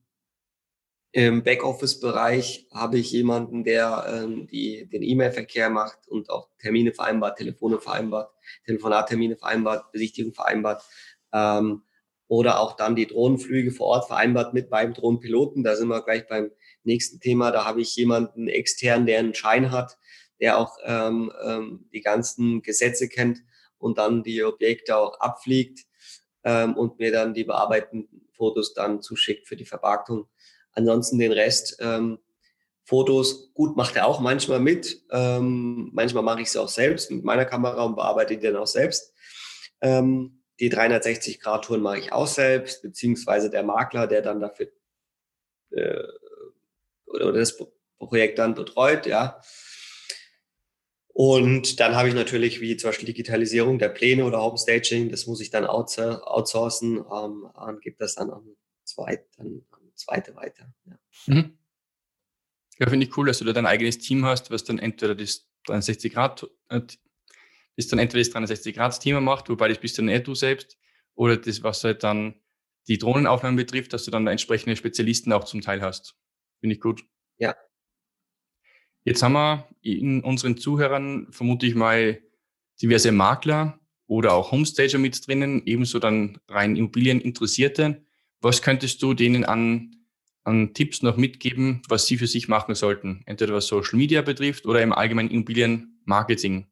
Im 1.13 1.43
Backoffice-Bereich 1.43 2.67
habe 2.73 2.99
ich 2.99 3.09
jemanden, 3.13 3.63
der 3.63 4.05
ähm, 4.09 4.47
die, 4.47 4.89
den 4.89 5.01
E-Mail-Verkehr 5.01 5.69
macht 5.69 6.09
und 6.09 6.29
auch 6.29 6.49
Termine 6.59 6.91
vereinbart, 6.91 7.37
Telefone 7.37 7.79
vereinbart, 7.79 8.33
Telefonattermine 8.65 9.37
vereinbart, 9.37 9.93
Besichtigung 9.93 10.33
vereinbart. 10.33 10.83
Ähm, 11.31 11.83
oder 12.27 12.59
auch 12.59 12.75
dann 12.75 12.95
die 12.95 13.07
Drohnenflüge 13.07 13.71
vor 13.71 13.87
Ort 13.87 14.07
vereinbart 14.07 14.53
mit 14.53 14.69
beim 14.69 14.93
Drohnenpiloten. 14.93 15.63
Da 15.63 15.75
sind 15.75 15.87
wir 15.87 16.03
gleich 16.03 16.27
beim 16.27 16.51
nächsten 16.83 17.19
Thema. 17.19 17.51
Da 17.51 17.65
habe 17.65 17.81
ich 17.81 17.95
jemanden 17.95 18.47
extern, 18.47 19.05
der 19.05 19.19
einen 19.19 19.35
Schein 19.35 19.71
hat, 19.71 19.97
der 20.39 20.57
auch 20.57 20.77
ähm, 20.83 21.31
ähm, 21.43 21.89
die 21.93 22.01
ganzen 22.01 22.61
Gesetze 22.61 23.07
kennt 23.07 23.39
und 23.77 23.97
dann 23.97 24.23
die 24.23 24.43
Objekte 24.43 24.97
auch 24.97 25.19
abfliegt 25.19 25.85
ähm, 26.43 26.75
und 26.75 26.99
mir 26.99 27.11
dann 27.11 27.33
die 27.33 27.43
bearbeiteten 27.43 28.07
Fotos 28.33 28.73
dann 28.73 29.01
zuschickt 29.01 29.47
für 29.47 29.55
die 29.55 29.65
Vermarktung. 29.65 30.27
ansonsten 30.71 31.19
den 31.19 31.31
Rest, 31.31 31.77
ähm, 31.79 32.19
Fotos, 32.83 33.51
gut, 33.53 33.75
macht 33.75 33.95
er 33.95 34.05
auch 34.05 34.19
manchmal 34.19 34.59
mit. 34.59 35.01
Ähm, 35.09 35.89
manchmal 35.93 36.21
mache 36.21 36.41
ich 36.41 36.49
es 36.49 36.57
auch 36.57 36.69
selbst 36.69 37.09
mit 37.09 37.23
meiner 37.23 37.45
Kamera 37.45 37.83
und 37.83 37.95
bearbeite 37.95 38.37
die 38.37 38.45
dann 38.45 38.57
auch 38.57 38.67
selbst. 38.67 39.11
Ähm, 39.81 40.34
die 40.59 40.71
360-Grad-Touren 40.71 41.81
mache 41.81 41.99
ich 41.99 42.11
auch 42.11 42.27
selbst, 42.27 42.81
beziehungsweise 42.81 43.49
der 43.49 43.63
Makler, 43.63 44.07
der 44.07 44.21
dann 44.21 44.39
dafür 44.39 44.69
äh, 45.71 46.03
oder 47.05 47.33
das 47.33 47.57
Projekt 47.97 48.39
dann 48.39 48.55
betreut, 48.55 49.05
ja. 49.05 49.41
Und 51.07 51.79
dann 51.79 51.95
habe 51.95 52.09
ich 52.09 52.13
natürlich, 52.13 52.59
wie 52.59 52.75
zum 52.75 52.89
Beispiel 52.89 53.05
Digitalisierung 53.05 53.79
der 53.79 53.87
Pläne 53.87 54.25
oder 54.25 54.41
Homestaging, 54.41 55.09
das 55.09 55.27
muss 55.27 55.39
ich 55.39 55.49
dann 55.49 55.65
outsourcen 55.65 56.97
ähm, 56.97 57.43
und 57.43 57.81
gebe 57.81 57.95
das 57.97 58.15
dann 58.15 58.31
an, 58.31 58.55
zweit, 58.83 59.25
dann 59.37 59.61
an 59.71 59.91
zweite 59.93 60.35
weiter. 60.35 60.73
Ja. 60.85 60.97
Mhm. 61.27 61.57
Ja, 62.79 62.89
finde 62.89 63.05
ich 63.05 63.15
cool, 63.15 63.27
dass 63.27 63.39
du 63.39 63.45
da 63.45 63.53
dein 63.53 63.65
eigenes 63.65 63.97
Team 63.99 64.25
hast, 64.25 64.51
was 64.51 64.65
dann 64.65 64.77
entweder 64.77 65.15
das 65.15 65.47
360 65.67 66.13
Grad, 66.13 66.49
äh, 66.67 66.81
das 67.77 67.87
dann 67.87 67.99
entweder 67.99 68.21
das 68.21 68.31
360 68.31 68.75
Grad 68.75 68.99
Thema 68.99 69.21
macht, 69.21 69.49
wobei 69.49 69.67
das 69.67 69.79
bist 69.79 69.97
dann 69.97 70.05
nicht 70.05 70.27
du 70.27 70.35
selbst, 70.35 70.77
oder 71.15 71.37
das, 71.37 71.63
was 71.63 71.83
halt 71.83 72.03
dann 72.03 72.35
die 72.87 72.97
Drohnenaufnahmen 72.97 73.55
betrifft, 73.55 73.93
dass 73.93 74.05
du 74.05 74.11
dann 74.11 74.27
entsprechende 74.27 74.75
Spezialisten 74.75 75.33
auch 75.33 75.45
zum 75.45 75.61
Teil 75.61 75.81
hast. 75.81 76.15
Finde 76.59 76.75
ich 76.75 76.81
gut. 76.81 77.03
Ja. 77.37 77.55
Jetzt 79.03 79.23
haben 79.23 79.33
wir 79.33 79.67
in 79.81 80.23
unseren 80.23 80.57
Zuhörern 80.57 81.27
vermute 81.31 81.65
ich 81.65 81.75
mal 81.75 82.21
diverse 82.81 83.11
Makler 83.11 83.79
oder 84.07 84.33
auch 84.33 84.51
Homestager 84.51 84.97
mit 84.97 85.27
drinnen, 85.27 85.63
ebenso 85.65 85.99
dann 85.99 86.39
rein 86.47 86.75
Immobilieninteressierte. 86.75 88.03
Was 88.41 88.61
könntest 88.61 89.01
du 89.01 89.13
denen 89.13 89.45
an 89.45 89.95
an 90.45 90.73
Tipps 90.73 91.01
noch 91.01 91.17
mitgeben, 91.17 91.81
was 91.89 92.05
Sie 92.05 92.17
für 92.17 92.27
sich 92.27 92.47
machen 92.47 92.75
sollten? 92.75 93.23
Entweder 93.25 93.53
was 93.53 93.67
Social 93.67 93.97
Media 93.97 94.21
betrifft 94.21 94.65
oder 94.65 94.81
im 94.81 94.93
allgemeinen 94.93 95.31
Immobilienmarketing? 95.31 96.67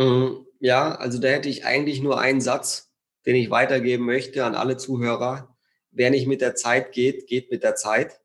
Mhm. 0.00 0.46
Ja, 0.60 0.94
also 0.94 1.18
da 1.18 1.28
hätte 1.28 1.48
ich 1.48 1.64
eigentlich 1.64 2.00
nur 2.00 2.20
einen 2.20 2.40
Satz, 2.40 2.90
den 3.26 3.36
ich 3.36 3.50
weitergeben 3.50 4.06
möchte 4.06 4.44
an 4.44 4.54
alle 4.54 4.76
Zuhörer. 4.78 5.56
Wer 5.90 6.10
nicht 6.10 6.26
mit 6.26 6.40
der 6.40 6.54
Zeit 6.54 6.92
geht, 6.92 7.26
geht 7.26 7.50
mit 7.50 7.62
der 7.62 7.74
Zeit. 7.74 8.20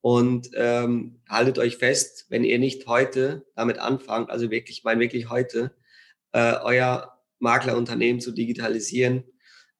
Und 0.00 0.50
ähm, 0.54 1.20
haltet 1.28 1.58
euch 1.58 1.76
fest, 1.76 2.26
wenn 2.28 2.44
ihr 2.44 2.58
nicht 2.58 2.86
heute 2.86 3.46
damit 3.54 3.78
anfangt, 3.78 4.30
also 4.30 4.50
wirklich, 4.50 4.78
ich 4.78 4.84
meine 4.84 5.00
wirklich 5.00 5.30
heute, 5.30 5.76
äh, 6.32 6.54
euer 6.62 7.20
Maklerunternehmen 7.38 8.20
zu 8.20 8.32
digitalisieren 8.32 9.24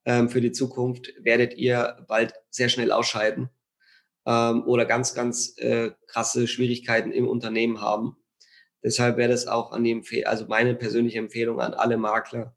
ähm, 0.05 0.29
für 0.29 0.41
die 0.41 0.53
Zukunft, 0.53 1.13
werdet 1.19 1.55
ihr 1.55 2.05
bald 2.09 2.35
sehr 2.51 2.69
schnell 2.69 2.93
ausscheiden 2.93 3.49
ähm, 4.27 4.65
oder 4.65 4.85
ganz, 4.85 5.15
ganz 5.15 5.57
äh, 5.59 5.93
krasse 6.07 6.47
Schwierigkeiten 6.47 7.11
im 7.11 7.27
Unternehmen 7.27 7.81
haben. 7.81 8.22
Deshalb 8.83 9.17
wäre 9.17 9.31
das 9.31 9.47
auch 9.47 9.73
an 9.73 9.85
die 9.85 9.93
Empfehlung, 9.93 10.27
also 10.27 10.47
meine 10.47 10.75
persönliche 10.75 11.19
Empfehlung 11.19 11.61
an 11.61 11.75
alle 11.75 11.97
Makler 11.97 12.57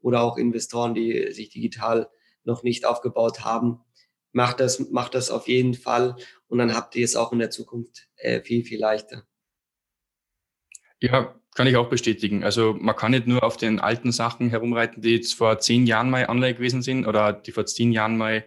oder 0.00 0.22
auch 0.22 0.36
Investoren, 0.36 0.94
die 0.94 1.32
sich 1.32 1.50
digital 1.50 2.10
noch 2.44 2.62
nicht 2.62 2.84
aufgebaut 2.84 3.44
haben. 3.44 3.80
Macht 4.32 4.60
das, 4.60 4.90
macht 4.90 5.14
das 5.14 5.30
auf 5.30 5.48
jeden 5.48 5.74
Fall 5.74 6.16
und 6.48 6.58
dann 6.58 6.74
habt 6.74 6.96
ihr 6.96 7.04
es 7.04 7.16
auch 7.16 7.32
in 7.32 7.38
der 7.38 7.50
Zukunft 7.50 8.08
äh, 8.16 8.40
viel, 8.42 8.64
viel 8.64 8.80
leichter. 8.80 9.24
Ja, 11.00 11.38
kann 11.54 11.66
ich 11.66 11.76
auch 11.76 11.88
bestätigen. 11.88 12.44
Also 12.44 12.74
man 12.74 12.96
kann 12.96 13.10
nicht 13.10 13.26
nur 13.26 13.42
auf 13.42 13.56
den 13.56 13.80
alten 13.80 14.12
Sachen 14.12 14.48
herumreiten, 14.48 15.02
die 15.02 15.16
jetzt 15.16 15.34
vor 15.34 15.58
zehn 15.58 15.86
Jahren 15.86 16.10
mal 16.10 16.28
online 16.28 16.54
gewesen 16.54 16.82
sind 16.82 17.06
oder 17.06 17.32
die 17.32 17.52
vor 17.52 17.66
zehn 17.66 17.92
Jahren 17.92 18.16
mal 18.16 18.46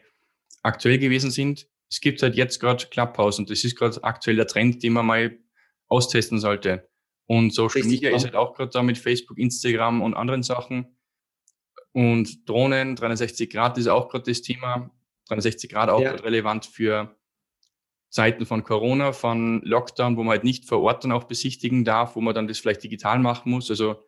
aktuell 0.63 0.97
gewesen 0.97 1.29
sind 1.29 1.67
es 1.89 2.01
gibt 2.01 2.21
halt 2.21 2.35
jetzt 2.35 2.59
gerade 2.59 2.85
Clubhouse 2.87 3.39
und 3.39 3.49
das 3.49 3.63
ist 3.63 3.77
gerade 3.77 4.03
aktuell 4.03 4.35
der 4.35 4.47
Trend, 4.47 4.83
den 4.83 4.93
man 4.93 5.05
mal 5.05 5.37
austesten 5.87 6.39
sollte. 6.39 6.89
Und 7.27 7.53
Social 7.53 7.81
Richtig 7.81 8.01
Media 8.01 8.15
ist 8.15 8.23
halt 8.23 8.35
auch 8.35 8.53
gerade 8.53 8.71
da 8.71 8.83
mit 8.83 8.97
Facebook, 8.97 9.37
Instagram 9.37 10.01
und 10.01 10.13
anderen 10.13 10.43
Sachen. 10.43 10.97
Und 11.91 12.47
Drohnen, 12.47 12.95
360 12.95 13.49
Grad 13.49 13.77
ist 13.77 13.87
auch 13.87 14.09
gerade 14.09 14.29
das 14.29 14.41
Thema. 14.41 14.91
360 15.27 15.71
Grad 15.71 15.89
auch 15.89 16.01
ja. 16.01 16.11
relevant 16.11 16.65
für 16.65 17.15
Zeiten 18.09 18.45
von 18.45 18.63
Corona, 18.63 19.11
von 19.11 19.61
Lockdown, 19.63 20.17
wo 20.17 20.23
man 20.23 20.31
halt 20.31 20.43
nicht 20.43 20.65
vor 20.65 20.81
Ort 20.81 21.03
dann 21.03 21.11
auch 21.11 21.23
besichtigen 21.23 21.83
darf, 21.83 22.15
wo 22.15 22.21
man 22.21 22.35
dann 22.35 22.47
das 22.47 22.59
vielleicht 22.59 22.83
digital 22.83 23.19
machen 23.19 23.49
muss. 23.51 23.69
Also 23.69 24.03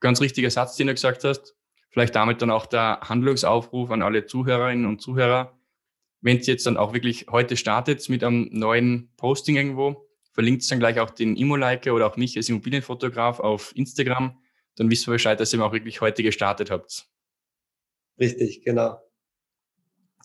ganz 0.00 0.20
richtiger 0.20 0.50
Satz, 0.50 0.76
den 0.76 0.88
du 0.88 0.94
gesagt 0.94 1.24
hast. 1.24 1.56
Vielleicht 1.90 2.14
damit 2.14 2.42
dann 2.42 2.50
auch 2.50 2.66
der 2.66 3.00
Handlungsaufruf 3.00 3.90
an 3.90 4.02
alle 4.02 4.26
Zuhörerinnen 4.26 4.84
und 4.84 5.00
Zuhörer 5.00 5.58
wenn 6.20 6.38
es 6.38 6.46
jetzt 6.46 6.66
dann 6.66 6.76
auch 6.76 6.92
wirklich 6.92 7.26
heute 7.30 7.56
startet 7.56 8.08
mit 8.08 8.24
einem 8.24 8.48
neuen 8.52 9.12
Posting 9.16 9.56
irgendwo, 9.56 10.07
verlinkt 10.38 10.62
es 10.62 10.68
dann 10.68 10.78
gleich 10.78 11.00
auch 11.00 11.10
den 11.10 11.34
Immo-Like 11.34 11.88
oder 11.88 12.06
auch 12.06 12.16
mich 12.16 12.36
als 12.36 12.48
Immobilienfotograf 12.48 13.40
auf 13.40 13.74
Instagram, 13.74 14.40
dann 14.76 14.88
wissen 14.88 15.08
wir 15.08 15.14
Bescheid, 15.14 15.40
dass 15.40 15.52
ihr 15.52 15.60
auch 15.60 15.72
wirklich 15.72 16.00
heute 16.00 16.22
gestartet 16.22 16.70
habt. 16.70 17.08
Richtig, 18.20 18.62
genau. 18.62 19.00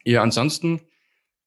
Ja, 0.03 0.22
ansonsten, 0.22 0.82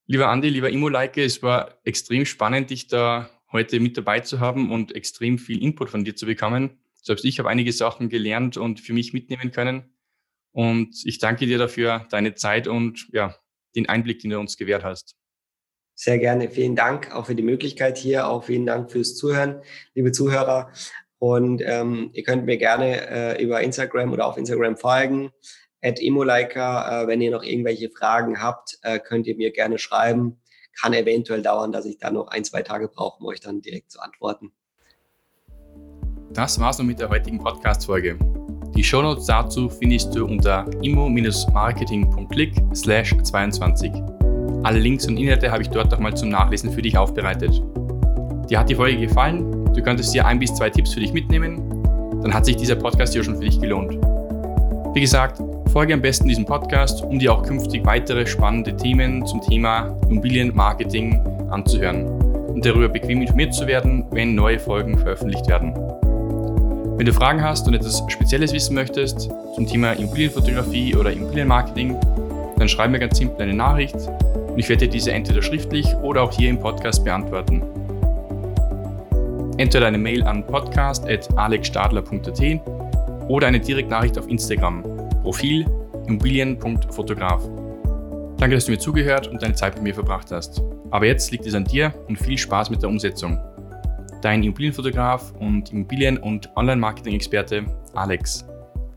lieber 0.07 0.27
Andi, 0.31 0.49
lieber 0.49 0.69
Immo-Like, 0.69 1.17
es 1.19 1.45
war 1.45 1.79
extrem 1.85 2.27
spannend, 2.27 2.71
dich 2.71 2.89
da 2.89 3.31
heute 3.53 3.79
mit 3.79 3.97
dabei 3.97 4.19
zu 4.19 4.41
haben 4.41 4.73
und 4.73 4.97
extrem 4.97 5.39
viel 5.39 5.63
Input 5.63 5.89
von 5.89 6.05
dir 6.05 6.17
zu 6.17 6.27
bekommen. 6.27 6.81
Selbst 6.95 7.25
ich 7.25 7.39
habe 7.39 7.49
einige 7.49 7.73
Sachen 7.73 8.09
gelernt 8.09 8.57
und 8.57 8.81
für 8.81 8.95
mich 8.95 9.13
mitnehmen 9.13 9.53
können. 9.53 9.95
Und 10.51 11.03
ich 11.05 11.21
danke 11.21 11.47
dir 11.47 11.59
dafür 11.59 12.09
deine 12.11 12.35
Zeit 12.35 12.67
und 12.67 13.07
ja, 13.13 13.37
den 13.77 13.89
Einblick, 13.89 14.19
den 14.19 14.31
du 14.31 14.41
uns 14.41 14.57
gewährt 14.57 14.83
hast. 14.83 15.15
Sehr 15.99 16.19
gerne. 16.19 16.51
Vielen 16.51 16.77
Dank 16.77 17.11
auch 17.13 17.25
für 17.27 17.35
die 17.35 17.43
Möglichkeit 17.43 17.97
hier. 17.97 18.29
Auch 18.29 18.45
vielen 18.45 18.67
Dank 18.67 18.93
fürs 18.93 19.17
Zuhören, 19.17 19.63
liebe 19.95 20.13
Zuhörer. 20.13 20.71
Und 21.19 21.63
ähm, 21.65 22.11
ihr 22.13 22.23
könnt 22.23 22.45
mir 22.45 22.59
gerne 22.59 23.09
äh, 23.09 23.43
über 23.43 23.63
Instagram 23.63 24.13
oder 24.13 24.27
auf 24.27 24.37
Instagram 24.37 24.77
folgen. 24.77 25.31
At 25.83 25.99
Imolaika. 25.99 27.03
Äh, 27.03 27.07
wenn 27.07 27.23
ihr 27.23 27.31
noch 27.31 27.43
irgendwelche 27.43 27.89
Fragen 27.89 28.43
habt, 28.43 28.79
äh, 28.83 28.99
könnt 28.99 29.27
ihr 29.27 29.37
mir 29.37 29.53
gerne 29.53 29.79
schreiben. 29.79 30.39
Kann 30.79 30.93
eventuell 30.93 31.41
dauern, 31.41 31.73
dass 31.73 31.87
ich 31.87 31.97
da 31.97 32.11
noch 32.11 32.29
ein, 32.29 32.45
zwei 32.45 32.61
Tage 32.61 32.89
brauche, 32.89 33.23
um 33.23 33.27
euch 33.29 33.41
dann 33.41 33.63
direkt 33.63 33.91
zu 33.91 33.99
antworten. 34.01 34.53
Das 36.35 36.61
war's 36.61 36.77
nun 36.77 36.89
mit 36.89 37.01
der 37.01 37.09
heutigen 37.09 37.39
Podcast-Folge. 37.39 38.19
Die 38.77 38.85
Shownotes 38.85 39.25
dazu 39.25 39.71
findest 39.71 40.15
du 40.15 40.27
unter 40.27 40.67
immo-marketing.click 40.83 42.55
22. 42.75 44.16
Alle 44.67 44.81
Links 44.81 45.07
und 45.07 45.17
Inhalte 45.17 45.53
habe 45.53 45.63
ich 45.63 45.69
dort 45.69 45.93
nochmal 45.93 46.17
zum 46.17 46.29
Nachlesen 46.29 46.73
für 46.73 46.83
dich 46.83 46.99
aufbereitet. 46.99 47.63
Dir 48.51 48.59
hat 48.59 48.69
die 48.69 48.75
Folge 48.75 48.99
gefallen? 48.99 49.73
Du 49.73 49.81
könntest 49.81 50.13
dir 50.13 50.27
ein 50.27 50.41
bis 50.41 50.53
zwei 50.57 50.71
Tipps 50.71 50.93
für 50.93 50.99
dich 50.99 51.13
mitnehmen? 51.13 51.63
Dann 52.21 52.35
hat 52.35 52.47
sich 52.47 52.57
dieser 52.57 52.75
Podcast 52.75 53.13
hier 53.13 53.23
schon 53.23 53.37
für 53.37 53.45
dich 53.45 53.61
gelohnt. 53.61 53.93
Wie 54.93 55.01
gesagt, 55.01 55.41
folge 55.71 55.95
am 55.95 56.03
besten 56.03 56.27
diesem 56.27 56.45
Podcast, 56.45 57.05
um 57.05 57.21
dir 57.21 57.33
auch 57.33 57.45
künftig 57.45 57.87
weitere 57.87 58.27
spannende 58.27 58.77
Themen 58.77 59.25
zum 59.25 59.41
Thema 59.41 59.97
Immobilienmarketing 60.09 61.21
anzuhören 61.49 62.05
und 62.49 62.67
darüber 62.67 62.89
bequem 62.89 63.23
informiert 63.23 63.55
zu 63.55 63.69
werden, 63.69 64.05
wenn 64.11 64.35
neue 64.35 64.59
Folgen 64.59 64.99
veröffentlicht 64.99 65.47
werden. 65.47 65.75
Wenn 66.97 67.07
du 67.07 67.13
Fragen 67.13 67.41
hast 67.41 67.69
und 67.69 67.75
etwas 67.75 68.03
Spezielles 68.09 68.53
wissen 68.53 68.75
möchtest 68.75 69.31
zum 69.55 69.65
Thema 69.65 69.93
Immobilienfotografie 69.93 70.97
oder 70.97 71.13
Immobilienmarketing, 71.13 71.97
dann 72.59 72.69
schreib 72.69 72.91
mir 72.91 72.99
ganz 72.99 73.17
simpel 73.17 73.43
eine 73.43 73.55
Nachricht 73.55 73.95
und 74.57 74.61
ich 74.61 74.71
werde 74.71 74.89
diese 74.89 75.13
entweder 75.13 75.43
schriftlich 75.43 75.95
oder 75.97 76.23
auch 76.23 76.33
hier 76.33 76.49
im 76.49 76.59
Podcast 76.59 77.05
beantworten. 77.05 77.63
Entweder 79.59 79.87
eine 79.87 79.99
Mail 79.99 80.23
an 80.23 80.47
podcast.alexstadler.at 80.47 82.41
oder 83.29 83.49
eine 83.49 83.61
Direktnachricht 83.61 84.17
auf 84.19 84.27
Instagram. 84.29 84.83
Profil 85.21 85.67
immobilien.fotograf. 86.07 87.47
Danke, 88.39 88.55
dass 88.55 88.65
du 88.65 88.71
mir 88.73 88.79
zugehört 88.79 89.29
und 89.29 89.43
deine 89.43 89.53
Zeit 89.53 89.75
mit 89.75 89.83
mir 89.83 89.93
verbracht 89.93 90.33
hast. 90.33 90.63
Aber 90.91 91.05
jetzt 91.05 91.31
liegt 91.33 91.45
es 91.45 91.53
an 91.53 91.65
dir 91.65 91.93
und 92.09 92.17
viel 92.17 92.39
Spaß 92.39 92.71
mit 92.71 92.81
der 92.81 92.89
Umsetzung 92.89 93.39
dein 94.23 94.43
Immobilienfotograf 94.43 95.35
und 95.39 95.71
Immobilien- 95.71 96.17
und 96.17 96.51
Online-Marketing-Experte 96.57 97.67
Alex. 97.95 98.47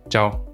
Ciao. 0.10 0.48